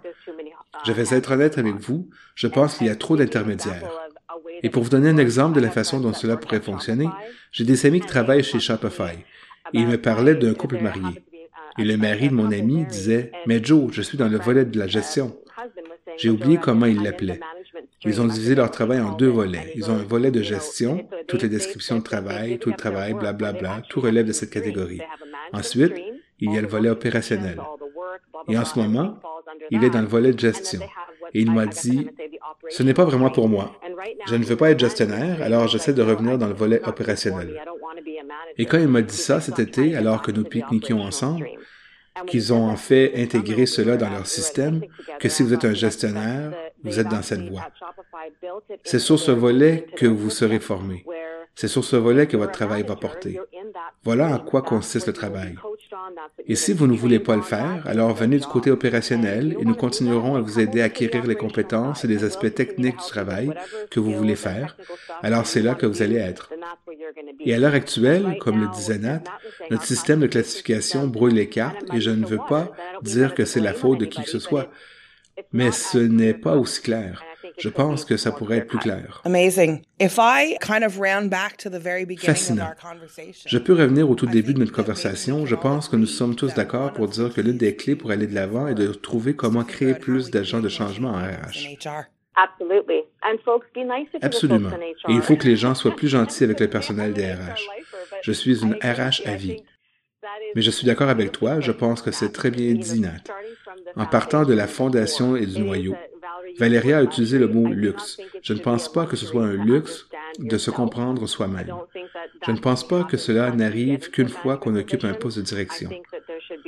Je 0.85 0.93
vais 0.93 1.17
être 1.17 1.33
honnête 1.33 1.59
avec 1.59 1.77
vous, 1.77 2.09
je 2.35 2.47
pense 2.47 2.79
qu'il 2.79 2.87
y 2.87 2.91
a 2.91 2.97
trop 2.97 3.17
d'intermédiaires. 3.17 3.91
Et 4.63 4.71
pour 4.71 4.83
vous 4.83 4.91
donner 4.91 5.09
un 5.09 5.19
exemple 5.19 5.55
de 5.55 5.61
la 5.61 5.71
façon 5.71 6.01
dont 6.01 6.13
cela 6.13 6.37
pourrait 6.37 6.61
fonctionner, 6.61 7.09
j'ai 7.53 7.65
des 7.65 7.87
amis 7.87 8.01
qui 8.01 8.07
travaillent 8.07 8.45
chez 8.45 8.61
Shopify. 8.61 9.19
Et 9.73 9.81
ils 9.81 9.87
me 9.87 10.01
parlaient 10.01 10.35
d'un 10.35 10.55
couple 10.55 10.81
marié. 10.81 11.23
Et 11.79 11.85
le 11.85 11.97
mari 11.97 12.29
de 12.29 12.35
mon 12.35 12.51
ami 12.51 12.85
disait, 12.85 13.33
Mais 13.47 13.63
Joe, 13.63 13.93
je 13.93 14.03
suis 14.03 14.19
dans 14.19 14.29
le 14.29 14.39
volet 14.39 14.65
de 14.65 14.79
la 14.79 14.87
gestion. 14.87 15.37
J'ai 16.17 16.31
oublié 16.31 16.59
comment 16.59 16.87
il 16.87 17.03
l'appelait. 17.03 17.41
Ils 18.05 18.21
ont 18.21 18.27
divisé 18.27 18.55
leur 18.55 18.71
travail 18.71 19.01
en 19.01 19.13
deux 19.13 19.29
volets. 19.29 19.73
Ils 19.75 19.91
ont 19.91 19.95
un 19.95 20.03
volet 20.03 20.31
de 20.31 20.43
gestion, 20.43 21.07
toutes 21.29 21.43
les 21.43 21.49
descriptions 21.49 21.99
de 21.99 22.03
travail, 22.03 22.59
tout 22.59 22.71
le 22.71 22.77
travail, 22.77 23.15
blablabla, 23.15 23.53
bla, 23.53 23.75
bla, 23.77 23.83
tout 23.89 24.01
relève 24.01 24.27
de 24.27 24.33
cette 24.33 24.51
catégorie. 24.51 25.01
Ensuite, 25.53 25.95
il 26.41 26.53
y 26.53 26.59
a 26.59 26.63
le 26.63 26.69
volet 26.69 26.91
opérationnel. 26.91 27.61
Et 28.49 28.59
en 28.59 28.65
ce 28.65 28.79
moment, 28.79 29.19
il 29.71 29.85
est 29.85 29.91
dans 29.91 30.01
le 30.01 30.07
volet 30.07 30.33
de 30.33 30.39
gestion. 30.39 30.81
Et 31.35 31.41
il 31.41 31.51
m'a 31.51 31.67
dit, 31.67 32.09
ce 32.69 32.83
n'est 32.83 32.95
pas 32.95 33.05
vraiment 33.05 33.31
pour 33.31 33.49
moi. 33.49 33.81
Je 34.27 34.35
ne 34.35 34.45
veux 34.45 34.57
pas 34.57 34.71
être 34.71 34.81
gestionnaire, 34.81 35.43
alors 35.43 35.69
j'essaie 35.69 35.93
de 35.93 36.03
revenir 36.03 36.39
dans 36.39 36.49
le 36.49 36.55
volet 36.55 36.81
opérationnel. 36.87 37.61
Et 38.59 38.67
quand 38.67 38.79
il 38.79 38.89
m'a 38.89 39.03
dit 39.03 39.17
ça 39.17 39.41
cet 39.41 39.59
été, 39.59 39.97
alors 39.97 40.23
que 40.23 40.31
nous 40.33 40.45
pique-niquions 40.45 41.01
ensemble, 41.01 41.49
qu'ils 42.27 42.53
ont 42.53 42.69
en 42.69 42.77
fait 42.77 43.13
intégré 43.17 43.67
cela 43.67 43.97
dans 43.97 44.11
leur 44.11 44.27
système, 44.27 44.83
que 45.21 45.29
si 45.29 45.43
vous 45.43 45.55
êtes 45.55 45.65
un 45.65 45.75
gestionnaire, 45.75 46.53
vous 46.83 46.99
êtes 46.99 47.09
dans 47.09 47.23
cette 47.23 47.49
voie. 47.49 47.69
C'est 48.85 48.99
sur 48.99 49.19
ce 49.19 49.31
volet 49.31 49.87
que 49.97 50.07
vous 50.07 50.31
serez 50.31 50.61
formé. 50.61 51.05
C'est 51.61 51.69
sur 51.69 51.85
ce 51.85 51.97
volet 51.97 52.27
que 52.27 52.39
votre 52.39 52.53
travail 52.53 52.85
va 52.85 52.97
porter. 52.97 53.39
Voilà 54.03 54.35
à 54.35 54.39
quoi 54.39 54.63
consiste 54.63 55.09
le 55.09 55.13
travail. 55.13 55.57
Et 56.47 56.55
si 56.55 56.73
vous 56.73 56.87
ne 56.87 56.97
voulez 56.97 57.21
pas 57.21 57.37
le 57.37 57.43
faire, 57.43 57.83
alors 57.87 58.15
venez 58.15 58.39
du 58.39 58.47
côté 58.47 58.71
opérationnel 58.71 59.55
et 59.61 59.65
nous 59.67 59.75
continuerons 59.75 60.37
à 60.37 60.41
vous 60.41 60.59
aider 60.59 60.81
à 60.81 60.87
acquérir 60.87 61.27
les 61.27 61.35
compétences 61.35 62.03
et 62.03 62.09
les 62.09 62.25
aspects 62.25 62.55
techniques 62.55 62.97
du 62.97 63.07
travail 63.07 63.53
que 63.91 64.01
vous 64.01 64.15
voulez 64.15 64.37
faire. 64.37 64.75
Alors 65.23 65.45
c'est 65.45 65.61
là 65.61 65.75
que 65.75 65.85
vous 65.85 66.01
allez 66.01 66.17
être. 66.17 66.51
Et 67.41 67.53
à 67.53 67.59
l'heure 67.59 67.75
actuelle, 67.75 68.39
comme 68.41 68.59
le 68.59 68.69
disait 68.69 68.97
Nat, 68.97 69.25
notre 69.71 69.85
système 69.85 70.21
de 70.21 70.29
classification 70.29 71.09
brouille 71.09 71.35
les 71.35 71.51
cartes 71.51 71.85
et 71.93 72.01
je 72.01 72.11
ne 72.11 72.25
veux 72.25 72.41
pas 72.49 72.73
dire 73.03 73.35
que 73.35 73.45
c'est 73.45 73.61
la 73.61 73.75
faute 73.75 74.01
de 74.01 74.07
qui 74.07 74.23
que 74.23 74.31
ce 74.31 74.39
soit, 74.39 74.71
mais 75.53 75.73
ce 75.73 75.99
n'est 75.99 76.33
pas 76.33 76.57
aussi 76.57 76.81
clair. 76.81 77.23
Je 77.59 77.69
pense 77.69 78.05
que 78.05 78.17
ça 78.17 78.33
pourrait 78.33 78.59
être 78.59 78.67
plus 78.67 78.79
clair. 78.79 79.23
Fascinant. 82.27 82.71
Je 83.47 83.59
peux 83.59 83.75
revenir 83.75 84.11
au 84.11 84.15
tout 84.15 84.27
début 84.27 84.55
de 84.55 84.59
notre 84.59 84.73
conversation. 84.73 85.47
Je 85.47 85.55
pense 85.55 85.89
que 85.89 85.97
nous 85.97 86.07
sommes 86.07 86.37
tous 86.37 86.55
d'accord 86.55 86.93
pour 86.93 87.09
dire 87.09 87.33
que 87.33 87.41
l'une 87.41 87.59
des 87.59 87.77
clés 87.77 87.97
pour 87.97 88.11
aller 88.11 88.27
de 88.27 88.35
l'avant 88.35 88.69
est 88.69 88.75
de 88.75 88.89
trouver 88.93 89.35
comment 89.35 89.65
créer 89.65 89.95
plus 89.95 90.31
d'agents 90.31 90.61
de 90.61 90.69
changement 90.69 91.11
en 91.11 91.19
RH. 91.19 91.77
Absolument. 94.23 94.71
Et 95.09 95.13
il 95.13 95.21
faut 95.21 95.37
que 95.37 95.47
les 95.47 95.57
gens 95.57 95.75
soient 95.75 95.95
plus 95.95 96.09
gentils 96.09 96.45
avec 96.45 96.61
le 96.61 96.69
personnel 96.71 97.13
des 97.13 97.33
RH. 97.33 97.69
Je 98.23 98.33
suis 98.33 98.63
une 98.63 98.75
RH 98.75 99.27
à 99.27 99.35
vie. 99.35 99.63
Mais 100.55 100.63
je 100.63 100.71
suis 100.71 100.87
d'accord 100.87 101.09
avec 101.09 101.33
toi, 101.33 101.61
je 101.61 101.73
pense 101.73 102.03
que 102.03 102.11
c'est 102.11 102.33
très 102.33 102.51
bien 102.51 102.75
dit, 102.75 103.01
Nat. 103.01 103.23
En 103.97 104.07
partant 104.07 104.45
de 104.45 104.55
la 104.55 104.67
fondation 104.67 105.37
et 105.37 105.47
du 105.47 105.61
noyau, 105.61 105.97
Valéria 106.61 106.99
a 106.99 107.03
utilisé 107.03 107.39
le 107.39 107.49
mot 107.49 107.69
luxe. 107.69 108.21
Je 108.43 108.53
ne 108.53 108.59
pense 108.59 108.93
pas 108.93 109.07
que 109.07 109.17
ce 109.17 109.25
soit 109.25 109.45
un 109.45 109.65
luxe 109.65 110.07
de 110.39 110.59
se 110.59 110.71
comprendre 110.71 111.27
soi-même. 111.27 111.73
Je 112.47 112.53
ne 112.53 112.59
pense 112.59 112.87
pas 112.87 113.05
que 113.05 113.17
cela 113.17 113.51
n'arrive 113.51 114.11
qu'une 114.11 114.29
fois 114.29 114.59
qu'on 114.59 114.77
occupe 114.77 115.05
un 115.05 115.15
poste 115.15 115.39
de 115.39 115.43
direction. 115.43 115.89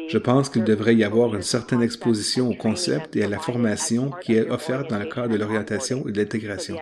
Je 0.09 0.17
pense 0.19 0.49
qu'il 0.49 0.65
devrait 0.65 0.97
y 0.97 1.05
avoir 1.05 1.35
une 1.35 1.43
certaine 1.43 1.83
exposition 1.83 2.49
au 2.49 2.55
concept 2.55 3.17
et 3.17 3.23
à 3.23 3.29
la 3.29 3.39
formation 3.39 4.11
qui 4.23 4.35
est 4.35 4.51
offerte 4.51 4.89
dans 4.89 4.99
le 4.99 5.05
cadre 5.07 5.35
de 5.35 5.39
l'orientation 5.39 6.09
et 6.09 6.13
de 6.13 6.19
l'intégration. 6.19 6.79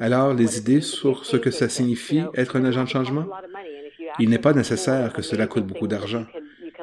Alors, 0.00 0.32
les 0.32 0.58
idées 0.58 0.80
sur 0.80 1.26
ce 1.26 1.36
que 1.36 1.50
ça 1.50 1.68
signifie 1.68 2.22
être 2.34 2.56
un 2.56 2.64
agent 2.64 2.84
de 2.84 2.88
changement? 2.88 3.26
Il 4.18 4.30
n'est 4.30 4.38
pas 4.38 4.54
nécessaire 4.54 5.12
que 5.12 5.22
cela 5.22 5.46
coûte 5.46 5.66
beaucoup 5.66 5.86
d'argent. 5.86 6.24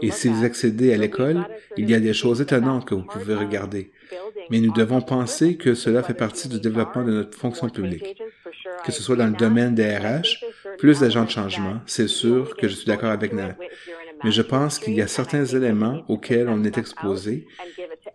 Et 0.01 0.11
si 0.11 0.29
vous 0.29 0.43
accédez 0.45 0.93
à 0.93 0.97
l'école, 0.97 1.45
il 1.75 1.89
y 1.89 1.95
a 1.95 1.99
des 1.99 2.13
choses 2.13 2.39
étonnantes 2.39 2.85
que 2.85 2.95
vous 2.95 3.03
pouvez 3.03 3.35
regarder. 3.35 3.91
Mais 4.49 4.59
nous 4.59 4.73
devons 4.73 5.01
penser 5.01 5.57
que 5.57 5.73
cela 5.75 6.03
fait 6.03 6.13
partie 6.13 6.47
du 6.47 6.59
développement 6.59 7.03
de 7.03 7.11
notre 7.11 7.37
fonction 7.37 7.69
publique. 7.69 8.21
Que 8.85 8.91
ce 8.91 9.01
soit 9.01 9.15
dans 9.15 9.27
le 9.27 9.33
domaine 9.33 9.75
des 9.75 9.97
RH, 9.97 10.43
plus 10.77 10.99
d'agents 10.99 11.25
de 11.25 11.29
changement, 11.29 11.81
c'est 11.85 12.07
sûr 12.07 12.55
que 12.55 12.67
je 12.67 12.75
suis 12.75 12.85
d'accord 12.85 13.11
avec 13.11 13.33
Nat. 13.33 13.55
Mais 14.23 14.31
je 14.31 14.41
pense 14.41 14.79
qu'il 14.79 14.93
y 14.93 15.01
a 15.01 15.07
certains 15.07 15.45
éléments 15.45 16.03
auxquels 16.07 16.49
on 16.49 16.63
est 16.63 16.77
exposé 16.77 17.47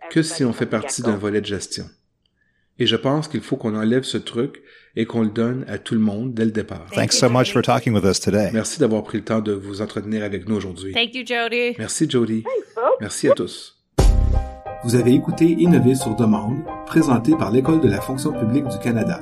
que 0.09 0.21
si 0.21 0.43
on 0.43 0.53
fait 0.53 0.65
partie 0.65 1.01
d'un 1.01 1.15
volet 1.15 1.41
de 1.41 1.45
gestion. 1.45 1.85
Et 2.77 2.85
je 2.85 2.95
pense 2.95 3.27
qu'il 3.27 3.41
faut 3.41 3.55
qu'on 3.55 3.75
enlève 3.75 4.03
ce 4.03 4.17
truc 4.17 4.61
et 4.97 5.05
qu'on 5.05 5.21
le 5.21 5.29
donne 5.29 5.65
à 5.67 5.77
tout 5.77 5.93
le 5.93 6.01
monde 6.01 6.33
dès 6.33 6.45
le 6.45 6.51
départ. 6.51 6.87
Thanks 6.93 7.13
so 7.13 7.29
much 7.29 7.53
for 7.53 7.61
talking 7.61 7.93
with 7.93 8.03
us 8.03 8.19
today. 8.19 8.49
Merci 8.53 8.79
d'avoir 8.79 9.03
pris 9.03 9.19
le 9.19 9.23
temps 9.23 9.39
de 9.39 9.53
vous 9.53 9.81
entretenir 9.81 10.23
avec 10.23 10.47
nous 10.47 10.55
aujourd'hui. 10.55 10.93
Thank 10.93 11.15
you, 11.15 11.25
Jody. 11.25 11.75
Merci 11.77 12.09
Jody. 12.09 12.43
Merci 12.99 13.29
à 13.29 13.33
tous. 13.33 13.74
Vous 14.85 14.93
avez 14.93 15.15
écouté 15.15 15.47
Innover 15.57 15.95
sur 15.95 16.15
demande, 16.15 16.57
présenté 16.85 17.35
par 17.35 17.49
l'École 17.49 17.81
de 17.81 17.87
la 17.87 17.99
fonction 17.99 18.31
publique 18.31 18.67
du 18.67 18.77
Canada. 18.77 19.19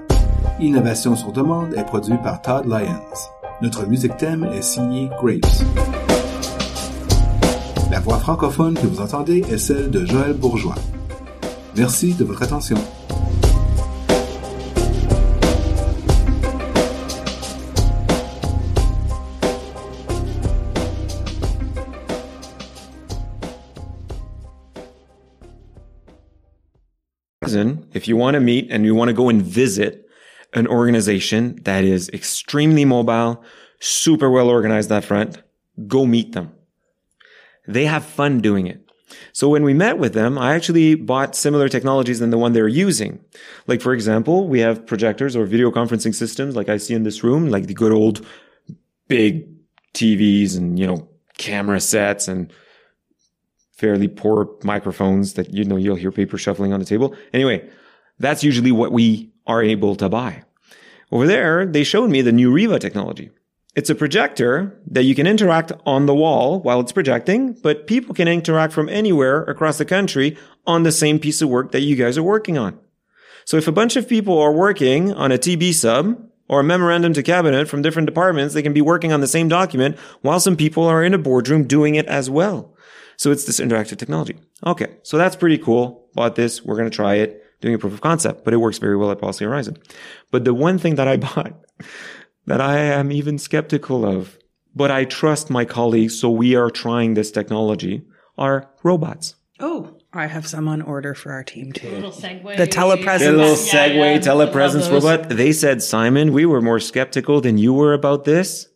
Innovation 0.59 1.15
sur 1.15 1.31
demande 1.31 1.73
est 1.75 1.85
produit 1.85 2.17
par 2.21 2.41
Todd 2.41 2.65
Lyons. 2.65 2.99
Notre 3.61 3.87
musique 3.87 4.17
thème 4.17 4.43
est 4.53 4.61
signée 4.61 5.09
Grapes. 5.21 5.63
La 7.89 8.01
voix 8.01 8.17
francophone 8.17 8.73
que 8.73 8.85
vous 8.85 8.99
entendez 8.99 9.41
est 9.49 9.57
celle 9.57 9.89
de 9.89 10.05
Joël 10.05 10.33
Bourgeois. 10.33 10.75
Merci 11.77 12.13
de 12.13 12.25
votre 12.25 12.43
attention. 12.43 12.77
If 27.93 28.07
you 28.07 28.15
want 28.15 28.35
to 28.35 28.39
meet 28.39 28.71
and 28.71 28.85
you 28.85 28.95
want 28.95 29.09
to 29.09 29.13
go 29.13 29.29
and 29.29 29.41
visit 29.41 30.07
an 30.53 30.67
organization 30.67 31.59
that 31.63 31.83
is 31.83 32.09
extremely 32.09 32.85
mobile, 32.85 33.43
super 33.79 34.29
well 34.29 34.49
organized 34.49 34.89
that 34.89 35.03
front, 35.03 35.41
go 35.87 36.05
meet 36.05 36.33
them. 36.33 36.51
They 37.67 37.85
have 37.85 38.05
fun 38.05 38.39
doing 38.39 38.67
it. 38.67 38.79
So 39.31 39.49
when 39.49 39.63
we 39.63 39.73
met 39.73 39.97
with 39.97 40.13
them, 40.13 40.37
I 40.37 40.55
actually 40.55 40.95
bought 40.95 41.35
similar 41.35 41.69
technologies 41.69 42.19
than 42.19 42.29
the 42.29 42.37
one 42.37 42.53
they're 42.53 42.67
using. 42.67 43.19
Like, 43.67 43.81
for 43.81 43.93
example, 43.93 44.47
we 44.47 44.59
have 44.59 44.85
projectors 44.85 45.35
or 45.35 45.45
video 45.45 45.71
conferencing 45.71 46.13
systems 46.13 46.55
like 46.55 46.69
I 46.69 46.77
see 46.77 46.93
in 46.93 47.03
this 47.03 47.23
room, 47.23 47.49
like 47.49 47.67
the 47.67 47.73
good 47.73 47.91
old 47.91 48.25
big 49.07 49.47
TVs 49.93 50.57
and, 50.57 50.79
you 50.79 50.87
know, 50.87 51.07
camera 51.37 51.79
sets 51.79 52.27
and 52.27 52.51
fairly 53.73 54.07
poor 54.07 54.49
microphones 54.63 55.33
that, 55.33 55.53
you 55.53 55.63
know, 55.63 55.75
you'll 55.75 55.95
hear 55.95 56.11
paper 56.11 56.37
shuffling 56.37 56.73
on 56.73 56.79
the 56.79 56.85
table. 56.85 57.15
Anyway, 57.33 57.67
that's 58.19 58.43
usually 58.43 58.71
what 58.71 58.91
we 58.91 59.31
are 59.45 59.61
able 59.61 59.95
to 59.95 60.09
buy. 60.09 60.43
Over 61.11 61.27
there, 61.27 61.65
they 61.65 61.83
showed 61.83 62.09
me 62.09 62.21
the 62.21 62.31
new 62.31 62.51
Riva 62.51 62.79
technology. 62.79 63.31
It's 63.75 63.89
a 63.89 63.95
projector 63.95 64.79
that 64.85 65.03
you 65.03 65.15
can 65.15 65.25
interact 65.25 65.71
on 65.85 66.05
the 66.05 66.13
wall 66.13 66.59
while 66.61 66.79
it's 66.79 66.91
projecting, 66.91 67.53
but 67.53 67.87
people 67.87 68.13
can 68.13 68.27
interact 68.27 68.71
from 68.71 68.87
anywhere 68.87 69.43
across 69.43 69.79
the 69.79 69.85
country 69.85 70.37
on 70.67 70.83
the 70.83 70.91
same 70.91 71.17
piece 71.17 71.41
of 71.41 71.49
work 71.49 71.71
that 71.71 71.81
you 71.81 71.95
guys 71.95 72.17
are 72.17 72.23
working 72.23 72.57
on. 72.57 72.79
So 73.45 73.57
if 73.57 73.67
a 73.67 73.71
bunch 73.71 73.95
of 73.95 74.07
people 74.07 74.39
are 74.39 74.53
working 74.53 75.11
on 75.11 75.31
a 75.31 75.39
TB 75.39 75.73
sub 75.73 76.23
or 76.47 76.59
a 76.59 76.63
memorandum 76.63 77.13
to 77.13 77.23
cabinet 77.23 77.67
from 77.67 77.81
different 77.81 78.05
departments, 78.05 78.53
they 78.53 78.61
can 78.61 78.73
be 78.73 78.81
working 78.81 79.11
on 79.11 79.21
the 79.21 79.27
same 79.27 79.47
document 79.47 79.97
while 80.21 80.39
some 80.39 80.55
people 80.55 80.83
are 80.83 81.03
in 81.03 81.13
a 81.13 81.17
boardroom 81.17 81.65
doing 81.65 81.95
it 81.95 82.05
as 82.05 82.29
well. 82.29 82.72
So 83.23 83.31
it's 83.31 83.45
this 83.45 83.61
interactive 83.61 83.95
technology. 83.95 84.35
Okay. 84.65 84.97
So 85.03 85.17
that's 85.17 85.37
pretty 85.37 85.57
cool. 85.57 86.09
Bought 86.13 86.35
this. 86.35 86.61
We're 86.61 86.75
going 86.75 86.89
to 86.89 86.95
try 86.95 87.15
it 87.15 87.41
doing 87.61 87.73
a 87.73 87.77
proof 87.77 87.93
of 87.93 88.01
concept, 88.01 88.43
but 88.43 88.53
it 88.53 88.57
works 88.57 88.79
very 88.79 88.97
well 88.97 89.11
at 89.11 89.19
Policy 89.21 89.45
Horizon. 89.45 89.77
But 90.29 90.43
the 90.43 90.53
one 90.53 90.77
thing 90.77 90.95
that 90.95 91.07
I 91.07 91.15
bought 91.27 91.53
that 92.47 92.59
I 92.59 92.79
am 92.79 93.13
even 93.13 93.37
skeptical 93.37 94.03
of, 94.05 94.37
but 94.75 94.91
I 94.91 95.05
trust 95.05 95.49
my 95.49 95.63
colleagues, 95.63 96.19
so 96.19 96.29
we 96.29 96.55
are 96.55 96.69
trying 96.69 97.13
this 97.13 97.31
technology, 97.31 98.01
are 98.37 98.69
robots. 98.83 99.35
Oh, 99.61 99.97
I 100.11 100.25
have 100.25 100.45
some 100.45 100.67
on 100.67 100.81
order 100.81 101.15
for 101.15 101.31
our 101.31 101.45
team 101.45 101.71
too. 101.71 101.91
Little 101.91 102.11
segue. 102.11 102.57
The 102.57 102.67
telepresence. 102.67 103.19
The 103.19 103.31
little 103.31 103.51
Yeah, 103.51 103.87
Segway 103.87 104.15
yeah, 104.15 104.19
telepresence 104.19 104.91
robot. 104.91 105.29
They 105.29 105.53
said, 105.53 105.81
Simon, 105.81 106.33
we 106.33 106.45
were 106.45 106.61
more 106.61 106.81
skeptical 106.81 107.39
than 107.39 107.57
you 107.57 107.71
were 107.71 107.93
about 107.93 108.25
this, 108.25 108.67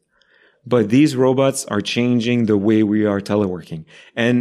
but 0.68 0.90
these 0.90 1.16
robots 1.16 1.66
are 1.66 1.82
changing 1.82 2.46
the 2.46 2.58
way 2.58 2.84
we 2.84 3.06
are 3.06 3.22
teleworking. 3.22 3.86
And 4.16 4.40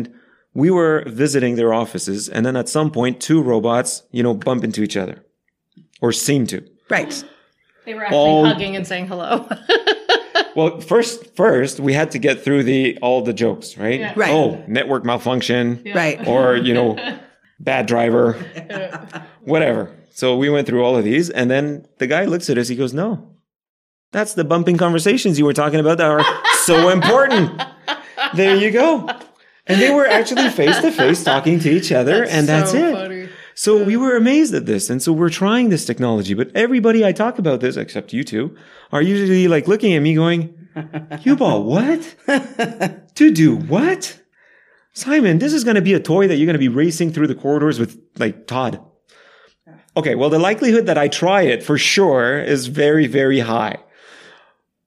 we 0.54 0.70
were 0.70 1.04
visiting 1.06 1.56
their 1.56 1.72
offices, 1.82 2.28
and 2.28 2.44
then 2.46 2.56
at 2.56 2.68
some 2.68 2.90
point, 2.90 3.20
two 3.20 3.40
robots, 3.42 4.02
you 4.10 4.22
know, 4.22 4.34
bump 4.34 4.64
into 4.64 4.82
each 4.82 4.96
other, 4.96 5.24
or 6.00 6.12
seem 6.12 6.46
to. 6.48 6.58
Right. 6.90 7.12
They 7.84 7.94
were 7.94 8.02
actually 8.04 8.18
All- 8.18 8.46
hugging 8.46 8.74
and 8.76 8.86
saying 8.86 9.06
hello. 9.08 9.48
Well, 10.54 10.80
first, 10.80 11.36
first 11.36 11.80
we 11.80 11.92
had 11.92 12.10
to 12.12 12.18
get 12.18 12.42
through 12.42 12.62
the 12.64 12.96
all 13.02 13.20
the 13.20 13.34
jokes, 13.34 13.76
right? 13.76 14.00
Yeah. 14.00 14.14
Right. 14.16 14.30
Oh, 14.30 14.64
network 14.66 15.04
malfunction, 15.04 15.82
Right. 15.94 16.26
or 16.26 16.56
you 16.56 16.72
know, 16.72 16.96
bad 17.60 17.84
driver, 17.84 18.32
whatever. 19.42 19.94
So 20.12 20.36
we 20.38 20.48
went 20.48 20.66
through 20.66 20.82
all 20.82 20.96
of 20.96 21.04
these, 21.04 21.28
and 21.28 21.50
then 21.50 21.86
the 21.98 22.06
guy 22.06 22.24
looks 22.24 22.48
at 22.48 22.56
us. 22.56 22.68
He 22.68 22.76
goes, 22.76 22.94
"No, 22.94 23.35
that's 24.12 24.34
the 24.34 24.44
bumping 24.44 24.76
conversations 24.76 25.38
you 25.38 25.44
were 25.44 25.52
talking 25.52 25.80
about 25.80 25.98
that 25.98 26.10
are 26.10 26.24
so 26.64 26.88
important." 26.88 27.60
there 28.34 28.56
you 28.56 28.70
go. 28.70 29.08
And 29.66 29.80
they 29.80 29.92
were 29.92 30.06
actually 30.06 30.48
face 30.50 30.78
to 30.80 30.92
face 30.92 31.24
talking 31.24 31.58
to 31.60 31.70
each 31.70 31.90
other, 31.90 32.24
and 32.24 32.48
that's 32.48 32.70
so 32.70 32.78
it. 32.78 32.92
funny. 32.92 33.28
So 33.58 33.82
we 33.82 33.96
were 33.96 34.16
amazed 34.16 34.54
at 34.54 34.66
this. 34.66 34.90
And 34.90 35.02
so 35.02 35.14
we're 35.14 35.30
trying 35.30 35.70
this 35.70 35.86
technology, 35.86 36.34
but 36.34 36.54
everybody 36.54 37.06
I 37.06 37.12
talk 37.12 37.38
about 37.38 37.60
this, 37.60 37.78
except 37.78 38.12
you 38.12 38.22
two, 38.22 38.54
are 38.92 39.00
usually 39.00 39.48
like 39.48 39.66
looking 39.66 39.94
at 39.94 40.00
me 40.00 40.14
going, 40.14 40.68
you 41.22 41.36
bought 41.36 41.64
what? 41.64 42.14
to 43.14 43.30
do 43.32 43.56
what? 43.56 44.20
Simon, 44.92 45.38
this 45.38 45.54
is 45.54 45.64
going 45.64 45.76
to 45.76 45.82
be 45.82 45.94
a 45.94 46.00
toy 46.00 46.28
that 46.28 46.36
you're 46.36 46.46
going 46.46 46.52
to 46.52 46.58
be 46.58 46.68
racing 46.68 47.12
through 47.12 47.28
the 47.28 47.34
corridors 47.34 47.78
with 47.78 47.98
like 48.18 48.46
Todd. 48.46 48.78
Okay. 49.96 50.14
Well, 50.14 50.28
the 50.28 50.38
likelihood 50.38 50.84
that 50.86 50.98
I 50.98 51.08
try 51.08 51.42
it 51.42 51.62
for 51.62 51.78
sure 51.78 52.38
is 52.38 52.66
very, 52.66 53.06
very 53.06 53.40
high. 53.40 53.78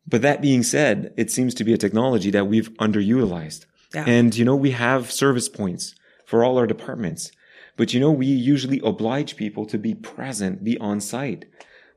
But 0.09 0.23
that 0.23 0.41
being 0.41 0.63
said, 0.63 1.13
it 1.17 1.29
seems 1.29 1.53
to 1.55 1.63
be 1.63 1.73
a 1.73 1.77
technology 1.77 2.31
that 2.31 2.47
we've 2.47 2.69
underutilized. 2.73 3.65
Yeah. 3.93 4.05
And, 4.07 4.35
you 4.35 4.43
know, 4.43 4.55
we 4.55 4.71
have 4.71 5.11
service 5.11 5.47
points 5.47 5.93
for 6.25 6.43
all 6.43 6.57
our 6.57 6.65
departments. 6.67 7.31
But, 7.77 7.93
you 7.93 7.99
know, 7.99 8.11
we 8.11 8.25
usually 8.25 8.81
oblige 8.83 9.35
people 9.35 9.65
to 9.67 9.77
be 9.77 9.93
present, 9.93 10.63
be 10.63 10.77
on 10.79 10.99
site. 10.99 11.45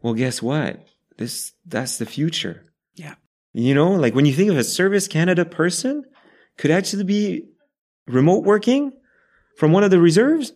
Well, 0.02 0.14
guess 0.14 0.42
what? 0.42 0.86
This, 1.16 1.52
that's 1.66 1.98
the 1.98 2.06
future. 2.06 2.72
Yeah. 2.94 3.14
You 3.54 3.74
know, 3.74 3.92
like 3.92 4.14
when 4.14 4.26
you 4.26 4.34
think 4.34 4.50
of 4.50 4.58
a 4.58 4.64
Service 4.64 5.08
Canada 5.08 5.44
person 5.44 6.04
could 6.58 6.70
actually 6.70 7.04
be 7.04 7.48
remote 8.06 8.44
working 8.44 8.92
from 9.56 9.72
one 9.72 9.84
of 9.84 9.90
the 9.90 10.00
reserves. 10.00 10.52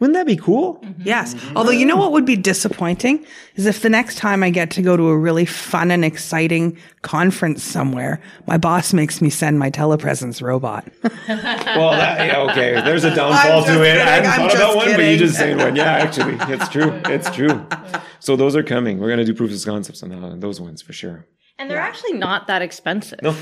Wouldn't 0.00 0.14
that 0.14 0.26
be 0.26 0.36
cool? 0.36 0.76
Mm-hmm. 0.76 1.02
Yes. 1.04 1.34
Although, 1.56 1.72
you 1.72 1.84
know 1.84 1.96
what 1.96 2.12
would 2.12 2.24
be 2.24 2.36
disappointing 2.36 3.26
is 3.56 3.66
if 3.66 3.82
the 3.82 3.88
next 3.88 4.16
time 4.16 4.44
I 4.44 4.50
get 4.50 4.70
to 4.72 4.82
go 4.82 4.96
to 4.96 5.08
a 5.08 5.18
really 5.18 5.44
fun 5.44 5.90
and 5.90 6.04
exciting 6.04 6.78
conference 7.02 7.64
somewhere, 7.64 8.20
my 8.46 8.58
boss 8.58 8.92
makes 8.92 9.20
me 9.20 9.28
send 9.28 9.58
my 9.58 9.70
telepresence 9.70 10.40
robot. 10.42 10.86
Well, 11.28 11.90
that, 11.90 12.26
yeah, 12.26 12.38
okay. 12.50 12.80
There's 12.80 13.04
a 13.04 13.14
downfall 13.14 13.62
to 13.62 13.66
just 13.68 13.80
it. 13.80 13.80
I 13.80 13.84
kidding, 13.84 14.06
hadn't 14.06 14.30
I'm 14.30 14.36
thought 14.38 14.54
about 14.54 14.74
just 14.74 14.76
one, 14.76 14.96
but 14.96 15.04
you 15.04 15.18
just 15.18 15.36
said 15.36 15.56
one. 15.58 15.76
Yeah, 15.76 15.84
actually, 15.84 16.36
it's 16.54 16.68
true. 16.68 17.00
It's 17.06 17.30
true. 17.30 17.66
So 18.20 18.34
those 18.34 18.56
are 18.56 18.64
coming. 18.64 18.98
We're 18.98 19.10
gonna 19.10 19.24
do 19.24 19.32
proofs 19.32 19.64
of 19.64 19.70
concepts 19.70 20.02
on 20.02 20.40
those 20.40 20.60
ones 20.60 20.82
for 20.82 20.92
sure. 20.92 21.24
And 21.58 21.70
they're 21.70 21.78
actually 21.78 22.14
not 22.14 22.46
that 22.48 22.62
expensive. 22.62 23.20
No. 23.22 23.34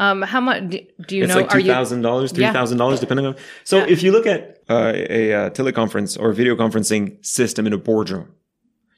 Um, 0.00 0.22
how 0.22 0.40
much 0.40 0.60
do, 0.70 0.78
do 1.08 1.16
you 1.16 1.24
It's 1.24 1.34
know? 1.34 1.40
like 1.40 1.54
are 1.54 1.60
two 1.60 1.66
thousand 1.66 2.00
dollars, 2.02 2.32
three 2.32 2.50
thousand 2.58 2.78
yeah. 2.78 2.84
dollars, 2.84 3.00
depending 3.00 3.26
on. 3.26 3.34
So 3.64 3.74
Yeah. 3.78 3.92
if 3.94 4.02
you 4.02 4.10
look 4.12 4.26
at 4.34 4.40
uh, 4.68 4.92
a, 4.94 5.32
uh 5.34 5.50
teleconference 5.50 6.18
or 6.18 6.32
video 6.32 6.56
conferencing 6.56 7.04
system 7.24 7.66
in 7.68 7.72
a 7.74 7.78
boardroom, 7.88 8.28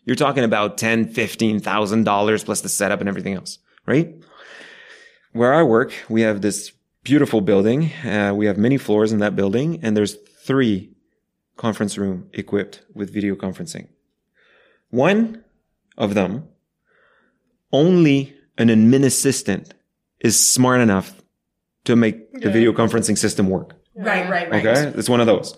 you're 0.07 0.20
talking 0.26 0.44
about 0.44 0.78
ten, 0.78 0.98
fifteen 1.09 1.59
thousand 1.61 2.05
dollars 2.05 2.44
plus 2.44 2.61
the 2.61 2.68
setup 2.68 3.00
and 3.00 3.09
everything 3.09 3.34
else, 3.34 3.59
right? 3.84 4.09
Where 5.32 5.53
I 5.61 5.62
work, 5.64 5.90
we 6.09 6.20
have 6.22 6.40
this 6.40 6.59
beautiful 7.03 7.40
building. 7.40 7.90
Uh, 8.05 8.32
we 8.36 8.46
have 8.46 8.57
many 8.57 8.78
floors 8.78 9.11
in 9.12 9.18
that 9.18 9.34
building, 9.34 9.80
and 9.82 9.96
there's 9.96 10.14
three 10.46 10.76
conference 11.57 11.98
room 11.98 12.28
equipped 12.32 12.82
with 12.94 13.12
video 13.12 13.34
conferencing. 13.34 13.88
One 14.90 15.42
of 15.98 16.14
them, 16.14 16.48
only 17.72 18.34
an 18.59 18.68
admin 18.68 19.05
assistant 19.05 19.74
is 20.22 20.52
smart 20.52 20.80
enough 20.80 21.12
to 21.84 21.96
make 21.96 22.32
the 22.32 22.50
video 22.50 22.72
conferencing 22.72 23.18
system 23.18 23.48
work. 23.50 23.74
Right, 23.94 24.28
right, 24.30 24.50
right. 24.50 24.66
Okay. 24.66 24.98
It's 24.98 25.08
one 25.08 25.20
of 25.20 25.26
those. 25.26 25.56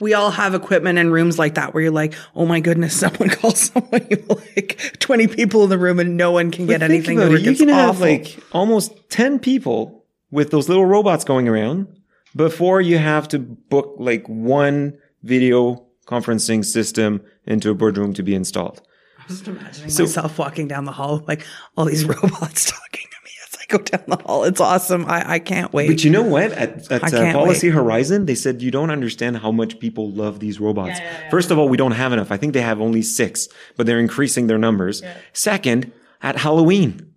We 0.00 0.14
all 0.14 0.30
have 0.30 0.54
equipment 0.54 0.98
in 0.98 1.10
rooms 1.10 1.38
like 1.38 1.54
that 1.54 1.72
where 1.72 1.82
you're 1.84 1.92
like, 1.92 2.14
oh 2.34 2.46
my 2.46 2.60
goodness, 2.60 2.96
someone 2.98 3.28
calls 3.28 3.60
someone. 3.72 4.06
You 4.10 4.24
like 4.28 4.96
20 4.98 5.28
people 5.28 5.64
in 5.64 5.70
the 5.70 5.78
room 5.78 6.00
and 6.00 6.16
no 6.16 6.32
one 6.32 6.50
can 6.50 6.66
get 6.66 6.80
But 6.80 6.90
think 6.90 7.06
anything 7.06 7.18
about 7.18 7.28
to 7.28 7.34
it. 7.36 7.42
You 7.42 7.50
It's 7.50 7.60
can 7.60 7.68
have 7.68 8.00
like 8.00 8.38
almost 8.52 8.92
10 9.10 9.38
people 9.38 10.04
with 10.30 10.50
those 10.50 10.68
little 10.68 10.86
robots 10.86 11.24
going 11.24 11.48
around 11.48 11.86
before 12.34 12.80
you 12.80 12.98
have 12.98 13.28
to 13.28 13.38
book 13.38 13.94
like 13.98 14.26
one 14.28 14.98
video 15.22 15.86
conferencing 16.06 16.64
system 16.64 17.22
into 17.46 17.70
a 17.70 17.74
boardroom 17.74 18.12
to 18.14 18.22
be 18.22 18.34
installed. 18.34 18.82
I'm 19.20 19.28
Just 19.28 19.48
imagining 19.48 19.94
myself 19.94 20.38
walking 20.38 20.68
down 20.68 20.84
the 20.84 20.92
hall, 20.92 21.24
like 21.26 21.46
all 21.76 21.84
these 21.86 22.04
robots 22.04 22.70
talking 22.70 23.06
to 23.10 23.16
me 23.23 23.23
as 23.23 23.23
I 23.64 23.76
go 23.76 23.78
down 23.78 24.04
the 24.06 24.16
hall. 24.16 24.44
It's 24.44 24.60
awesome. 24.60 25.06
I, 25.06 25.34
I 25.34 25.38
can't 25.38 25.72
wait. 25.72 25.88
But 25.88 26.04
you 26.04 26.10
know 26.10 26.22
what? 26.22 26.52
At, 26.52 26.90
at 26.90 27.14
uh, 27.14 27.32
Policy 27.32 27.68
wait. 27.68 27.74
Horizon, 27.74 28.26
they 28.26 28.34
said 28.34 28.62
you 28.62 28.70
don't 28.70 28.90
understand 28.90 29.38
how 29.38 29.50
much 29.50 29.78
people 29.78 30.10
love 30.10 30.40
these 30.40 30.60
robots. 30.60 30.98
First 31.30 31.50
of 31.50 31.58
all, 31.58 31.68
we 31.68 31.76
don't 31.76 31.92
have 31.92 32.12
enough. 32.12 32.30
I 32.30 32.36
think 32.36 32.52
they 32.52 32.62
have 32.62 32.80
only 32.80 33.02
six, 33.02 33.48
but 33.76 33.86
they're 33.86 34.00
increasing 34.00 34.46
their 34.46 34.58
numbers. 34.58 35.02
Second, 35.32 35.92
at 36.22 36.36
Halloween, 36.36 37.12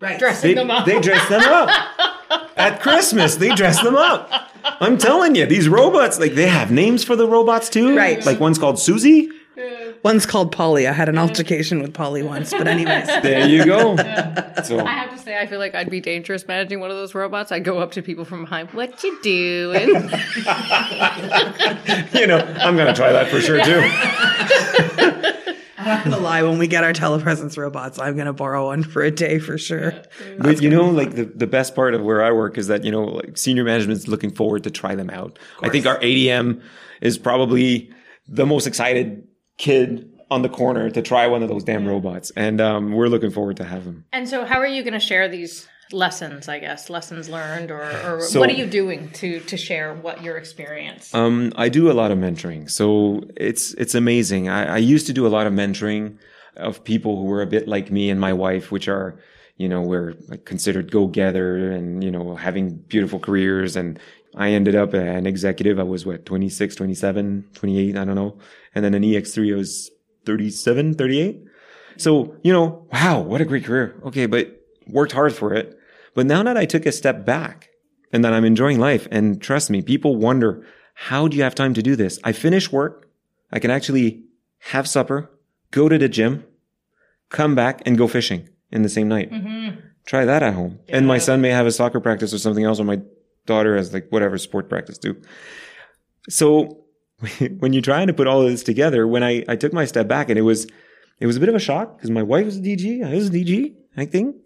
right? 0.00 0.18
Dressing 0.18 0.48
they, 0.48 0.54
them 0.54 0.70
up. 0.70 0.86
they 0.86 1.00
dress 1.00 1.28
them 1.28 1.42
up. 1.42 1.70
at 2.56 2.80
Christmas, 2.80 3.36
they 3.36 3.54
dress 3.54 3.80
them 3.82 3.96
up. 3.96 4.50
I'm 4.64 4.98
telling 4.98 5.34
you, 5.34 5.46
these 5.46 5.68
robots, 5.68 6.18
like 6.18 6.34
they 6.34 6.48
have 6.48 6.70
names 6.70 7.04
for 7.04 7.16
the 7.16 7.26
robots 7.26 7.68
too. 7.68 7.96
Right. 7.96 8.24
Like 8.24 8.40
one's 8.40 8.58
called 8.58 8.78
Susie. 8.78 9.30
One's 10.02 10.24
called 10.24 10.50
Polly. 10.52 10.88
I 10.88 10.92
had 10.92 11.08
an 11.10 11.18
altercation 11.18 11.82
with 11.82 11.92
Polly 11.92 12.22
once, 12.22 12.50
but 12.50 12.66
anyways. 12.66 13.06
There 13.20 13.46
you 13.46 13.64
go. 13.66 13.96
So 14.64 14.80
I 14.80 14.92
have 14.92 15.10
to 15.10 15.18
say, 15.18 15.38
I 15.38 15.46
feel 15.46 15.58
like 15.58 15.74
I'd 15.74 15.90
be 15.90 16.00
dangerous 16.00 16.46
managing 16.48 16.80
one 16.80 16.90
of 16.90 16.96
those 16.96 17.14
robots. 17.14 17.52
I'd 17.52 17.64
go 17.64 17.78
up 17.78 17.92
to 17.92 18.02
people 18.02 18.24
from 18.24 18.44
behind. 18.44 18.70
What 18.70 19.02
you 19.04 19.18
doing? 19.22 19.88
you 22.14 22.26
know, 22.26 22.38
I'm 22.60 22.76
gonna 22.76 22.94
try 22.94 23.12
that 23.12 23.28
for 23.30 23.40
sure 23.40 23.62
too. 23.62 23.80
I'm 25.78 25.86
not 25.86 26.04
gonna 26.04 26.18
lie, 26.18 26.42
when 26.42 26.58
we 26.58 26.66
get 26.66 26.84
our 26.84 26.92
telepresence 26.92 27.56
robots, 27.58 27.98
I'm 27.98 28.16
gonna 28.16 28.32
borrow 28.32 28.66
one 28.66 28.82
for 28.82 29.02
a 29.02 29.10
day 29.10 29.38
for 29.38 29.58
sure. 29.58 29.94
But 30.38 30.62
you 30.62 30.70
know, 30.70 30.88
like 30.88 31.14
the, 31.14 31.24
the 31.24 31.46
best 31.46 31.74
part 31.74 31.94
of 31.94 32.02
where 32.02 32.22
I 32.22 32.32
work 32.32 32.56
is 32.58 32.68
that, 32.68 32.84
you 32.84 32.90
know, 32.90 33.04
like 33.04 33.36
senior 33.36 33.64
management's 33.64 34.08
looking 34.08 34.30
forward 34.30 34.64
to 34.64 34.70
try 34.70 34.94
them 34.94 35.10
out. 35.10 35.38
I 35.62 35.68
think 35.68 35.86
our 35.86 35.98
ADM 35.98 36.62
is 37.00 37.18
probably 37.18 37.90
the 38.28 38.46
most 38.46 38.66
excited 38.66 39.26
kid 39.60 40.10
on 40.30 40.42
the 40.42 40.48
corner 40.48 40.88
to 40.90 41.02
try 41.02 41.26
one 41.26 41.42
of 41.42 41.48
those 41.48 41.64
damn 41.64 41.86
robots. 41.86 42.30
And 42.36 42.60
um, 42.60 42.92
we're 42.92 43.08
looking 43.08 43.30
forward 43.30 43.56
to 43.58 43.64
have 43.64 43.84
them. 43.84 44.04
and 44.12 44.28
so, 44.28 44.44
how 44.44 44.58
are 44.58 44.66
you 44.66 44.82
going 44.82 44.94
to 44.94 45.00
share 45.00 45.28
these 45.28 45.68
lessons? 45.92 46.48
I 46.48 46.58
guess 46.60 46.88
lessons 46.88 47.28
learned, 47.28 47.70
or, 47.70 47.82
or 47.82 48.20
So- 48.20 48.40
what 48.40 48.48
are 48.48 48.54
you 48.62 48.66
doing 48.66 49.10
to 49.20 49.40
to 49.40 49.56
share 49.56 49.92
what 49.94 50.22
your 50.22 50.36
experience? 50.36 51.14
Um, 51.14 51.52
I 51.56 51.68
do 51.68 51.90
a 51.90 51.94
lot 52.00 52.10
of 52.10 52.18
mentoring. 52.18 52.70
So 52.70 53.22
it's, 53.36 53.74
it's 53.74 53.94
amazing. 53.94 54.48
I, 54.48 54.74
I 54.74 54.78
used 54.78 55.06
to 55.08 55.12
do 55.12 55.26
a 55.26 55.32
lot 55.36 55.46
of 55.46 55.52
mentoring 55.52 56.18
of 56.56 56.82
people 56.84 57.16
who 57.18 57.24
were 57.24 57.42
a 57.42 57.46
bit 57.46 57.66
like 57.68 57.90
me 57.90 58.08
and 58.10 58.20
my 58.20 58.32
wife, 58.32 58.70
which 58.70 58.86
are, 58.88 59.18
you 59.56 59.68
know, 59.68 59.82
we're 59.82 60.14
like 60.28 60.44
considered 60.44 60.90
go-getter 60.90 61.70
and, 61.72 62.02
you 62.04 62.10
know, 62.10 62.34
having 62.36 62.76
beautiful 62.76 63.18
careers. 63.18 63.76
And 63.76 63.98
I 64.36 64.50
ended 64.50 64.76
up 64.76 64.94
an 64.94 65.26
executive. 65.26 65.78
I 65.78 65.82
was 65.82 66.06
what, 66.06 66.24
26, 66.24 66.76
27, 66.76 67.48
28, 67.54 67.96
I 67.96 68.04
don't 68.04 68.14
know. 68.14 68.38
And 68.74 68.84
then 68.84 68.94
an 68.94 69.02
EX3, 69.02 69.52
I 69.52 69.56
was 69.56 69.90
37, 70.26 70.94
38. 70.94 71.42
So, 71.96 72.36
you 72.42 72.52
know, 72.52 72.86
wow, 72.92 73.20
what 73.20 73.40
a 73.40 73.44
great 73.44 73.64
career. 73.64 74.00
Okay. 74.04 74.26
But 74.26 74.60
worked 74.86 75.12
hard 75.12 75.34
for 75.34 75.52
it. 75.52 75.76
But 76.14 76.26
now 76.26 76.42
that 76.42 76.56
I 76.56 76.64
took 76.64 76.86
a 76.86 76.92
step 76.92 77.24
back 77.24 77.70
and 78.12 78.24
that 78.24 78.32
I'm 78.32 78.44
enjoying 78.44 78.78
life, 78.78 79.06
and 79.10 79.40
trust 79.40 79.70
me, 79.70 79.82
people 79.82 80.16
wonder, 80.16 80.64
how 80.94 81.28
do 81.28 81.36
you 81.36 81.42
have 81.42 81.54
time 81.54 81.74
to 81.74 81.82
do 81.82 81.96
this? 81.96 82.18
I 82.24 82.32
finish 82.32 82.70
work. 82.70 83.08
I 83.52 83.58
can 83.58 83.70
actually 83.70 84.24
have 84.58 84.88
supper, 84.88 85.30
go 85.70 85.88
to 85.88 85.98
the 85.98 86.08
gym, 86.08 86.44
come 87.30 87.54
back 87.54 87.82
and 87.86 87.96
go 87.96 88.06
fishing 88.06 88.48
in 88.70 88.82
the 88.82 88.88
same 88.88 89.08
night. 89.08 89.30
Mm-hmm. 89.30 89.80
Try 90.06 90.24
that 90.24 90.42
at 90.42 90.54
home. 90.54 90.80
And 90.88 91.06
my 91.06 91.18
son 91.18 91.40
may 91.40 91.50
have 91.50 91.66
a 91.66 91.72
soccer 91.72 92.00
practice 92.00 92.34
or 92.34 92.38
something 92.38 92.64
else, 92.64 92.80
or 92.80 92.84
my 92.84 93.00
daughter 93.50 93.76
has 93.76 93.92
like 93.92 94.06
whatever 94.10 94.38
sport 94.38 94.68
practice 94.68 94.98
too. 94.98 95.20
So 96.28 96.84
when 97.58 97.72
you're 97.72 97.82
trying 97.82 98.06
to 98.06 98.14
put 98.14 98.26
all 98.26 98.42
of 98.42 98.50
this 98.50 98.62
together, 98.62 99.06
when 99.06 99.22
I, 99.22 99.44
I 99.48 99.56
took 99.56 99.72
my 99.72 99.84
step 99.84 100.08
back 100.08 100.30
and 100.30 100.38
it 100.38 100.42
was, 100.42 100.66
it 101.18 101.26
was 101.26 101.36
a 101.36 101.40
bit 101.40 101.48
of 101.48 101.54
a 101.54 101.60
shock 101.60 101.96
because 101.96 102.10
my 102.10 102.22
wife 102.22 102.46
was 102.46 102.56
a 102.56 102.62
DG. 102.62 103.04
I 103.04 103.14
was 103.14 103.28
a 103.28 103.32
DG, 103.32 103.74
I 103.96 104.06
think. 104.06 104.36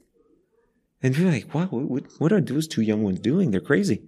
And 1.02 1.16
you're 1.16 1.30
like, 1.30 1.54
wow, 1.54 1.66
what, 1.66 2.04
what 2.18 2.32
are 2.32 2.40
those 2.40 2.66
two 2.66 2.82
young 2.82 3.02
ones 3.02 3.20
doing? 3.20 3.50
They're 3.50 3.60
crazy. 3.60 4.02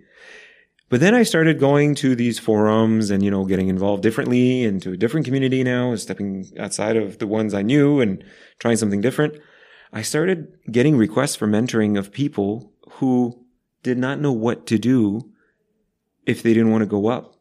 But 0.88 1.00
then 1.00 1.14
I 1.14 1.24
started 1.24 1.58
going 1.58 1.94
to 1.96 2.14
these 2.14 2.38
forums 2.38 3.10
and, 3.10 3.22
you 3.22 3.30
know, 3.30 3.44
getting 3.44 3.68
involved 3.68 4.02
differently 4.02 4.62
into 4.62 4.92
a 4.92 4.96
different 4.96 5.26
community 5.26 5.64
now, 5.64 5.94
stepping 5.96 6.46
outside 6.58 6.96
of 6.96 7.18
the 7.18 7.26
ones 7.26 7.54
I 7.54 7.62
knew 7.62 8.00
and 8.00 8.24
trying 8.60 8.76
something 8.76 9.00
different. 9.00 9.34
I 9.92 10.02
started 10.02 10.46
getting 10.70 10.96
requests 10.96 11.36
for 11.36 11.48
mentoring 11.48 11.98
of 11.98 12.12
people 12.12 12.72
who 12.92 13.45
did 13.86 13.98
not 13.98 14.18
know 14.18 14.32
what 14.32 14.66
to 14.66 14.78
do 14.78 15.30
if 16.26 16.42
they 16.42 16.52
didn't 16.52 16.72
want 16.72 16.82
to 16.82 16.86
go 16.86 17.06
up. 17.06 17.36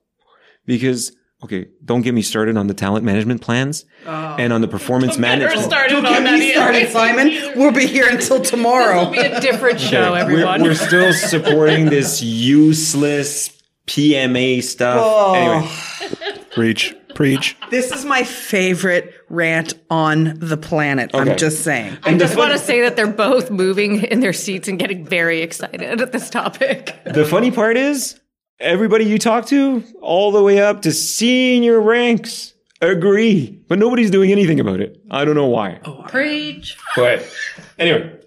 Because, 0.67 1.11
okay, 1.43 1.69
don't 1.83 2.03
get 2.03 2.13
me 2.13 2.21
started 2.21 2.55
on 2.55 2.67
the 2.67 2.75
talent 2.75 3.03
management 3.03 3.41
plans 3.41 3.83
oh. 4.05 4.35
and 4.37 4.53
on 4.53 4.61
the 4.61 4.67
performance 4.67 5.17
management. 5.17 5.65
started 5.65 6.03
Get 6.03 6.21
me 6.21 6.53
started, 6.53 6.89
Simon. 6.89 7.29
We'll 7.55 7.71
be 7.71 7.87
here 7.87 8.07
until 8.07 8.43
tomorrow. 8.43 9.09
Be 9.09 9.17
a 9.17 9.41
different 9.41 9.79
show, 9.79 10.11
We're, 10.11 10.17
everyone. 10.19 10.61
we're 10.61 10.75
still 10.75 11.13
supporting 11.13 11.85
this 11.85 12.21
useless 12.21 13.49
PMA 13.87 14.61
stuff. 14.61 14.99
Oh. 15.03 15.33
Anyway, 15.33 16.43
Preach. 16.51 16.95
Preach. 17.15 17.55
This 17.71 17.91
is 17.91 18.03
my 18.03 18.23
favorite 18.23 19.13
rant 19.29 19.73
on 19.89 20.37
the 20.37 20.57
planet. 20.57 21.13
Okay. 21.15 21.31
I'm 21.31 21.37
just 21.37 21.63
saying. 21.63 21.97
I 22.03 22.17
just 22.17 22.35
want 22.35 22.51
to 22.51 22.59
say 22.59 22.81
that 22.81 22.97
they're 22.97 23.07
both 23.07 23.49
moving 23.49 24.03
in 24.03 24.19
their 24.19 24.33
seats 24.33 24.67
and 24.67 24.77
getting 24.77 25.05
very 25.05 25.41
excited 25.41 26.01
at 26.01 26.11
this 26.11 26.29
topic. 26.29 26.93
the 27.05 27.25
funny 27.25 27.51
part 27.51 27.77
is, 27.77 28.19
everybody 28.59 29.05
you 29.05 29.17
talk 29.17 29.45
to, 29.47 29.81
all 30.01 30.33
the 30.33 30.43
way 30.43 30.59
up 30.59 30.81
to 30.81 30.91
senior 30.91 31.79
ranks, 31.79 32.53
agree, 32.81 33.63
but 33.69 33.79
nobody's 33.79 34.11
doing 34.11 34.31
anything 34.31 34.59
about 34.59 34.81
it. 34.81 35.01
I 35.09 35.23
don't 35.23 35.35
know 35.35 35.47
why. 35.47 35.79
Oh, 35.85 36.03
Preach. 36.09 36.77
But 36.97 37.33
anyway, 37.79 38.19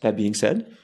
that 0.00 0.16
being 0.16 0.32
said, 0.32 0.74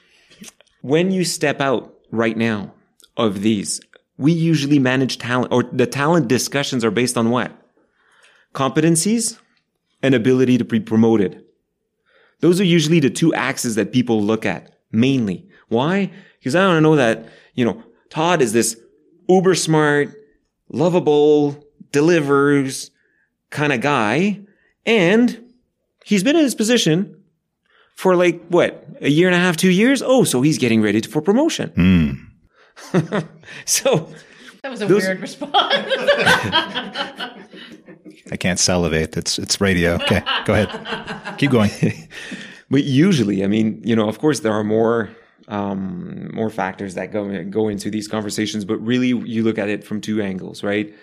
when 0.81 1.11
you 1.11 1.25
step 1.25 1.61
out 1.61 1.95
right 2.11 2.37
now 2.37 2.73
of 3.17 3.41
these, 3.41 3.81
we 4.21 4.31
usually 4.31 4.79
manage 4.79 5.17
talent, 5.17 5.51
or 5.51 5.63
the 5.63 5.87
talent 5.87 6.27
discussions 6.27 6.85
are 6.85 6.91
based 6.91 7.17
on 7.17 7.31
what? 7.31 7.51
Competencies 8.53 9.39
and 10.03 10.13
ability 10.13 10.57
to 10.59 10.63
be 10.63 10.79
promoted. 10.79 11.43
Those 12.39 12.61
are 12.61 12.65
usually 12.65 12.99
the 12.99 13.09
two 13.09 13.33
axes 13.33 13.75
that 13.75 13.91
people 13.91 14.21
look 14.21 14.45
at 14.45 14.75
mainly. 14.91 15.49
Why? 15.69 16.11
Because 16.39 16.55
I 16.55 16.61
don't 16.61 16.83
know 16.83 16.95
that, 16.95 17.29
you 17.55 17.65
know, 17.65 17.83
Todd 18.09 18.41
is 18.41 18.53
this 18.53 18.79
uber 19.27 19.55
smart, 19.55 20.13
lovable, 20.69 21.63
delivers 21.91 22.91
kind 23.49 23.73
of 23.73 23.81
guy. 23.81 24.41
And 24.85 25.53
he's 26.05 26.23
been 26.23 26.35
in 26.35 26.43
his 26.43 26.55
position 26.55 27.23
for 27.95 28.15
like 28.15 28.41
what 28.49 28.85
a 29.01 29.09
year 29.09 29.27
and 29.27 29.35
a 29.35 29.39
half, 29.39 29.57
two 29.57 29.71
years. 29.71 30.01
Oh, 30.01 30.23
so 30.23 30.41
he's 30.41 30.57
getting 30.57 30.81
ready 30.81 31.01
for 31.01 31.21
promotion. 31.21 31.69
Hmm. 31.69 32.30
so 33.65 34.09
That 34.63 34.69
was 34.71 34.81
a 34.81 34.85
Those- 34.87 35.03
weird 35.03 35.19
response. 35.21 35.53
I 38.31 38.37
can't 38.39 38.59
salivate. 38.59 39.17
It's 39.17 39.37
it's 39.39 39.59
radio. 39.59 39.95
Okay, 39.95 40.21
go 40.45 40.53
ahead. 40.53 41.37
Keep 41.37 41.51
going. 41.51 41.71
But 42.69 42.85
usually, 42.85 43.43
I 43.43 43.47
mean, 43.47 43.81
you 43.83 43.97
know, 43.97 44.07
of 44.07 44.19
course, 44.19 44.39
there 44.39 44.53
are 44.53 44.63
more 44.63 45.09
um, 45.49 46.31
more 46.33 46.49
factors 46.49 46.93
that 46.95 47.11
go 47.11 47.43
go 47.43 47.67
into 47.67 47.89
these 47.91 48.07
conversations, 48.07 48.63
but 48.63 48.77
really, 48.77 49.07
you 49.09 49.43
look 49.43 49.57
at 49.57 49.67
it 49.67 49.83
from 49.83 49.99
two 49.99 50.21
angles, 50.21 50.63
right? 50.63 50.93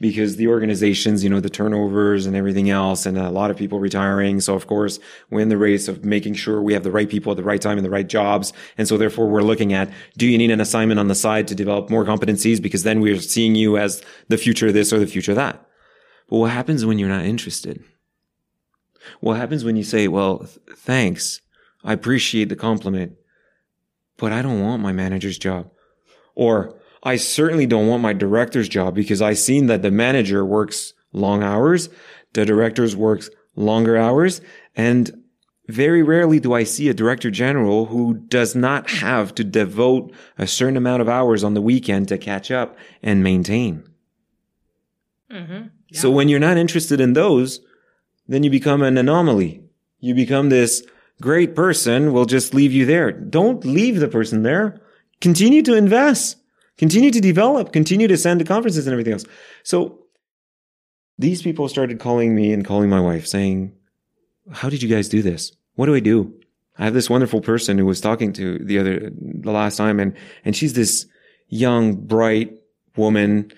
Because 0.00 0.36
the 0.36 0.48
organizations, 0.48 1.22
you 1.22 1.30
know, 1.30 1.40
the 1.40 1.48
turnovers 1.48 2.26
and 2.26 2.34
everything 2.34 2.68
else, 2.68 3.06
and 3.06 3.16
a 3.16 3.30
lot 3.30 3.50
of 3.50 3.56
people 3.56 3.78
retiring. 3.78 4.40
So, 4.40 4.54
of 4.54 4.66
course, 4.66 4.98
we're 5.30 5.40
in 5.40 5.48
the 5.48 5.56
race 5.56 5.88
of 5.88 6.04
making 6.04 6.34
sure 6.34 6.60
we 6.60 6.72
have 6.72 6.82
the 6.82 6.90
right 6.90 7.08
people 7.08 7.30
at 7.30 7.36
the 7.36 7.44
right 7.44 7.60
time 7.60 7.78
in 7.78 7.84
the 7.84 7.90
right 7.90 8.08
jobs. 8.08 8.52
And 8.76 8.88
so, 8.88 8.98
therefore, 8.98 9.28
we're 9.28 9.42
looking 9.42 9.72
at 9.72 9.90
do 10.16 10.26
you 10.26 10.36
need 10.36 10.50
an 10.50 10.60
assignment 10.60 11.00
on 11.00 11.08
the 11.08 11.14
side 11.14 11.48
to 11.48 11.54
develop 11.54 11.90
more 11.90 12.04
competencies? 12.04 12.60
Because 12.60 12.82
then 12.82 13.00
we're 13.00 13.20
seeing 13.20 13.54
you 13.54 13.78
as 13.78 14.02
the 14.28 14.36
future 14.36 14.72
this 14.72 14.92
or 14.92 14.98
the 14.98 15.06
future 15.06 15.34
that. 15.34 15.64
But 16.28 16.38
what 16.38 16.50
happens 16.50 16.84
when 16.84 16.98
you're 16.98 17.08
not 17.08 17.24
interested? 17.24 17.84
What 19.20 19.36
happens 19.36 19.64
when 19.64 19.76
you 19.76 19.84
say, 19.84 20.08
well, 20.08 20.38
th- 20.38 20.58
thanks. 20.76 21.40
I 21.82 21.92
appreciate 21.92 22.48
the 22.48 22.56
compliment, 22.56 23.16
but 24.16 24.32
I 24.32 24.42
don't 24.42 24.62
want 24.62 24.82
my 24.82 24.92
manager's 24.92 25.38
job. 25.38 25.70
Or 26.34 26.74
I 27.04 27.16
certainly 27.16 27.66
don't 27.66 27.86
want 27.86 28.02
my 28.02 28.14
director's 28.14 28.68
job 28.68 28.94
because 28.94 29.20
I've 29.20 29.38
seen 29.38 29.66
that 29.66 29.82
the 29.82 29.90
manager 29.90 30.44
works 30.44 30.94
long 31.12 31.42
hours. 31.42 31.90
The 32.32 32.46
directors 32.46 32.96
works 32.96 33.28
longer 33.54 33.96
hours. 33.96 34.40
And 34.74 35.22
very 35.68 36.02
rarely 36.02 36.40
do 36.40 36.52
I 36.52 36.64
see 36.64 36.88
a 36.88 36.94
director 36.94 37.30
general 37.30 37.86
who 37.86 38.14
does 38.14 38.54
not 38.54 38.90
have 38.90 39.34
to 39.36 39.44
devote 39.44 40.12
a 40.38 40.46
certain 40.46 40.76
amount 40.76 41.02
of 41.02 41.08
hours 41.08 41.44
on 41.44 41.54
the 41.54 41.62
weekend 41.62 42.08
to 42.08 42.18
catch 42.18 42.50
up 42.50 42.76
and 43.02 43.22
maintain. 43.22 43.84
Mm-hmm. 45.30 45.68
So 45.92 46.10
when 46.10 46.28
you're 46.28 46.40
not 46.40 46.56
interested 46.56 47.00
in 47.00 47.12
those, 47.12 47.60
then 48.26 48.42
you 48.42 48.50
become 48.50 48.82
an 48.82 48.98
anomaly. 48.98 49.62
You 50.00 50.14
become 50.14 50.48
this 50.48 50.82
great 51.20 51.54
person. 51.54 52.12
We'll 52.12 52.24
just 52.24 52.52
leave 52.52 52.72
you 52.72 52.84
there. 52.84 53.12
Don't 53.12 53.64
leave 53.64 54.00
the 54.00 54.08
person 54.08 54.42
there. 54.42 54.80
Continue 55.20 55.62
to 55.62 55.74
invest. 55.74 56.36
Continue 56.78 57.10
to 57.10 57.20
develop, 57.20 57.72
continue 57.72 58.08
to 58.08 58.16
send 58.16 58.40
to 58.40 58.44
conferences 58.44 58.86
and 58.86 58.92
everything 58.92 59.12
else. 59.12 59.24
So 59.62 60.00
these 61.18 61.42
people 61.42 61.68
started 61.68 62.00
calling 62.00 62.34
me 62.34 62.52
and 62.52 62.64
calling 62.64 62.90
my 62.90 63.00
wife 63.00 63.26
saying, 63.26 63.72
how 64.52 64.68
did 64.68 64.82
you 64.82 64.88
guys 64.88 65.08
do 65.08 65.22
this? 65.22 65.52
What 65.76 65.86
do 65.86 65.94
I 65.94 66.00
do? 66.00 66.34
I 66.76 66.84
have 66.84 66.94
this 66.94 67.08
wonderful 67.08 67.40
person 67.40 67.78
who 67.78 67.86
was 67.86 68.00
talking 68.00 68.32
to 68.34 68.58
the 68.58 68.78
other, 68.78 69.10
the 69.14 69.52
last 69.52 69.76
time 69.76 70.00
and, 70.00 70.16
and 70.44 70.56
she's 70.56 70.74
this 70.74 71.06
young, 71.48 71.94
bright 71.94 72.58
woman, 72.96 73.52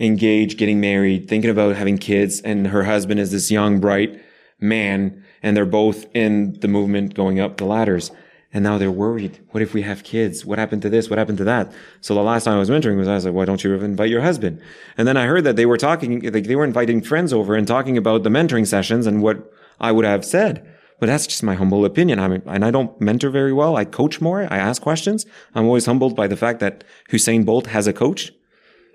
engaged, 0.00 0.58
getting 0.58 0.80
married, 0.80 1.28
thinking 1.28 1.50
about 1.50 1.76
having 1.76 1.98
kids. 1.98 2.40
And 2.40 2.68
her 2.68 2.84
husband 2.84 3.20
is 3.20 3.30
this 3.30 3.50
young, 3.50 3.80
bright 3.80 4.20
man. 4.60 5.24
And 5.42 5.56
they're 5.56 5.66
both 5.66 6.06
in 6.14 6.58
the 6.60 6.68
movement 6.68 7.14
going 7.14 7.40
up 7.40 7.56
the 7.56 7.64
ladders. 7.64 8.10
And 8.52 8.64
now 8.64 8.78
they're 8.78 8.90
worried. 8.90 9.40
What 9.50 9.62
if 9.62 9.74
we 9.74 9.82
have 9.82 10.04
kids? 10.04 10.46
What 10.46 10.58
happened 10.58 10.80
to 10.82 10.88
this? 10.88 11.10
What 11.10 11.18
happened 11.18 11.38
to 11.38 11.44
that? 11.44 11.70
So 12.00 12.14
the 12.14 12.22
last 12.22 12.44
time 12.44 12.54
I 12.54 12.58
was 12.58 12.70
mentoring 12.70 12.96
was 12.96 13.06
I 13.06 13.14
was 13.14 13.26
like, 13.26 13.34
why 13.34 13.44
don't 13.44 13.62
you 13.62 13.74
invite 13.74 14.08
your 14.08 14.22
husband? 14.22 14.62
And 14.96 15.06
then 15.06 15.18
I 15.18 15.26
heard 15.26 15.44
that 15.44 15.56
they 15.56 15.66
were 15.66 15.76
talking, 15.76 16.20
like 16.20 16.44
they 16.44 16.56
were 16.56 16.64
inviting 16.64 17.02
friends 17.02 17.32
over 17.32 17.54
and 17.54 17.66
talking 17.66 17.98
about 17.98 18.22
the 18.22 18.30
mentoring 18.30 18.66
sessions 18.66 19.06
and 19.06 19.22
what 19.22 19.52
I 19.78 19.92
would 19.92 20.06
have 20.06 20.24
said. 20.24 20.66
But 20.98 21.06
that's 21.06 21.26
just 21.26 21.42
my 21.42 21.54
humble 21.54 21.84
opinion. 21.84 22.18
I 22.18 22.28
mean, 22.28 22.42
and 22.46 22.64
I 22.64 22.70
don't 22.70 22.98
mentor 23.00 23.30
very 23.30 23.52
well. 23.52 23.76
I 23.76 23.84
coach 23.84 24.20
more. 24.20 24.42
I 24.50 24.56
ask 24.56 24.80
questions. 24.80 25.26
I'm 25.54 25.66
always 25.66 25.86
humbled 25.86 26.16
by 26.16 26.26
the 26.26 26.36
fact 26.36 26.60
that 26.60 26.84
Usain 27.10 27.44
Bolt 27.44 27.66
has 27.68 27.86
a 27.86 27.92
coach. 27.92 28.32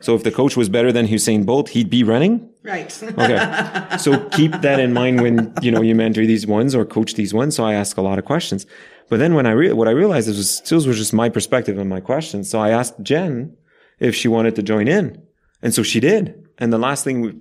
So 0.04 0.16
if 0.16 0.24
the 0.24 0.32
coach 0.32 0.58
was 0.58 0.68
better 0.68 0.92
than 0.92 1.08
Usain 1.08 1.46
Bolt, 1.46 1.70
he'd 1.70 1.90
be 1.90 2.04
running. 2.04 2.50
Right. 2.62 2.92
Okay. 3.02 3.98
so 3.98 4.28
keep 4.32 4.52
that 4.52 4.82
in 4.82 4.92
mind 4.92 5.22
when, 5.22 5.54
you 5.62 5.72
know, 5.72 5.82
you 5.82 5.96
mentor 5.96 6.26
these 6.26 6.46
ones 6.46 6.76
or 6.76 6.84
coach 6.84 7.14
these 7.14 7.34
ones. 7.34 7.56
So 7.56 7.64
I 7.64 7.74
ask 7.74 7.96
a 7.96 8.02
lot 8.02 8.20
of 8.20 8.26
questions. 8.26 8.66
But 9.08 9.20
then 9.20 9.34
when 9.34 9.46
I 9.46 9.52
re- 9.52 9.72
what 9.72 9.88
I 9.88 9.92
realized 9.92 10.28
is 10.28 10.36
was 10.36 10.60
those 10.70 10.86
were 10.86 10.94
just 10.94 11.14
my 11.14 11.30
perspective 11.30 11.78
and 11.78 11.90
my 11.90 12.02
questions. 12.02 12.50
So 12.50 12.60
I 12.60 12.72
asked 12.72 13.02
Jen 13.02 13.56
if 14.00 14.14
she 14.14 14.28
wanted 14.28 14.56
to 14.56 14.62
join 14.62 14.90
in. 14.90 15.24
And 15.62 15.74
so 15.74 15.84
she 15.84 16.02
did. 16.02 16.50
And 16.58 16.74
the 16.74 16.78
last 16.78 17.06
thing 17.06 17.22
we, 17.22 17.40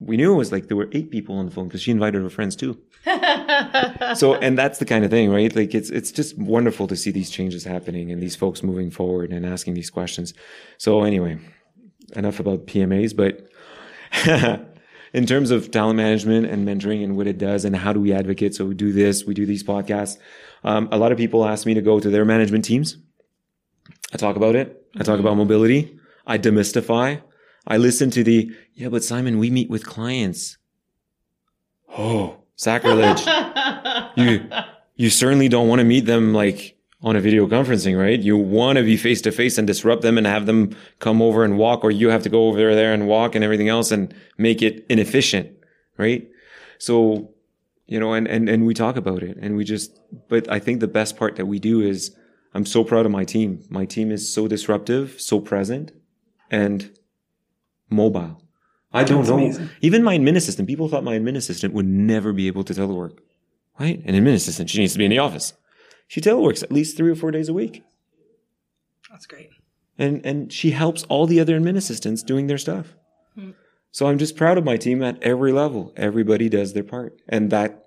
we 0.00 0.16
knew 0.16 0.34
was 0.34 0.50
like 0.50 0.66
there 0.66 0.76
were 0.76 0.90
eight 0.90 1.12
people 1.12 1.36
on 1.36 1.44
the 1.46 1.52
phone 1.52 1.68
because 1.68 1.82
she 1.82 1.92
invited 1.92 2.20
her 2.20 2.28
friends 2.28 2.56
too. 2.56 2.76
so 4.16 4.34
and 4.34 4.58
that's 4.58 4.80
the 4.80 4.84
kind 4.84 5.04
of 5.04 5.12
thing, 5.12 5.30
right? 5.30 5.54
Like 5.54 5.76
it's 5.76 5.90
it's 5.90 6.10
just 6.10 6.36
wonderful 6.36 6.88
to 6.88 6.96
see 6.96 7.12
these 7.12 7.30
changes 7.30 7.62
happening 7.62 8.10
and 8.10 8.20
these 8.20 8.34
folks 8.34 8.64
moving 8.64 8.90
forward 8.90 9.30
and 9.30 9.46
asking 9.46 9.74
these 9.74 9.90
questions. 9.90 10.34
So 10.78 11.04
anyway, 11.04 11.38
enough 12.16 12.40
about 12.40 12.66
PMAs, 12.66 13.14
but 13.14 13.48
in 15.12 15.26
terms 15.26 15.50
of 15.50 15.70
talent 15.70 15.96
management 15.96 16.46
and 16.46 16.66
mentoring 16.66 17.04
and 17.04 17.16
what 17.16 17.26
it 17.26 17.38
does 17.38 17.64
and 17.64 17.74
how 17.74 17.92
do 17.92 18.00
we 18.00 18.12
advocate? 18.12 18.54
So 18.54 18.66
we 18.66 18.74
do 18.74 18.92
this, 18.92 19.24
we 19.24 19.34
do 19.34 19.46
these 19.46 19.62
podcasts. 19.62 20.18
Um, 20.64 20.88
a 20.90 20.98
lot 20.98 21.12
of 21.12 21.18
people 21.18 21.46
ask 21.46 21.66
me 21.66 21.74
to 21.74 21.82
go 21.82 22.00
to 22.00 22.10
their 22.10 22.24
management 22.24 22.64
teams. 22.64 22.96
I 24.12 24.16
talk 24.16 24.36
about 24.36 24.56
it. 24.56 24.86
I 24.98 25.02
talk 25.02 25.20
about 25.20 25.36
mobility. 25.36 25.98
I 26.26 26.38
demystify. 26.38 27.22
I 27.66 27.76
listen 27.76 28.10
to 28.10 28.24
the, 28.24 28.50
yeah, 28.74 28.88
but 28.88 29.04
Simon, 29.04 29.38
we 29.38 29.50
meet 29.50 29.70
with 29.70 29.86
clients. 29.86 30.58
Oh, 31.96 32.38
sacrilege. 32.56 33.24
you, 34.16 34.48
you 34.96 35.10
certainly 35.10 35.48
don't 35.48 35.68
want 35.68 35.80
to 35.80 35.84
meet 35.84 36.06
them 36.06 36.34
like 36.34 36.73
on 37.04 37.16
a 37.16 37.20
video 37.20 37.46
conferencing, 37.46 38.00
right? 38.00 38.18
You 38.18 38.36
want 38.38 38.78
to 38.78 38.82
be 38.82 38.96
face 38.96 39.20
to 39.22 39.30
face 39.30 39.58
and 39.58 39.66
disrupt 39.66 40.00
them 40.00 40.16
and 40.16 40.26
have 40.26 40.46
them 40.46 40.74
come 41.00 41.20
over 41.20 41.44
and 41.44 41.58
walk, 41.58 41.84
or 41.84 41.90
you 41.90 42.08
have 42.08 42.22
to 42.22 42.30
go 42.30 42.48
over 42.48 42.74
there 42.74 42.94
and 42.94 43.06
walk 43.06 43.34
and 43.34 43.44
everything 43.44 43.68
else 43.68 43.92
and 43.92 44.12
make 44.38 44.62
it 44.62 44.86
inefficient, 44.88 45.50
right? 45.98 46.26
So, 46.78 47.30
you 47.86 48.00
know, 48.00 48.14
and, 48.14 48.26
and, 48.26 48.48
and 48.48 48.64
we 48.64 48.72
talk 48.72 48.96
about 48.96 49.22
it 49.22 49.36
and 49.38 49.54
we 49.54 49.64
just, 49.64 50.00
but 50.28 50.50
I 50.50 50.58
think 50.58 50.80
the 50.80 50.88
best 50.88 51.18
part 51.18 51.36
that 51.36 51.44
we 51.44 51.58
do 51.58 51.82
is 51.82 52.16
I'm 52.54 52.64
so 52.64 52.82
proud 52.84 53.04
of 53.04 53.12
my 53.12 53.24
team. 53.24 53.62
My 53.68 53.84
team 53.84 54.10
is 54.10 54.32
so 54.32 54.48
disruptive, 54.48 55.20
so 55.20 55.40
present 55.40 55.92
and 56.50 56.90
mobile. 57.90 58.40
I 58.94 59.04
don't 59.04 59.18
That's 59.18 59.28
know. 59.28 59.36
amazing. 59.36 59.68
Even 59.82 60.02
my 60.04 60.16
admin 60.16 60.36
assistant, 60.36 60.68
people 60.68 60.88
thought 60.88 61.04
my 61.04 61.18
admin 61.18 61.36
assistant 61.36 61.74
would 61.74 61.86
never 61.86 62.32
be 62.32 62.46
able 62.46 62.64
to 62.64 62.72
telework, 62.72 63.18
right? 63.78 64.00
An 64.06 64.14
admin 64.14 64.34
assistant, 64.34 64.70
she 64.70 64.78
needs 64.78 64.94
to 64.94 64.98
be 64.98 65.04
in 65.04 65.10
the 65.10 65.18
office. 65.18 65.52
She 66.08 66.20
teleworks 66.20 66.62
at 66.62 66.70
least 66.72 66.96
three 66.96 67.10
or 67.10 67.14
four 67.16 67.30
days 67.30 67.48
a 67.48 67.54
week. 67.54 67.82
That's 69.10 69.26
great. 69.26 69.50
And, 69.98 70.24
and 70.26 70.52
she 70.52 70.70
helps 70.72 71.04
all 71.04 71.26
the 71.26 71.40
other 71.40 71.58
admin 71.58 71.76
assistants 71.76 72.22
doing 72.22 72.46
their 72.46 72.58
stuff. 72.58 72.94
So 73.92 74.08
I'm 74.08 74.18
just 74.18 74.36
proud 74.36 74.58
of 74.58 74.64
my 74.64 74.76
team 74.76 75.04
at 75.04 75.22
every 75.22 75.52
level. 75.52 75.92
Everybody 75.96 76.48
does 76.48 76.72
their 76.72 76.82
part. 76.82 77.16
And 77.28 77.50
that 77.50 77.86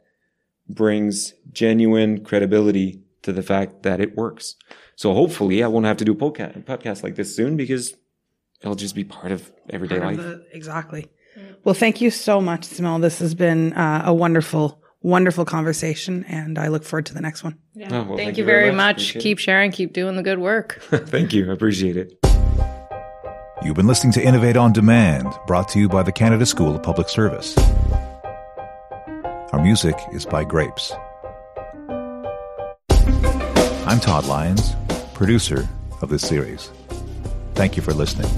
brings 0.69 1.33
genuine 1.51 2.23
credibility 2.23 3.01
to 3.23 3.33
the 3.33 3.43
fact 3.43 3.83
that 3.83 3.99
it 3.99 4.15
works. 4.15 4.55
So 4.95 5.13
hopefully 5.13 5.61
I 5.63 5.67
won't 5.67 5.85
have 5.85 5.97
to 5.97 6.05
do 6.05 6.13
a 6.13 6.15
podca- 6.15 6.63
podcast 6.63 7.03
like 7.03 7.15
this 7.15 7.35
soon 7.35 7.57
because 7.57 7.93
it'll 8.61 8.75
just 8.75 8.95
be 8.95 9.03
part 9.03 9.33
of 9.33 9.51
everyday 9.69 9.99
Part 9.99 10.13
of 10.13 10.19
life. 10.19 10.25
the- 10.27 10.55
exactly. 10.55 11.09
Well, 11.65 11.75
thank 11.75 11.99
you 11.99 12.09
so 12.09 12.39
much, 12.39 12.63
Simone. 12.63 13.01
This 13.01 13.19
has 13.19 13.35
been 13.35 13.73
uh, 13.73 14.03
a 14.05 14.13
wonderful, 14.13 14.81
wonderful 15.07 15.45
conversation, 15.45 16.25
and 16.25 16.59
I 16.59 16.67
look 16.67 16.83
forward 16.83 17.05
to 17.07 17.13
the 17.13 17.21
next 17.21 17.43
one. 17.43 17.57
Yeah. 17.73 17.87
Oh, 17.91 18.03
well, 18.03 18.17
thank, 18.17 18.37
you 18.37 18.43
very 18.43 18.71
much. 18.71 19.11
Appreciate 19.11 19.21
Keep 19.21 19.39
sharing. 19.39 19.71
Keep 19.71 19.93
doing 19.93 20.15
the 20.17 20.23
good 20.23 20.39
work. 20.39 20.79
Thank 20.91 21.33
you. 21.33 21.49
I 21.49 21.53
appreciate 21.53 21.97
it. 21.97 22.13
You've 23.63 23.75
been 23.75 23.87
listening 23.87 24.13
to 24.13 24.23
Innovate 24.23 24.57
on 24.57 24.73
Demand, 24.73 25.33
brought 25.47 25.69
to 25.69 25.79
you 25.79 25.89
by 25.89 26.03
the 26.03 26.11
Canada 26.11 26.45
School 26.45 26.75
of 26.75 26.83
Public 26.83 27.09
Service. 27.09 27.57
Our 29.53 29.61
music 29.61 29.95
is 30.13 30.25
by 30.25 30.43
Grapes. 30.43 30.93
I'm 33.87 33.99
Todd 34.01 34.25
Lyons, 34.25 34.75
producer 35.13 35.67
of 36.01 36.09
this 36.09 36.27
series. 36.27 36.69
Thank 37.55 37.77
you 37.77 37.81
for 37.81 37.93
listening. 37.93 38.29